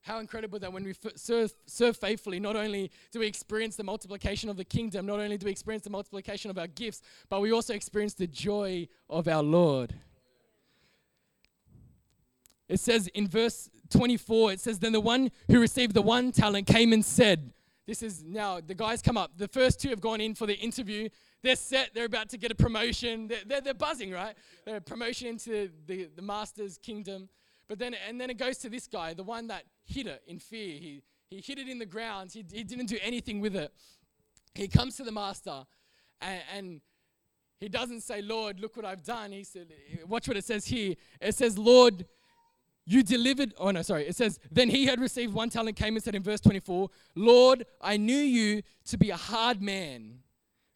How 0.02 0.20
incredible 0.20 0.60
that 0.60 0.74
when 0.74 0.84
we 0.84 0.94
serve, 1.16 1.54
serve 1.68 1.96
faithfully, 1.96 2.42
not 2.42 2.58
only 2.58 2.92
do 3.14 3.20
we 3.20 3.28
experience 3.28 3.78
the 3.78 3.86
multiplication 3.86 4.50
of 4.50 4.58
the 4.58 4.66
kingdom, 4.66 5.06
not 5.06 5.22
only 5.22 5.38
do 5.38 5.46
we 5.46 5.52
experience 5.52 5.86
the 5.86 5.90
multiplication 5.90 6.52
of 6.52 6.58
our 6.58 6.68
gifts, 6.68 7.02
but 7.30 7.40
we 7.40 7.54
also 7.54 7.74
experience 7.74 8.14
the 8.14 8.28
joy 8.28 8.90
of 9.10 9.30
our 9.30 9.44
Lord. 9.44 9.94
It 12.72 12.80
says 12.80 13.08
in 13.08 13.28
verse 13.28 13.70
24, 13.90 14.54
it 14.54 14.62
says, 14.62 14.80
Then 14.80 14.94
the 14.94 15.02
one 15.02 15.30
who 15.50 15.60
received 15.60 15.94
the 15.94 16.02
one 16.02 16.32
talent 16.32 16.68
came 16.68 16.94
and 16.94 17.04
said, 17.04 17.52
This 17.86 18.02
is 18.02 18.24
now, 18.24 18.62
the 18.62 18.74
guys 18.74 19.02
come 19.02 19.18
up. 19.18 19.32
The 19.36 19.50
first 19.50 19.82
two 19.82 19.90
have 19.90 20.00
gone 20.00 20.22
in 20.22 20.36
for 20.36 20.48
the 20.48 20.56
interview. 20.56 21.10
They're 21.44 21.58
set, 21.58 21.94
they're 21.94 22.06
about 22.06 22.30
to 22.30 22.38
get 22.38 22.50
a 22.50 22.56
promotion. 22.56 23.28
They're, 23.28 23.42
they're, 23.46 23.60
they're 23.60 23.74
buzzing, 23.74 24.12
right? 24.12 24.36
They're 24.66 24.78
a 24.78 24.82
promotion 24.82 25.28
into 25.28 25.70
the, 25.86 26.08
the 26.16 26.22
master's 26.22 26.78
kingdom. 26.78 27.28
But 27.68 27.78
then, 27.78 27.94
and 28.08 28.22
then 28.22 28.30
it 28.30 28.38
goes 28.38 28.58
to 28.60 28.70
this 28.70 28.88
guy, 28.88 29.14
the 29.14 29.24
one 29.24 29.48
that 29.48 29.64
hid 29.84 30.08
it 30.08 30.24
in 30.26 30.40
fear. 30.40 30.80
He, 30.80 31.04
he 31.30 31.42
hid 31.42 31.60
it 31.60 31.68
in 31.68 31.78
the 31.78 31.86
ground, 31.86 32.32
he, 32.32 32.46
he 32.54 32.64
didn't 32.64 32.86
do 32.86 32.98
anything 33.02 33.42
with 33.42 33.58
it. 33.58 33.74
He 34.56 34.70
comes 34.70 34.96
to 34.96 35.04
the 35.04 35.12
master 35.12 35.66
and, 36.22 36.42
and 36.56 36.82
he 37.60 37.68
doesn't 37.68 38.02
say, 38.02 38.22
Lord, 38.22 38.62
look 38.62 38.78
what 38.78 38.86
I've 38.86 39.04
done. 39.04 39.34
He 39.34 39.44
said, 39.44 39.74
watch 40.08 40.30
what 40.30 40.38
it 40.38 40.46
says 40.46 40.66
here. 40.66 40.96
It 41.20 41.36
says, 41.36 41.58
Lord, 41.58 42.06
you 42.86 43.04
delivered, 43.04 43.54
oh 43.58 43.72
no, 43.72 43.82
sorry. 43.82 44.08
It 44.08 44.16
says, 44.16 44.40
Then 44.52 44.70
he 44.70 44.86
had 44.86 45.00
received 45.00 45.34
one 45.34 45.50
talent, 45.50 45.76
came 45.78 45.96
and 45.96 46.04
said 46.04 46.16
in 46.16 46.24
verse 46.24 46.42
24, 46.42 46.90
Lord, 47.16 47.66
I 47.80 47.98
knew 47.98 48.18
you 48.18 48.64
to 48.86 48.98
be 48.98 49.12
a 49.12 49.18
hard 49.18 49.62
man, 49.62 50.20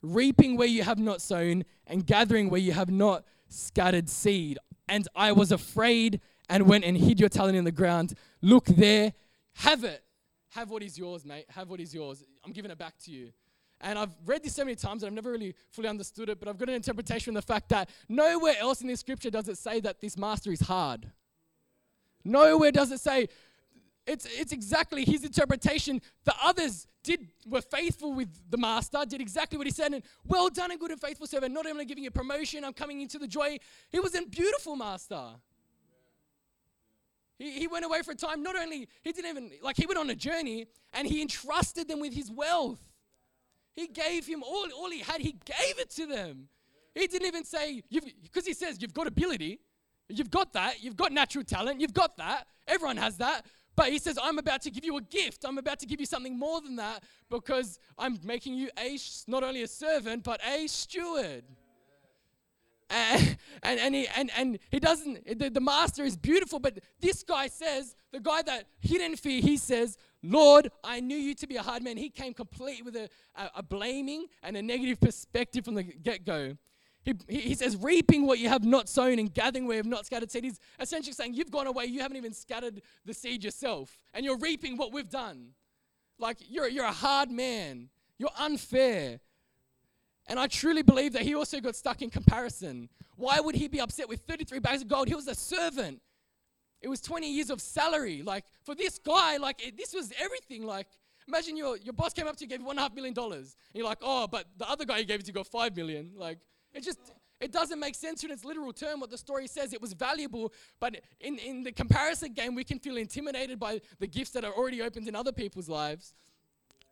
reaping 0.02 0.56
where 0.56 0.68
you 0.68 0.84
have 0.84 1.00
not 1.00 1.22
sown, 1.22 1.66
and 1.88 2.06
gathering 2.06 2.50
where 2.50 2.62
you 2.62 2.74
have 2.74 2.90
not 2.90 3.26
scattered 3.48 4.10
seed. 4.10 4.60
And 4.88 5.08
I 5.16 5.32
was 5.32 5.52
afraid 5.52 6.22
and 6.48 6.68
went 6.68 6.86
and 6.86 6.96
hid 6.96 7.20
your 7.20 7.30
talent 7.30 7.58
in 7.58 7.64
the 7.64 7.72
ground. 7.72 8.14
Look 8.42 8.66
there, 8.66 9.14
have 9.54 9.84
it. 9.84 10.04
Have 10.52 10.70
what 10.70 10.84
is 10.84 10.98
yours, 10.98 11.26
mate. 11.26 11.46
Have 11.50 11.70
what 11.70 11.80
is 11.80 11.94
yours. 11.94 12.24
I'm 12.46 12.52
giving 12.52 12.72
it 12.72 12.78
back 12.78 12.98
to 13.06 13.12
you. 13.12 13.32
And 13.82 14.00
I've 14.00 14.16
read 14.26 14.44
this 14.44 14.56
so 14.56 14.64
many 14.64 14.76
times 14.76 15.04
and 15.04 15.10
I've 15.10 15.14
never 15.14 15.32
really 15.32 15.54
fully 15.72 15.90
understood 15.90 16.30
it, 16.30 16.40
but 16.40 16.48
I've 16.48 16.58
got 16.58 16.70
an 16.70 16.76
interpretation 16.76 17.36
of 17.36 17.46
the 17.46 17.54
fact 17.54 17.70
that 17.70 17.90
nowhere 18.08 18.56
else 18.58 18.82
in 18.82 18.88
this 18.88 19.02
scripture 19.02 19.30
does 19.30 19.50
it 19.50 19.58
say 19.58 19.82
that 19.82 20.00
this 20.00 20.18
master 20.18 20.52
is 20.52 20.62
hard. 20.62 21.12
Nowhere 22.26 22.72
does 22.72 22.92
it 22.92 23.00
say. 23.00 23.30
It's, 24.08 24.28
it's 24.30 24.52
exactly 24.52 25.04
his 25.04 25.24
interpretation. 25.24 26.02
The 26.26 26.34
others 26.44 26.88
did 27.04 27.28
were 27.48 27.62
faithful 27.62 28.14
with 28.14 28.30
the 28.50 28.58
master, 28.58 29.00
did 29.08 29.22
exactly 29.22 29.58
what 29.58 29.66
he 29.66 29.72
said, 29.72 29.94
and 29.94 30.04
well 30.26 30.50
done 30.50 30.72
and 30.72 30.80
good 30.80 30.92
and 30.92 31.00
faithful 31.00 31.28
servant. 31.28 31.54
Not 31.54 31.66
only 31.66 31.86
giving 31.86 32.04
you 32.04 32.12
promotion, 32.12 32.64
I'm 32.64 32.74
coming 32.74 33.02
into 33.02 33.18
the 33.18 33.28
joy. 33.28 33.58
He 33.90 34.00
was 34.00 34.14
a 34.16 34.24
beautiful 34.24 34.76
master. 34.76 35.22
He, 37.38 37.60
he 37.60 37.68
went 37.68 37.86
away 37.86 38.02
for 38.02 38.12
a 38.12 38.16
time. 38.16 38.44
Not 38.44 38.56
only 38.56 38.88
he 39.04 39.12
didn't 39.12 39.30
even 39.30 39.52
like 39.62 39.78
he 39.78 39.86
went 39.86 40.00
on 40.00 40.10
a 40.10 40.16
journey 40.16 40.68
and 40.94 41.08
he 41.08 41.22
entrusted 41.22 41.88
them 41.88 42.00
with 42.00 42.14
his 42.14 42.32
wealth. 42.32 42.80
He 43.76 43.88
gave 43.88 44.26
him 44.26 44.42
all, 44.42 44.68
all 44.78 44.90
he 44.90 45.00
had, 45.00 45.20
he 45.20 45.34
gave 45.34 45.80
it 45.80 45.90
to 45.92 46.06
them. 46.06 46.48
He 46.94 47.08
didn't 47.08 47.28
even 47.28 47.44
say, 47.44 47.84
because 48.24 48.46
he 48.46 48.54
says, 48.54 48.82
You've 48.82 48.94
got 48.94 49.08
ability. 49.08 49.60
You've 50.10 50.32
got 50.32 50.54
that. 50.54 50.84
You've 50.84 50.98
got 50.98 51.12
natural 51.12 51.44
talent. 51.44 51.82
You've 51.82 51.94
got 51.94 52.18
that. 52.18 52.48
Everyone 52.68 52.98
has 52.98 53.18
that. 53.18 53.46
But 53.76 53.90
he 53.90 54.00
says, 54.00 54.18
I'm 54.22 54.38
about 54.38 54.62
to 54.62 54.72
give 54.72 54.86
you 54.86 54.98
a 54.98 55.02
gift. 55.02 55.44
I'm 55.46 55.58
about 55.58 55.80
to 55.80 55.86
give 55.86 56.00
you 56.00 56.06
something 56.06 56.38
more 56.38 56.62
than 56.62 56.78
that 56.78 57.04
because 57.30 57.80
I'm 57.98 58.20
making 58.24 58.54
you 58.56 58.70
a 58.80 58.98
not 59.28 59.44
only 59.44 59.64
a 59.64 59.68
servant, 59.68 60.24
but 60.24 60.40
a 60.46 60.68
steward. 60.68 61.44
And, 62.90 63.38
and, 63.64 63.80
and, 63.80 63.96
he, 63.96 64.08
and, 64.16 64.32
and 64.38 64.60
he 64.70 64.80
doesn't, 64.80 65.40
the, 65.40 65.50
the 65.50 65.60
master 65.60 66.04
is 66.04 66.16
beautiful, 66.16 66.60
but 66.60 66.78
this 67.02 67.24
guy 67.24 67.48
says, 67.48 67.96
the 68.12 68.20
guy 68.20 68.44
that 68.44 68.66
didn't 68.82 69.18
fear, 69.18 69.42
he 69.42 69.58
says, 69.58 69.98
Lord, 70.22 70.70
I 70.84 71.00
knew 71.00 71.18
you 71.18 71.34
to 71.36 71.48
be 71.48 71.56
a 71.56 71.64
hard 71.64 71.84
man. 71.84 71.98
He 71.98 72.10
came 72.10 72.34
complete 72.34 72.86
with 72.86 72.96
a, 72.96 73.10
a, 73.36 73.52
a 73.56 73.64
blaming 73.64 74.28
and 74.44 74.56
a 74.56 74.62
negative 74.62 75.02
perspective 75.02 75.66
from 75.66 75.76
the 75.76 75.84
get 75.84 76.26
go. 76.26 76.56
He, 77.06 77.14
he 77.28 77.54
says, 77.54 77.78
reaping 77.78 78.26
what 78.26 78.40
you 78.40 78.50
have 78.50 78.66
not 78.66 78.90
sown 78.90 79.20
and 79.20 79.32
gathering 79.32 79.68
where 79.68 79.76
you 79.76 79.80
have 79.80 79.86
not 79.86 80.06
scattered 80.08 80.32
seed. 80.32 80.44
He's 80.44 80.60
essentially 80.80 81.14
saying, 81.14 81.36
You've 81.36 81.52
gone 81.52 81.68
away, 81.68 81.86
you 81.86 82.02
haven't 82.02 82.18
even 82.18 82.34
scattered 82.34 82.82
the 83.06 83.14
seed 83.14 83.44
yourself, 83.44 84.00
and 84.14 84.26
you're 84.26 84.38
reaping 84.38 84.76
what 84.76 84.92
we've 84.92 85.10
done. 85.10 85.50
Like, 86.18 86.38
you're, 86.50 86.68
you're 86.68 86.86
a 86.86 86.92
hard 86.92 87.30
man, 87.30 87.90
you're 88.18 88.30
unfair. 88.40 89.20
And 90.28 90.40
I 90.40 90.48
truly 90.48 90.82
believe 90.82 91.14
that 91.14 91.22
he 91.22 91.36
also 91.36 91.60
got 91.60 91.76
stuck 91.76 92.02
in 92.02 92.10
comparison. 92.10 92.90
Why 93.16 93.40
would 93.40 93.54
he 93.54 93.68
be 93.68 93.80
upset 93.80 94.10
with 94.10 94.22
33 94.22 94.58
bags 94.58 94.82
of 94.82 94.88
gold? 94.88 95.08
He 95.08 95.14
was 95.14 95.28
a 95.28 95.36
servant. 95.36 96.02
It 96.82 96.88
was 96.88 97.00
20 97.02 97.32
years 97.32 97.52
of 97.52 97.62
salary. 97.62 98.24
Like, 98.24 98.46
for 98.64 98.74
this 98.74 98.98
guy, 98.98 99.38
like, 99.38 99.66
it, 99.66 99.78
this 99.78 99.94
was 99.94 100.12
everything. 100.20 100.66
Like, 100.66 100.88
imagine 101.28 101.56
your, 101.56 101.78
your 101.78 101.94
boss 101.94 102.14
came 102.14 102.28
up 102.28 102.36
to 102.38 102.44
you, 102.44 102.50
gave 102.50 102.60
you 102.60 102.66
one 102.66 102.74
and 102.74 102.80
a 102.80 102.84
half 102.84 102.96
million 102.96 103.14
dollars. 103.14 103.56
And 103.72 103.80
you're 103.80 103.88
like, 103.88 104.00
oh, 104.02 104.26
but 104.26 104.48
the 104.58 104.68
other 104.68 104.86
guy 104.86 104.98
you 104.98 105.06
gave 105.06 105.20
it 105.20 105.26
to 105.28 105.32
got 105.32 105.46
five 105.46 105.76
million. 105.76 106.12
Like, 106.16 106.40
it 106.76 106.84
just 106.84 107.00
it 107.42 107.52
doesn't 107.52 107.80
make 107.80 107.96
sense 107.96 108.24
in 108.24 108.32
its 108.32 108.46
literal 108.46 108.72
term 108.72 109.00
what 109.00 109.10
the 109.10 109.18
story 109.18 109.48
says. 109.48 109.74
It 109.74 109.82
was 109.82 109.94
valuable, 109.94 110.54
but 110.80 111.02
in, 111.20 111.38
in 111.38 111.64
the 111.64 111.72
comparison 111.72 112.34
game, 112.34 112.56
we 112.56 112.64
can 112.64 112.80
feel 112.80 112.98
intimidated 112.98 113.60
by 113.60 113.82
the 114.00 114.08
gifts 114.08 114.32
that 114.32 114.46
are 114.46 114.54
already 114.54 114.82
opened 114.82 115.08
in 115.08 115.16
other 115.16 115.32
people's 115.32 115.68
lives. 115.68 116.14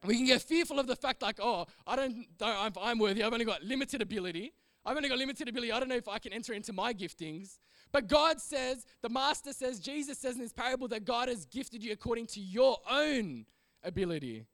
We 0.05 0.17
can 0.17 0.25
get 0.25 0.41
fearful 0.41 0.79
of 0.79 0.87
the 0.87 0.97
fact, 0.97 1.21
like, 1.21 1.39
oh, 1.41 1.65
I 1.87 1.95
don't, 1.95 2.25
I'm, 2.41 2.73
I'm 2.79 2.99
worthy. 2.99 3.23
I've 3.23 3.31
only 3.31 3.45
got 3.45 3.63
limited 3.63 4.01
ability. 4.01 4.53
I've 4.85 4.97
only 4.97 5.07
got 5.07 5.17
limited 5.17 5.47
ability. 5.47 5.71
I 5.71 5.79
don't 5.79 5.87
know 5.87 5.95
if 5.95 6.09
I 6.09 6.19
can 6.19 6.33
enter 6.33 6.51
into 6.51 6.73
my 6.73 6.93
giftings. 6.93 7.59
But 7.93 8.07
God 8.07 8.41
says, 8.41 8.85
the 9.01 9.07
Master 9.07 9.53
says, 9.53 9.79
Jesus 9.79 10.19
says 10.19 10.35
in 10.35 10.41
this 10.41 10.51
parable 10.51 10.89
that 10.89 11.05
God 11.05 11.29
has 11.29 11.45
gifted 11.45 11.81
you 11.83 11.93
according 11.93 12.27
to 12.27 12.41
your 12.41 12.77
own 12.91 13.45
ability. 13.81 14.45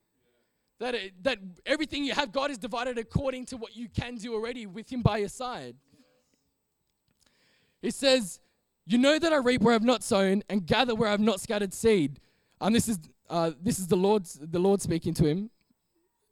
That, 0.79 0.95
it, 0.95 1.23
that 1.23 1.39
everything 1.65 2.05
you 2.05 2.13
have, 2.13 2.31
God 2.31 2.51
is 2.51 2.57
divided 2.57 2.97
according 2.97 3.45
to 3.47 3.57
what 3.57 3.75
you 3.75 3.89
can 3.89 4.15
do 4.15 4.33
already 4.33 4.65
with 4.65 4.91
Him 4.91 5.01
by 5.01 5.17
your 5.17 5.29
side. 5.29 5.75
It 7.81 7.93
says, 7.93 8.39
You 8.85 8.97
know 8.97 9.19
that 9.19 9.33
I 9.33 9.37
reap 9.37 9.61
where 9.61 9.75
I've 9.75 9.83
not 9.83 10.03
sown 10.03 10.43
and 10.49 10.65
gather 10.65 10.95
where 10.95 11.09
I've 11.09 11.19
not 11.19 11.41
scattered 11.41 11.73
seed. 11.73 12.19
And 12.61 12.75
this 12.75 12.87
is, 12.87 12.99
uh, 13.29 13.51
this 13.61 13.79
is 13.79 13.87
the, 13.87 13.95
Lord's, 13.95 14.39
the 14.41 14.59
Lord 14.59 14.81
speaking 14.81 15.13
to 15.15 15.25
him. 15.25 15.49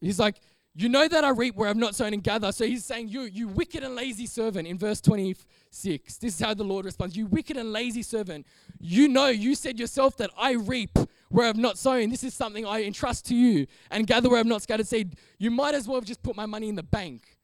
He's 0.01 0.19
like, 0.19 0.39
You 0.75 0.89
know 0.89 1.07
that 1.07 1.23
I 1.23 1.29
reap 1.29 1.55
where 1.55 1.69
I've 1.69 1.77
not 1.77 1.95
sown 1.95 2.13
and 2.13 2.23
gather. 2.23 2.51
So 2.51 2.65
he's 2.65 2.85
saying, 2.85 3.09
You, 3.09 3.21
you 3.23 3.47
wicked 3.47 3.83
and 3.83 3.95
lazy 3.95 4.25
servant 4.25 4.67
in 4.67 4.77
verse 4.77 5.01
26. 5.01 6.17
This 6.17 6.35
is 6.35 6.39
how 6.39 6.53
the 6.53 6.63
Lord 6.63 6.85
responds 6.85 7.15
You 7.15 7.25
wicked 7.27 7.57
and 7.57 7.71
lazy 7.71 8.03
servant. 8.03 8.45
You 8.79 9.07
know, 9.07 9.27
you 9.27 9.55
said 9.55 9.79
yourself 9.79 10.17
that 10.17 10.31
I 10.37 10.53
reap 10.53 10.97
where 11.29 11.47
I've 11.47 11.57
not 11.57 11.77
sown. 11.77 12.09
This 12.09 12.23
is 12.23 12.33
something 12.33 12.65
I 12.65 12.83
entrust 12.83 13.25
to 13.27 13.35
you 13.35 13.67
and 13.91 14.07
gather 14.07 14.29
where 14.29 14.39
I've 14.39 14.45
not 14.45 14.61
scattered 14.61 14.87
seed. 14.87 15.17
You 15.37 15.51
might 15.51 15.75
as 15.75 15.87
well 15.87 15.97
have 15.97 16.05
just 16.05 16.23
put 16.23 16.35
my 16.35 16.45
money 16.45 16.69
in 16.69 16.75
the 16.75 16.83
bank. 16.83 17.37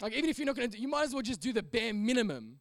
Like, 0.00 0.12
even 0.12 0.30
if 0.30 0.38
you're 0.38 0.46
not 0.46 0.56
going 0.56 0.70
to, 0.70 0.78
you 0.78 0.88
might 0.88 1.04
as 1.04 1.12
well 1.12 1.22
just 1.22 1.40
do 1.40 1.52
the 1.52 1.62
bare 1.62 1.92
minimum. 1.92 2.60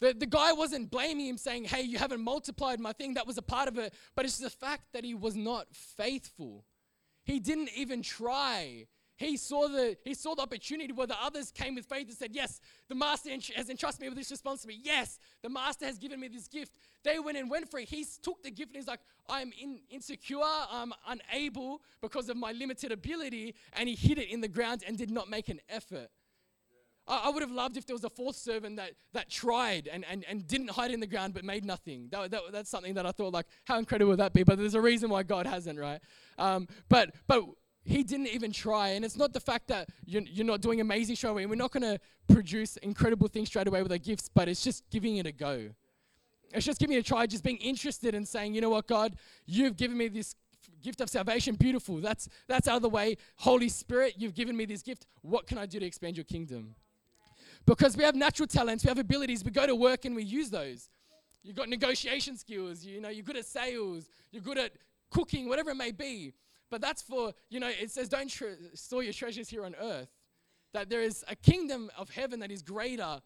The, 0.00 0.12
the 0.12 0.26
guy 0.26 0.52
wasn't 0.52 0.90
blaming 0.90 1.26
him, 1.26 1.38
saying, 1.38 1.64
Hey, 1.64 1.82
you 1.82 1.98
haven't 1.98 2.20
multiplied 2.20 2.80
my 2.80 2.92
thing. 2.92 3.14
That 3.14 3.26
was 3.26 3.38
a 3.38 3.42
part 3.42 3.68
of 3.68 3.78
it. 3.78 3.94
But 4.14 4.26
it's 4.26 4.38
the 4.38 4.50
fact 4.50 4.92
that 4.92 5.04
he 5.04 5.14
was 5.14 5.34
not 5.34 5.66
faithful. 5.72 6.66
He 7.22 7.40
didn't 7.40 7.70
even 7.74 8.02
try. 8.02 8.86
He 9.16 9.36
saw 9.36 9.68
the 9.68 9.96
he 10.04 10.14
saw 10.14 10.34
the 10.34 10.42
opportunity 10.42 10.92
where 10.92 11.06
the 11.06 11.20
others 11.22 11.52
came 11.52 11.76
with 11.76 11.86
faith 11.86 12.08
and 12.08 12.16
said, 12.16 12.34
"Yes, 12.34 12.60
the 12.88 12.96
master 12.96 13.30
has 13.30 13.70
entrusted 13.70 14.02
me 14.02 14.08
with 14.08 14.18
this 14.18 14.30
responsibility. 14.30 14.82
Yes, 14.84 15.18
the 15.42 15.48
master 15.48 15.86
has 15.86 15.98
given 15.98 16.18
me 16.18 16.28
this 16.28 16.48
gift." 16.48 16.76
They 17.04 17.20
went 17.20 17.38
and 17.38 17.48
went 17.48 17.70
for 17.70 17.78
it. 17.78 17.88
He 17.88 18.04
took 18.22 18.42
the 18.42 18.50
gift 18.50 18.70
and 18.70 18.76
he's 18.76 18.88
like, 18.88 19.00
"I'm 19.28 19.52
in, 19.60 19.80
insecure. 19.88 20.40
I'm 20.42 20.92
unable 21.06 21.82
because 22.00 22.28
of 22.28 22.36
my 22.36 22.50
limited 22.52 22.90
ability," 22.90 23.54
and 23.74 23.88
he 23.88 23.94
hid 23.94 24.18
it 24.18 24.30
in 24.30 24.40
the 24.40 24.48
ground 24.48 24.82
and 24.86 24.98
did 24.98 25.10
not 25.10 25.30
make 25.30 25.48
an 25.48 25.60
effort. 25.68 26.08
I, 27.06 27.24
I 27.26 27.28
would 27.30 27.42
have 27.42 27.52
loved 27.52 27.76
if 27.76 27.86
there 27.86 27.94
was 27.94 28.04
a 28.04 28.10
fourth 28.10 28.36
servant 28.36 28.76
that 28.76 28.92
that 29.12 29.30
tried 29.30 29.88
and, 29.88 30.04
and, 30.10 30.24
and 30.28 30.46
didn't 30.46 30.70
hide 30.70 30.90
in 30.90 31.00
the 31.00 31.06
ground 31.06 31.34
but 31.34 31.44
made 31.44 31.64
nothing. 31.64 32.08
That, 32.10 32.30
that, 32.30 32.40
that's 32.50 32.70
something 32.70 32.94
that 32.94 33.06
I 33.06 33.12
thought 33.12 33.32
like, 33.32 33.46
how 33.64 33.78
incredible 33.78 34.10
would 34.10 34.20
that 34.20 34.32
be? 34.32 34.42
But 34.42 34.58
there's 34.58 34.74
a 34.74 34.80
reason 34.80 35.10
why 35.10 35.22
God 35.22 35.46
hasn't, 35.46 35.78
right? 35.78 36.00
Um, 36.38 36.66
but 36.88 37.14
but 37.26 37.44
he 37.84 38.02
didn't 38.02 38.28
even 38.28 38.50
try. 38.52 38.88
And 38.90 39.04
it's 39.04 39.16
not 39.16 39.32
the 39.32 39.40
fact 39.40 39.68
that 39.68 39.88
you're, 40.04 40.22
you're 40.22 40.46
not 40.46 40.60
doing 40.60 40.80
amazing 40.80 41.16
straight 41.16 41.30
away. 41.30 41.42
And 41.42 41.50
we're 41.50 41.56
not 41.56 41.70
going 41.70 41.82
to 41.82 41.98
produce 42.28 42.76
incredible 42.78 43.28
things 43.28 43.48
straight 43.48 43.68
away 43.68 43.82
with 43.82 43.92
our 43.92 43.98
gifts, 43.98 44.28
but 44.28 44.48
it's 44.48 44.64
just 44.64 44.88
giving 44.90 45.18
it 45.18 45.26
a 45.26 45.32
go. 45.32 45.68
It's 46.52 46.64
just 46.64 46.78
giving 46.78 46.96
it 46.96 47.00
a 47.00 47.02
try, 47.02 47.26
just 47.26 47.44
being 47.44 47.58
interested 47.58 48.14
and 48.14 48.26
saying, 48.26 48.54
you 48.54 48.60
know 48.60 48.70
what, 48.70 48.86
God, 48.86 49.16
you've 49.44 49.76
given 49.76 49.98
me 49.98 50.08
this 50.08 50.34
gift 50.82 51.00
of 51.00 51.10
salvation. 51.10 51.56
Beautiful. 51.56 51.96
That's, 51.96 52.28
that's 52.46 52.68
out 52.68 52.76
of 52.76 52.82
the 52.82 52.88
way. 52.88 53.16
Holy 53.36 53.68
Spirit, 53.68 54.14
you've 54.18 54.34
given 54.34 54.56
me 54.56 54.64
this 54.64 54.82
gift. 54.82 55.06
What 55.22 55.46
can 55.46 55.58
I 55.58 55.66
do 55.66 55.80
to 55.80 55.86
expand 55.86 56.16
your 56.16 56.24
kingdom? 56.24 56.74
Because 57.66 57.96
we 57.96 58.04
have 58.04 58.14
natural 58.14 58.46
talents, 58.46 58.84
we 58.84 58.88
have 58.88 58.98
abilities, 58.98 59.42
we 59.42 59.50
go 59.50 59.66
to 59.66 59.74
work 59.74 60.04
and 60.04 60.14
we 60.14 60.22
use 60.22 60.50
those. 60.50 60.90
You've 61.42 61.56
got 61.56 61.68
negotiation 61.68 62.36
skills, 62.36 62.84
you 62.84 63.00
know, 63.00 63.08
you're 63.08 63.24
good 63.24 63.36
at 63.36 63.46
sales, 63.46 64.08
you're 64.30 64.42
good 64.42 64.58
at 64.58 64.72
cooking, 65.10 65.48
whatever 65.48 65.70
it 65.70 65.76
may 65.76 65.90
be. 65.90 66.34
But 66.74 66.80
that's 66.80 67.02
for, 67.02 67.32
you 67.50 67.60
know, 67.60 67.68
it 67.68 67.92
says, 67.92 68.08
don't 68.08 68.28
tre- 68.28 68.56
store 68.74 69.04
your 69.04 69.12
treasures 69.12 69.48
here 69.48 69.64
on 69.64 69.76
earth. 69.80 70.08
That 70.72 70.90
there 70.90 71.02
is 71.02 71.24
a 71.28 71.36
kingdom 71.36 71.88
of 71.96 72.10
heaven 72.10 72.40
that 72.40 72.50
is 72.50 72.62
greater 72.62 73.20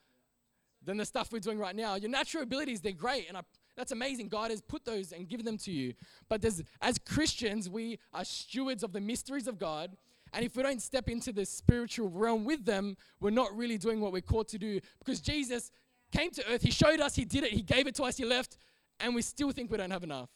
than 0.84 0.98
the 0.98 1.06
stuff 1.06 1.32
we're 1.32 1.38
doing 1.38 1.58
right 1.58 1.74
now. 1.74 1.94
Your 1.94 2.10
natural 2.10 2.42
abilities, 2.42 2.82
they're 2.82 2.92
great. 2.92 3.26
And 3.26 3.38
I, 3.38 3.40
that's 3.74 3.90
amazing. 3.90 4.28
God 4.28 4.50
has 4.50 4.60
put 4.60 4.84
those 4.84 5.12
and 5.12 5.26
given 5.26 5.46
them 5.46 5.56
to 5.60 5.70
you. 5.70 5.94
But 6.28 6.44
as 6.82 6.98
Christians, 7.06 7.70
we 7.70 7.98
are 8.12 8.22
stewards 8.22 8.82
of 8.82 8.92
the 8.92 9.00
mysteries 9.00 9.46
of 9.46 9.58
God. 9.58 9.96
And 10.34 10.44
if 10.44 10.54
we 10.54 10.62
don't 10.62 10.82
step 10.82 11.08
into 11.08 11.32
the 11.32 11.46
spiritual 11.46 12.10
realm 12.10 12.44
with 12.44 12.66
them, 12.66 12.98
we're 13.18 13.30
not 13.30 13.56
really 13.56 13.78
doing 13.78 13.98
what 13.98 14.12
we're 14.12 14.20
called 14.20 14.48
to 14.48 14.58
do. 14.58 14.78
Because 14.98 15.20
Jesus 15.20 15.70
came 16.12 16.30
to 16.32 16.52
earth, 16.52 16.60
He 16.60 16.70
showed 16.70 17.00
us, 17.00 17.14
He 17.14 17.24
did 17.24 17.44
it, 17.44 17.52
He 17.52 17.62
gave 17.62 17.86
it 17.86 17.94
to 17.94 18.02
us, 18.02 18.18
He 18.18 18.26
left, 18.26 18.58
and 19.00 19.14
we 19.14 19.22
still 19.22 19.52
think 19.52 19.70
we 19.70 19.78
don't 19.78 19.90
have 19.90 20.04
enough 20.04 20.28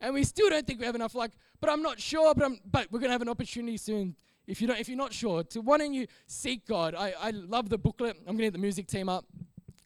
and 0.00 0.14
we 0.14 0.24
still 0.24 0.48
don't 0.50 0.66
think 0.66 0.80
we 0.80 0.86
have 0.86 0.94
enough. 0.94 1.14
Like, 1.14 1.32
but 1.60 1.70
I'm 1.70 1.82
not 1.82 2.00
sure. 2.00 2.34
But 2.34 2.44
I'm, 2.44 2.60
but 2.70 2.90
we're 2.90 3.00
gonna 3.00 3.12
have 3.12 3.22
an 3.22 3.28
opportunity 3.28 3.76
soon. 3.76 4.16
If 4.46 4.60
you 4.60 4.66
don't, 4.66 4.78
if 4.78 4.88
you're 4.88 4.98
not 4.98 5.12
sure, 5.12 5.42
to 5.44 5.60
why 5.60 5.78
don't 5.78 5.92
you 5.92 6.06
seek 6.26 6.66
God? 6.66 6.94
I, 6.94 7.12
I 7.20 7.30
love 7.30 7.68
the 7.68 7.78
booklet. 7.78 8.16
I'm 8.20 8.34
gonna 8.34 8.44
get 8.44 8.52
the 8.52 8.58
music 8.58 8.86
team 8.86 9.08
up. 9.08 9.24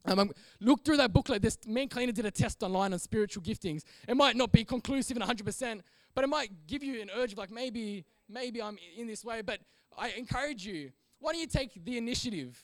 Um, 0.05 0.33
look 0.61 0.85
through 0.85 0.97
that 0.99 1.13
booklet. 1.13 1.43
This 1.43 1.59
man 1.67 1.89
cleaner 1.89 2.13
did 2.13 2.27
a 2.27 2.31
test 2.31 2.63
online 2.63 2.93
on 2.93 2.99
spiritual 2.99 3.43
giftings. 3.43 3.83
It 4.09 4.17
might 4.17 4.37
not 4.37 4.53
be 4.53 4.65
conclusive 4.65 5.17
and 5.17 5.25
100%, 5.25 5.81
but 6.15 6.25
it 6.25 6.27
might 6.27 6.51
give 6.67 6.83
you 6.83 7.01
an 7.01 7.11
urge 7.17 7.33
of 7.33 7.39
like 7.39 7.51
maybe, 7.51 8.05
maybe 8.29 8.61
I'm 8.61 8.79
in 8.97 9.07
this 9.07 9.25
way. 9.25 9.43
But 9.43 9.61
I 9.97 10.11
encourage 10.11 10.67
you. 10.67 10.91
Why 11.21 11.33
don't 11.33 11.41
you 11.41 11.47
take 11.47 11.85
the 11.85 11.99
initiative? 11.99 12.61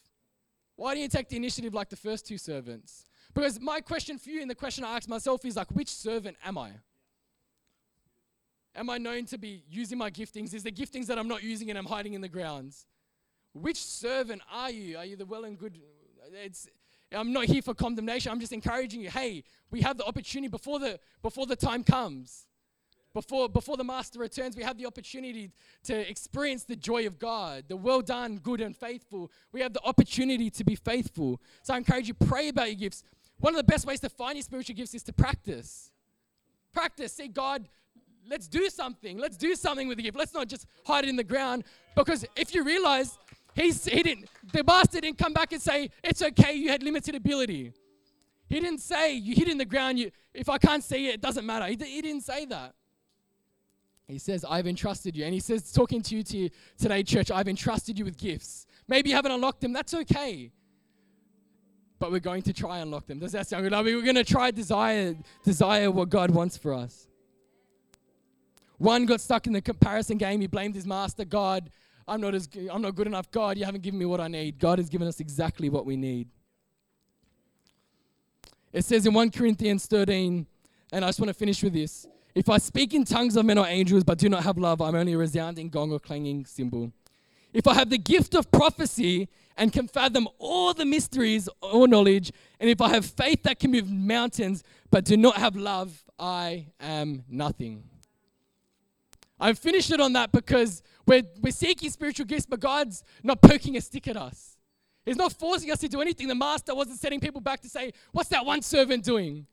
Why 0.75 0.95
don't 0.95 1.03
you 1.03 1.09
take 1.09 1.29
the 1.29 1.37
initiative 1.37 1.75
like 1.75 1.91
the 1.91 1.97
first 1.97 2.27
two 2.27 2.39
servants? 2.39 3.07
Because 3.35 3.61
my 3.61 3.81
question 3.81 4.19
for 4.19 4.31
you 4.31 4.41
and 4.41 4.51
the 4.51 4.55
question 4.55 4.85
I 4.85 4.97
ask 4.97 5.09
myself 5.09 5.45
is 5.45 5.57
like, 5.57 5.71
which 5.71 5.89
servant 5.89 6.37
am 6.45 6.59
I? 6.59 6.73
Am 8.75 8.91
I 8.91 8.99
known 8.99 9.25
to 9.27 9.39
be 9.39 9.63
using 9.69 9.99
my 9.99 10.11
giftings? 10.11 10.55
Is 10.55 10.63
there 10.63 10.73
giftings 10.73 11.07
that 11.07 11.19
I'm 11.19 11.29
not 11.29 11.43
using 11.43 11.71
and 11.71 11.79
I'm 11.79 11.87
hiding 11.87 12.15
in 12.15 12.21
the 12.21 12.29
grounds? 12.29 12.87
Which 13.53 13.83
servant 13.83 14.43
are 14.51 14.71
you? 14.71 14.99
Are 14.99 15.05
you 15.05 15.17
the 15.17 15.27
well 15.27 15.45
and 15.45 15.59
good? 15.59 15.79
It's, 16.45 16.69
I'm 17.13 17.33
not 17.33 17.47
here 17.47 17.63
for 17.63 17.75
condemnation. 17.75 18.31
I'm 18.31 18.41
just 18.41 18.53
encouraging 18.53 19.01
you. 19.01 19.11
Hey, 19.11 19.45
we 19.71 19.81
have 19.81 19.97
the 19.97 20.05
opportunity 20.05 20.49
before 20.49 20.79
the 20.79 21.01
before 21.23 21.47
the 21.47 21.57
time 21.57 21.83
comes. 21.83 22.47
Before, 23.15 23.49
before 23.49 23.77
the 23.77 23.85
master 23.85 24.19
returns, 24.19 24.55
we 24.55 24.63
have 24.63 24.77
the 24.77 24.87
opportunity 24.87 25.51
to 25.85 26.09
experience 26.09 26.65
the 26.65 26.77
joy 26.77 27.07
of 27.07 27.19
God, 27.19 27.65
the 27.67 27.77
well 27.77 28.03
done, 28.03 28.37
good, 28.37 28.61
and 28.61 28.77
faithful. 28.77 29.33
We 29.51 29.61
have 29.63 29.73
the 29.73 29.83
opportunity 29.83 30.51
to 30.51 30.65
be 30.65 30.77
faithful. 30.77 31.41
So 31.63 31.75
I 31.75 31.79
encourage 31.79 32.07
you, 32.07 32.15
pray 32.15 32.49
about 32.49 32.69
your 32.69 32.77
gifts. 32.77 33.03
One 33.41 33.55
of 33.55 33.57
the 33.57 33.65
best 33.65 33.87
ways 33.87 34.01
to 34.01 34.11
find 34.11 34.37
your 34.37 34.43
spiritual 34.43 34.77
gifts 34.77 34.95
is 34.95 35.03
to 35.05 35.13
practice. 35.13 35.91
Practice. 36.73 37.15
See 37.15 37.29
God 37.29 37.67
let's 38.29 38.49
do 38.49 38.69
something. 38.69 39.19
Let's 39.19 39.37
do 39.37 39.55
something 39.55 39.89
with 39.89 39.97
the 39.97 40.03
gift. 40.03 40.17
Let's 40.17 40.35
not 40.35 40.49
just 40.49 40.67
hide 40.85 41.05
it 41.05 41.11
in 41.11 41.17
the 41.17 41.25
ground. 41.25 41.65
Because 41.97 42.25
if 42.37 42.55
you 42.55 42.65
realize 42.65 43.19
he's, 43.55 43.85
he 43.85 44.03
didn't, 44.03 44.29
the 44.53 44.63
master 44.65 45.01
didn't 45.01 45.19
come 45.19 45.33
back 45.33 45.53
and 45.53 45.61
say, 45.61 45.91
it's 46.03 46.23
okay, 46.23 46.55
you 46.55 46.69
had 46.69 46.83
limited 46.83 47.15
ability. 47.15 47.73
He 48.49 48.61
didn't 48.61 48.81
say, 48.81 49.15
you 49.15 49.35
hid 49.35 49.49
in 49.49 49.59
the 49.59 49.65
ground, 49.65 49.99
you, 49.99 50.11
if 50.33 50.49
I 50.49 50.59
can't 50.59 50.83
see 50.83 51.09
it, 51.09 51.15
it 51.15 51.21
doesn't 51.21 51.45
matter. 51.45 51.67
He, 51.67 51.77
he 51.77 52.01
didn't 52.01 52.23
say 52.23 52.45
that. 52.47 52.75
He 54.07 54.19
says, 54.19 54.45
I've 54.49 54.67
entrusted 54.67 55.17
you. 55.17 55.25
And 55.25 55.35
he 55.35 55.41
says, 55.41 55.71
talking 55.71 56.01
to 56.03 56.17
you 56.17 56.23
to, 56.23 56.49
today, 56.79 57.03
church, 57.03 57.31
I've 57.31 57.49
entrusted 57.49 57.99
you 57.99 58.07
with 58.07 58.17
gifts. 58.17 58.67
Maybe 58.87 59.11
you 59.11 59.17
haven't 59.17 59.33
unlocked 59.33 59.61
them, 59.61 59.75
that's 59.75 59.93
okay. 59.93 60.51
but 61.99 62.13
we're 62.13 62.21
going 62.21 62.43
to 62.43 62.53
try 62.53 62.79
unlock 62.79 63.07
them. 63.07 63.19
Does 63.19 63.33
that 63.33 63.47
sound 63.47 63.69
good? 63.69 63.73
We're 63.85 64.03
going 64.03 64.15
to 64.15 64.25
try 64.25 64.51
desire 64.51 65.17
desire 65.45 65.91
what 65.91 66.09
God 66.09 66.31
wants 66.31 66.57
for 66.57 66.73
us. 66.73 67.08
One 68.79 69.07
got 69.07 69.21
stuck 69.21 69.47
in 69.47 69.53
the 69.53 69.61
comparison 69.61 70.19
game. 70.19 70.41
He 70.41 70.47
blamed 70.47 70.75
his 70.75 70.87
master, 70.87 71.25
God. 71.25 71.71
I'm 72.07 72.21
not 72.21 72.35
as 72.35 72.49
I'm 72.73 72.81
not 72.81 72.95
good 72.95 73.07
enough. 73.07 73.31
God, 73.31 73.59
you 73.59 73.65
haven't 73.65 73.83
given 73.83 73.99
me 73.99 74.07
what 74.07 74.21
I 74.21 74.29
need. 74.29 74.59
God 74.59 74.79
has 74.79 74.89
given 74.89 75.07
us 75.07 75.21
exactly 75.21 75.69
what 75.69 75.85
we 75.85 75.97
need. 75.97 76.29
It 78.73 78.85
says 78.85 79.07
in 79.07 79.15
1 79.15 79.31
Corinthians 79.31 79.87
13, 79.87 80.47
and 80.93 81.05
I 81.05 81.09
just 81.09 81.21
want 81.21 81.29
to 81.29 81.35
finish 81.35 81.63
with 81.63 81.73
this. 81.73 82.07
If 82.35 82.49
I 82.49 82.59
speak 82.59 82.95
in 82.95 83.05
tongues 83.05 83.37
of 83.37 83.45
men 83.45 83.59
or 83.59 83.67
angels 83.67 84.05
but 84.05 84.19
do 84.19 84.29
not 84.29 84.45
have 84.45 84.59
love, 84.59 84.81
I'm 84.81 84.95
only 84.95 85.15
a 85.15 85.19
resounding 85.19 85.69
gong 85.69 85.91
or 85.91 85.99
clanging 85.99 86.45
cymbal. 86.45 86.93
If 87.53 87.67
I 87.67 87.75
have 87.75 87.91
the 87.91 87.99
gift 87.99 88.35
of 88.35 88.51
prophecy 88.51 89.29
and 89.57 89.73
can 89.73 89.89
fathom 89.89 90.29
all 90.39 90.75
the 90.75 90.85
mysteries 90.85 91.49
or 91.61 91.89
knowledge, 91.89 92.31
and 92.61 92.71
if 92.71 92.81
I 92.81 92.91
have 92.91 93.07
faith 93.07 93.43
that 93.45 93.59
can 93.59 93.73
move 93.73 93.91
mountains 93.91 94.63
but 94.91 95.05
do 95.05 95.17
not 95.17 95.37
have 95.37 95.57
love, 95.57 96.05
I 96.19 96.67
am 96.79 97.25
nothing. 97.29 97.83
I 99.41 99.53
finished 99.53 99.91
it 99.93 100.01
on 100.01 100.13
that 100.15 100.33
because 100.33 100.83
we're, 101.07 101.23
we're 101.41 101.53
seeking 101.53 101.91
spiritual 101.91 102.27
gifts, 102.27 102.47
but 102.47 102.61
God's 102.61 103.05
not 103.23 103.41
poking 103.41 103.77
a 103.77 103.81
stick 103.81 104.09
at 104.09 104.17
us. 104.17 104.57
He's 105.05 105.17
not 105.17 105.33
forcing 105.33 105.71
us 105.71 105.79
to 105.79 105.89
do 105.89 106.01
anything. 106.01 106.29
The 106.29 106.35
master 106.35 106.75
wasn't 106.75 106.99
sending 106.99 107.21
people 107.21 107.41
back 107.41 107.61
to 107.61 107.69
say, 107.69 107.93
What's 108.13 108.29
that 108.29 108.45
one 108.45 108.61
servant 108.63 109.05
doing? 109.05 109.47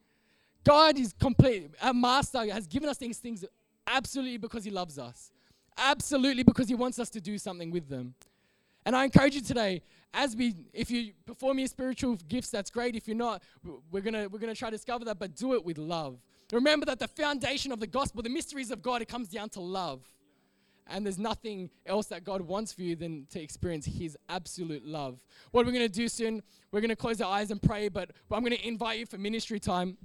God 0.66 0.98
is 0.98 1.14
complete. 1.14 1.72
Our 1.82 1.94
master 1.94 2.40
has 2.52 2.68
given 2.68 2.90
us 2.90 2.98
these 2.98 3.20
things 3.20 3.46
absolutely 3.88 4.38
because 4.38 4.64
he 4.64 4.72
loves 4.72 4.98
us, 4.98 5.32
absolutely 5.78 6.44
because 6.44 6.68
he 6.68 6.76
wants 6.76 7.00
us 7.00 7.10
to 7.12 7.22
do 7.22 7.38
something 7.38 7.72
with 7.72 7.88
them. 7.88 8.16
And 8.86 8.96
I 8.96 9.06
encourage 9.06 9.36
you 9.36 9.42
today, 9.42 9.82
as 10.14 10.36
we, 10.36 10.56
if 10.74 10.92
you 10.92 11.14
perform 11.26 11.60
your 11.60 11.68
spiritual 11.68 12.16
gifts, 12.28 12.50
that's 12.50 12.70
great. 12.70 12.96
If 12.96 13.08
you're 13.08 13.18
not, 13.18 13.42
we're 13.92 14.02
gonna 14.02 14.28
we're 14.28 14.40
gonna 14.40 14.56
try 14.56 14.70
to 14.70 14.76
discover 14.76 15.06
that, 15.06 15.20
but 15.20 15.36
do 15.36 15.54
it 15.54 15.66
with 15.66 15.78
love. 15.78 16.20
Remember 16.52 16.86
that 16.86 17.00
the 17.00 17.08
foundation 17.08 17.72
of 17.72 17.80
the 17.80 17.88
gospel, 17.88 18.22
the 18.22 18.30
mysteries 18.30 18.72
of 18.72 18.82
God, 18.82 19.02
it 19.02 19.08
comes 19.08 19.28
down 19.28 19.50
to 19.50 19.60
love. 19.60 20.02
And 20.88 21.04
there's 21.04 21.18
nothing 21.18 21.72
else 21.88 22.06
that 22.08 22.24
God 22.24 22.42
wants 22.42 22.72
for 22.72 22.84
you 22.84 22.96
than 22.96 23.26
to 23.32 23.42
experience 23.42 23.88
His 23.88 24.16
absolute 24.30 24.86
love. 24.86 25.20
What 25.52 25.66
we're 25.66 25.72
going 25.72 25.88
to 25.88 25.94
do 25.94 26.08
soon, 26.08 26.44
we're 26.72 26.82
going 26.82 26.90
to 26.90 26.96
close 26.96 27.20
our 27.22 27.32
eyes 27.32 27.50
and 27.50 27.60
pray, 27.60 27.90
but 27.90 28.12
I'm 28.32 28.42
going 28.42 28.56
to 28.56 28.68
invite 28.68 29.00
you 29.00 29.08
for 29.08 29.18
ministry 29.18 29.60
time. 29.60 29.98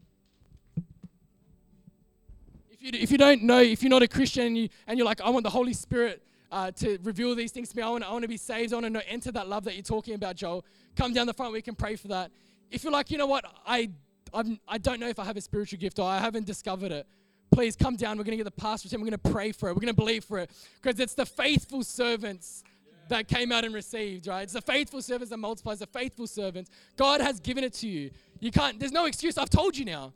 If 2.70 2.80
you, 2.80 2.90
if 2.94 3.10
you 3.10 3.18
don't 3.18 3.42
know, 3.42 3.60
if 3.60 3.82
you're 3.82 3.90
not 3.90 4.02
a 4.02 4.08
Christian 4.08 4.46
and, 4.46 4.56
you, 4.56 4.68
and 4.86 4.98
you're 4.98 5.04
like, 5.04 5.20
I 5.20 5.28
want 5.28 5.44
the 5.44 5.50
Holy 5.50 5.74
Spirit 5.74 6.22
uh, 6.50 6.70
to 6.70 6.98
reveal 7.02 7.34
these 7.34 7.52
things 7.52 7.68
to 7.68 7.76
me, 7.76 7.82
I 7.82 7.90
want, 7.90 8.02
I 8.02 8.10
want 8.10 8.22
to 8.22 8.28
be 8.28 8.38
saved, 8.38 8.72
I 8.72 8.76
want 8.76 8.86
to 8.86 8.90
know, 8.90 9.02
enter 9.06 9.30
that 9.32 9.48
love 9.48 9.64
that 9.64 9.74
you're 9.74 9.82
talking 9.82 10.14
about, 10.14 10.36
Joel, 10.36 10.64
come 10.96 11.12
down 11.12 11.26
the 11.26 11.34
front, 11.34 11.52
we 11.52 11.60
can 11.60 11.74
pray 11.74 11.96
for 11.96 12.08
that. 12.08 12.30
If 12.70 12.84
you're 12.84 12.92
like, 12.92 13.10
you 13.10 13.18
know 13.18 13.26
what, 13.26 13.44
I 13.66 13.90
I'm, 14.32 14.60
I 14.68 14.78
don't 14.78 15.00
know 15.00 15.08
if 15.08 15.18
I 15.18 15.24
have 15.24 15.36
a 15.36 15.40
spiritual 15.40 15.78
gift 15.78 15.98
or 15.98 16.08
I 16.08 16.18
haven't 16.18 16.46
discovered 16.46 16.92
it. 16.92 17.06
Please 17.50 17.74
come 17.74 17.96
down. 17.96 18.16
We're 18.16 18.24
going 18.24 18.38
to 18.38 18.44
get 18.44 18.56
the 18.56 18.62
pastor 18.62 18.88
team. 18.88 19.00
We're 19.00 19.10
going 19.10 19.20
to 19.20 19.30
pray 19.30 19.52
for 19.52 19.68
it. 19.68 19.72
We're 19.72 19.80
going 19.80 19.88
to 19.88 19.94
believe 19.94 20.24
for 20.24 20.38
it 20.38 20.50
because 20.80 21.00
it's 21.00 21.14
the 21.14 21.26
faithful 21.26 21.82
servants 21.82 22.62
that 23.08 23.26
came 23.26 23.50
out 23.50 23.64
and 23.64 23.74
received, 23.74 24.28
right? 24.28 24.42
It's 24.42 24.52
the 24.52 24.62
faithful 24.62 25.02
servants 25.02 25.30
that 25.30 25.36
multiplies 25.38 25.80
the 25.80 25.86
faithful 25.86 26.26
servants. 26.26 26.70
God 26.96 27.20
has 27.20 27.40
given 27.40 27.64
it 27.64 27.74
to 27.74 27.88
you. 27.88 28.10
You 28.38 28.52
can't, 28.52 28.78
there's 28.78 28.92
no 28.92 29.06
excuse. 29.06 29.36
I've 29.36 29.50
told 29.50 29.76
you 29.76 29.84
now. 29.84 30.12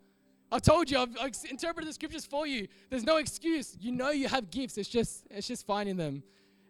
I've 0.53 0.63
told 0.63 0.89
you, 0.89 0.99
I've, 0.99 1.17
I've 1.21 1.35
interpreted 1.51 1.89
the 1.89 1.93
scriptures 1.93 2.25
for 2.25 2.47
you. 2.47 2.69
There's 2.89 3.03
no 3.03 3.17
excuse. 3.17 3.77
You 3.81 3.91
know 3.91 4.11
you 4.11 4.29
have 4.29 4.51
gifts. 4.51 4.79
It's 4.79 4.89
just, 4.89 5.27
it's 5.31 5.49
just 5.49 5.67
finding 5.67 5.97
them. 5.97 6.23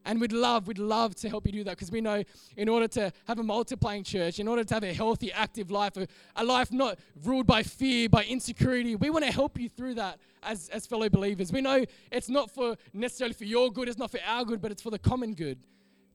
And 0.06 0.20
we'd 0.20 0.32
love, 0.32 0.66
we'd 0.66 0.78
love 0.78 1.14
to 1.16 1.28
help 1.28 1.46
you 1.46 1.52
do 1.52 1.64
that 1.64 1.70
because 1.70 1.90
we 1.90 2.00
know 2.00 2.22
in 2.56 2.68
order 2.68 2.86
to 2.88 3.12
have 3.26 3.38
a 3.38 3.42
multiplying 3.42 4.04
church, 4.04 4.38
in 4.38 4.46
order 4.46 4.62
to 4.62 4.74
have 4.74 4.84
a 4.84 4.92
healthy, 4.92 5.32
active 5.32 5.70
life, 5.70 5.96
a, 5.96 6.06
a 6.36 6.44
life 6.44 6.72
not 6.72 6.98
ruled 7.24 7.46
by 7.46 7.62
fear, 7.62 8.08
by 8.08 8.22
insecurity, 8.24 8.96
we 8.96 9.08
want 9.08 9.24
to 9.24 9.32
help 9.32 9.58
you 9.58 9.68
through 9.68 9.94
that 9.94 10.18
as, 10.42 10.68
as 10.68 10.86
fellow 10.86 11.08
believers. 11.08 11.52
We 11.52 11.62
know 11.62 11.84
it's 12.12 12.28
not 12.28 12.50
for 12.50 12.76
necessarily 12.92 13.34
for 13.34 13.44
your 13.44 13.72
good, 13.72 13.88
it's 13.88 13.98
not 13.98 14.10
for 14.10 14.20
our 14.26 14.44
good, 14.44 14.60
but 14.60 14.70
it's 14.70 14.82
for 14.82 14.90
the 14.90 14.98
common 14.98 15.34
good. 15.34 15.58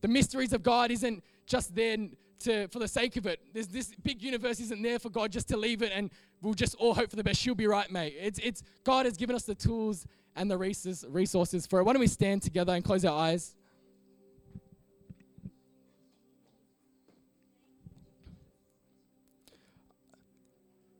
The 0.01 0.07
mysteries 0.07 0.53
of 0.53 0.61
God 0.61 0.91
isn't 0.91 1.23
just 1.47 1.75
there 1.75 1.97
to, 2.41 2.67
for 2.67 2.79
the 2.79 2.87
sake 2.87 3.17
of 3.17 3.25
it. 3.25 3.39
There's, 3.53 3.67
this 3.67 3.91
big 4.03 4.21
universe 4.21 4.59
isn't 4.59 4.81
there 4.81 4.99
for 4.99 5.09
God 5.09 5.31
just 5.31 5.47
to 5.49 5.57
leave 5.57 5.81
it 5.81 5.91
and 5.93 6.11
we'll 6.41 6.53
just 6.53 6.75
all 6.75 6.93
hope 6.93 7.09
for 7.09 7.15
the 7.15 7.23
best. 7.23 7.41
She'll 7.41 7.55
be 7.55 7.67
right, 7.67 7.91
mate. 7.91 8.15
It's, 8.19 8.39
it's 8.39 8.63
God 8.83 9.05
has 9.05 9.17
given 9.17 9.35
us 9.35 9.43
the 9.43 9.55
tools 9.55 10.05
and 10.35 10.49
the 10.49 10.57
resources 10.57 11.65
for 11.65 11.79
it. 11.79 11.83
Why 11.83 11.93
don't 11.93 11.99
we 11.99 12.07
stand 12.07 12.43
together 12.43 12.73
and 12.73 12.83
close 12.83 13.03
our 13.03 13.17
eyes? 13.17 13.55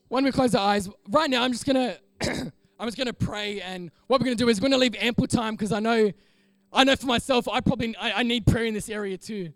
When 0.10 0.24
we 0.24 0.32
close 0.32 0.54
our 0.54 0.68
eyes, 0.68 0.90
right 1.10 1.30
now 1.30 1.44
I'm 1.44 1.54
just 1.54 1.66
gonna 1.66 1.98
I'm 2.22 2.88
just 2.88 2.98
gonna 2.98 3.14
pray, 3.14 3.62
and 3.62 3.92
what 4.08 4.20
we're 4.20 4.26
gonna 4.26 4.36
do 4.36 4.50
is 4.50 4.60
we're 4.60 4.70
gonna 4.70 4.78
leave 4.78 4.96
ample 4.96 5.28
time 5.28 5.56
because 5.56 5.72
I 5.72 5.80
know 5.80 6.12
I 6.74 6.84
know 6.84 6.96
for 6.96 7.08
myself 7.08 7.48
I 7.48 7.62
probably 7.62 7.96
I, 7.96 8.20
I, 8.20 8.24
need 8.24 8.46
prayer 8.46 8.66
in 8.66 8.74
this 8.74 8.90
area 8.90 9.18
too. 9.18 9.54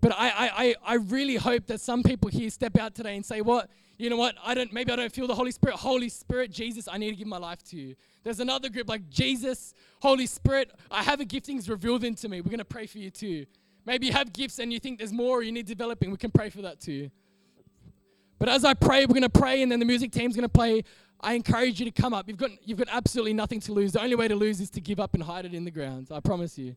But 0.00 0.12
I, 0.12 0.28
I 0.28 0.74
I 0.84 0.94
really 0.94 1.36
hope 1.36 1.66
that 1.66 1.80
some 1.80 2.02
people 2.02 2.30
here 2.30 2.50
step 2.50 2.78
out 2.78 2.94
today 2.94 3.16
and 3.16 3.24
say, 3.24 3.40
what 3.40 3.68
you 3.96 4.10
know 4.10 4.16
what 4.16 4.36
I 4.44 4.54
don't 4.54 4.72
maybe 4.72 4.92
I 4.92 4.96
don't 4.96 5.12
feel 5.12 5.26
the 5.26 5.34
Holy 5.34 5.50
Spirit. 5.50 5.76
Holy 5.76 6.08
Spirit, 6.08 6.50
Jesus, 6.50 6.88
I 6.90 6.98
need 6.98 7.10
to 7.10 7.16
give 7.16 7.26
my 7.26 7.38
life 7.38 7.62
to 7.64 7.76
you. 7.76 7.94
There's 8.22 8.40
another 8.40 8.68
group 8.68 8.88
like 8.88 9.08
Jesus, 9.08 9.74
Holy 10.00 10.26
Spirit. 10.26 10.72
I 10.90 11.02
have 11.02 11.20
a 11.20 11.24
giftings 11.24 11.68
revealed 11.68 12.04
into 12.04 12.28
me. 12.28 12.40
We're 12.40 12.50
gonna 12.50 12.64
pray 12.64 12.86
for 12.86 12.98
you 12.98 13.10
too. 13.10 13.46
Maybe 13.86 14.06
you 14.06 14.12
have 14.12 14.32
gifts 14.32 14.58
and 14.58 14.72
you 14.72 14.80
think 14.80 14.98
there's 14.98 15.12
more 15.12 15.42
you 15.42 15.52
need 15.52 15.66
developing. 15.66 16.10
We 16.10 16.16
can 16.16 16.30
pray 16.30 16.50
for 16.50 16.62
that 16.62 16.80
too. 16.80 17.10
But 18.44 18.52
as 18.52 18.62
I 18.62 18.74
pray, 18.74 19.06
we're 19.06 19.14
going 19.14 19.22
to 19.22 19.30
pray, 19.30 19.62
and 19.62 19.72
then 19.72 19.78
the 19.78 19.86
music 19.86 20.12
team's 20.12 20.36
going 20.36 20.42
to 20.42 20.50
play. 20.50 20.84
I 21.18 21.32
encourage 21.32 21.80
you 21.80 21.86
to 21.86 22.02
come 22.02 22.12
up. 22.12 22.28
You've 22.28 22.36
got, 22.36 22.50
you've 22.62 22.76
got 22.76 22.88
absolutely 22.90 23.32
nothing 23.32 23.58
to 23.60 23.72
lose. 23.72 23.92
The 23.92 24.02
only 24.02 24.16
way 24.16 24.28
to 24.28 24.36
lose 24.36 24.60
is 24.60 24.68
to 24.72 24.82
give 24.82 25.00
up 25.00 25.14
and 25.14 25.22
hide 25.22 25.46
it 25.46 25.54
in 25.54 25.64
the 25.64 25.70
ground. 25.70 26.08
I 26.10 26.20
promise 26.20 26.58
you. 26.58 26.76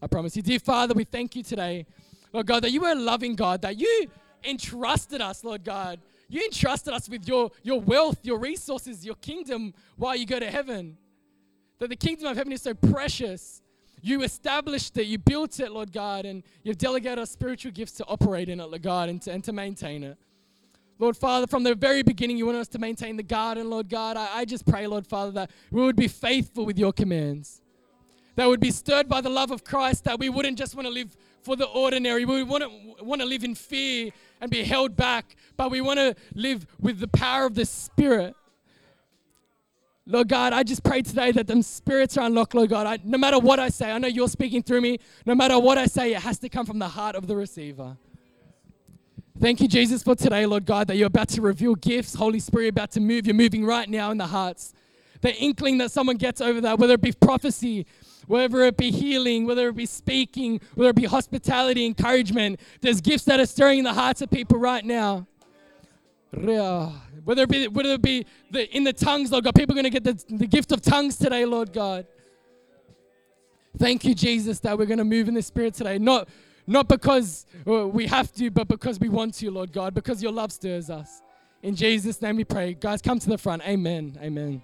I 0.00 0.06
promise 0.06 0.36
you. 0.36 0.42
Dear 0.42 0.60
Father, 0.60 0.94
we 0.94 1.02
thank 1.02 1.34
you 1.34 1.42
today, 1.42 1.86
Lord 2.32 2.46
God, 2.46 2.62
that 2.62 2.70
you 2.70 2.84
are 2.84 2.92
a 2.92 2.94
loving 2.94 3.34
God, 3.34 3.62
that 3.62 3.76
you 3.76 4.06
entrusted 4.44 5.20
us, 5.20 5.42
Lord 5.42 5.64
God. 5.64 5.98
You 6.28 6.44
entrusted 6.44 6.94
us 6.94 7.08
with 7.08 7.26
your, 7.26 7.50
your 7.64 7.80
wealth, 7.80 8.18
your 8.22 8.38
resources, 8.38 9.04
your 9.04 9.16
kingdom 9.16 9.74
while 9.96 10.14
you 10.14 10.24
go 10.24 10.38
to 10.38 10.48
heaven. 10.48 10.98
That 11.80 11.88
the 11.88 11.96
kingdom 11.96 12.28
of 12.28 12.36
heaven 12.36 12.52
is 12.52 12.62
so 12.62 12.74
precious. 12.74 13.60
You 14.02 14.22
established 14.22 14.96
it, 14.98 15.08
you 15.08 15.18
built 15.18 15.58
it, 15.58 15.72
Lord 15.72 15.90
God, 15.90 16.26
and 16.26 16.44
you've 16.62 16.78
delegated 16.78 17.18
us 17.18 17.32
spiritual 17.32 17.72
gifts 17.72 17.94
to 17.94 18.04
operate 18.06 18.48
in 18.48 18.60
it, 18.60 18.66
Lord 18.66 18.82
God, 18.82 19.08
and 19.08 19.20
to, 19.22 19.32
and 19.32 19.42
to 19.42 19.52
maintain 19.52 20.04
it. 20.04 20.16
Lord 20.98 21.16
Father, 21.16 21.46
from 21.46 21.62
the 21.62 21.74
very 21.74 22.02
beginning, 22.02 22.38
you 22.38 22.46
want 22.46 22.58
us 22.58 22.68
to 22.68 22.78
maintain 22.78 23.16
the 23.16 23.22
garden, 23.22 23.70
Lord 23.70 23.88
God. 23.88 24.16
I, 24.16 24.38
I 24.38 24.44
just 24.44 24.66
pray, 24.66 24.86
Lord 24.86 25.06
Father, 25.06 25.30
that 25.32 25.50
we 25.70 25.82
would 25.82 25.96
be 25.96 26.08
faithful 26.08 26.66
with 26.66 26.78
your 26.78 26.92
commands, 26.92 27.62
that 28.34 28.46
would 28.46 28.60
be 28.60 28.70
stirred 28.70 29.08
by 29.08 29.20
the 29.20 29.30
love 29.30 29.50
of 29.50 29.64
Christ, 29.64 30.04
that 30.04 30.18
we 30.18 30.28
wouldn't 30.28 30.58
just 30.58 30.74
want 30.74 30.86
to 30.86 30.92
live 30.92 31.16
for 31.42 31.56
the 31.56 31.66
ordinary. 31.66 32.24
We 32.24 32.42
wouldn't 32.42 33.04
want 33.04 33.20
to 33.20 33.26
live 33.26 33.44
in 33.44 33.54
fear 33.54 34.10
and 34.40 34.50
be 34.50 34.64
held 34.64 34.96
back, 34.96 35.36
but 35.56 35.70
we 35.70 35.80
want 35.80 35.98
to 35.98 36.14
live 36.34 36.66
with 36.80 36.98
the 36.98 37.08
power 37.08 37.46
of 37.46 37.54
the 37.54 37.64
Spirit. 37.64 38.34
Lord 40.04 40.28
God, 40.28 40.52
I 40.54 40.62
just 40.62 40.82
pray 40.82 41.02
today 41.02 41.32
that 41.32 41.46
them 41.46 41.62
spirits 41.62 42.16
are 42.16 42.26
unlocked, 42.26 42.54
Lord 42.54 42.70
God. 42.70 42.86
I, 42.86 42.98
no 43.04 43.18
matter 43.18 43.38
what 43.38 43.60
I 43.60 43.68
say, 43.68 43.92
I 43.92 43.98
know 43.98 44.08
you're 44.08 44.28
speaking 44.28 44.62
through 44.62 44.80
me. 44.80 44.98
No 45.26 45.34
matter 45.34 45.58
what 45.58 45.76
I 45.76 45.86
say, 45.86 46.14
it 46.14 46.22
has 46.22 46.38
to 46.38 46.48
come 46.48 46.64
from 46.64 46.78
the 46.78 46.88
heart 46.88 47.14
of 47.14 47.26
the 47.26 47.36
receiver. 47.36 47.96
Thank 49.40 49.60
you, 49.60 49.68
Jesus, 49.68 50.02
for 50.02 50.16
today, 50.16 50.46
Lord 50.46 50.66
God, 50.66 50.88
that 50.88 50.96
you're 50.96 51.06
about 51.06 51.28
to 51.28 51.40
reveal 51.40 51.76
gifts. 51.76 52.14
Holy 52.14 52.40
Spirit, 52.40 52.70
about 52.70 52.90
to 52.92 53.00
move. 53.00 53.24
You're 53.24 53.36
moving 53.36 53.64
right 53.64 53.88
now 53.88 54.10
in 54.10 54.18
the 54.18 54.26
hearts. 54.26 54.74
The 55.20 55.32
inkling 55.36 55.78
that 55.78 55.92
someone 55.92 56.16
gets 56.16 56.40
over 56.40 56.60
that, 56.62 56.80
whether 56.80 56.94
it 56.94 57.00
be 57.00 57.12
prophecy, 57.12 57.86
whether 58.26 58.64
it 58.64 58.76
be 58.76 58.90
healing, 58.90 59.46
whether 59.46 59.68
it 59.68 59.76
be 59.76 59.86
speaking, 59.86 60.60
whether 60.74 60.90
it 60.90 60.96
be 60.96 61.04
hospitality, 61.04 61.86
encouragement, 61.86 62.58
there's 62.80 63.00
gifts 63.00 63.24
that 63.26 63.38
are 63.38 63.46
stirring 63.46 63.78
in 63.78 63.84
the 63.84 63.92
hearts 63.92 64.22
of 64.22 64.30
people 64.30 64.58
right 64.58 64.84
now. 64.84 65.24
Whether 66.32 67.42
it 67.42 67.48
be, 67.48 67.68
whether 67.68 67.90
it 67.90 68.02
be 68.02 68.26
the, 68.50 68.68
in 68.76 68.82
the 68.82 68.92
tongues, 68.92 69.30
Lord 69.30 69.44
God, 69.44 69.54
people 69.54 69.72
are 69.78 69.80
going 69.80 69.92
to 69.92 70.00
get 70.00 70.02
the, 70.02 70.36
the 70.36 70.48
gift 70.48 70.72
of 70.72 70.82
tongues 70.82 71.16
today, 71.16 71.44
Lord 71.44 71.72
God. 71.72 72.06
Thank 73.76 74.04
you, 74.04 74.16
Jesus, 74.16 74.58
that 74.60 74.76
we're 74.76 74.86
going 74.86 74.98
to 74.98 75.04
move 75.04 75.28
in 75.28 75.34
the 75.34 75.42
Spirit 75.42 75.74
today. 75.74 75.98
Not 75.98 76.28
not 76.68 76.86
because 76.86 77.46
uh, 77.66 77.88
we 77.88 78.06
have 78.06 78.30
to, 78.34 78.50
but 78.50 78.68
because 78.68 79.00
we 79.00 79.08
want 79.08 79.34
to, 79.34 79.50
Lord 79.50 79.72
God, 79.72 79.94
because 79.94 80.22
your 80.22 80.32
love 80.32 80.52
stirs 80.52 80.90
us. 80.90 81.22
In 81.62 81.74
Jesus' 81.74 82.20
name 82.22 82.36
we 82.36 82.44
pray. 82.44 82.74
Guys, 82.74 83.02
come 83.02 83.18
to 83.18 83.28
the 83.28 83.38
front. 83.38 83.66
Amen. 83.66 84.18
Amen. 84.22 84.62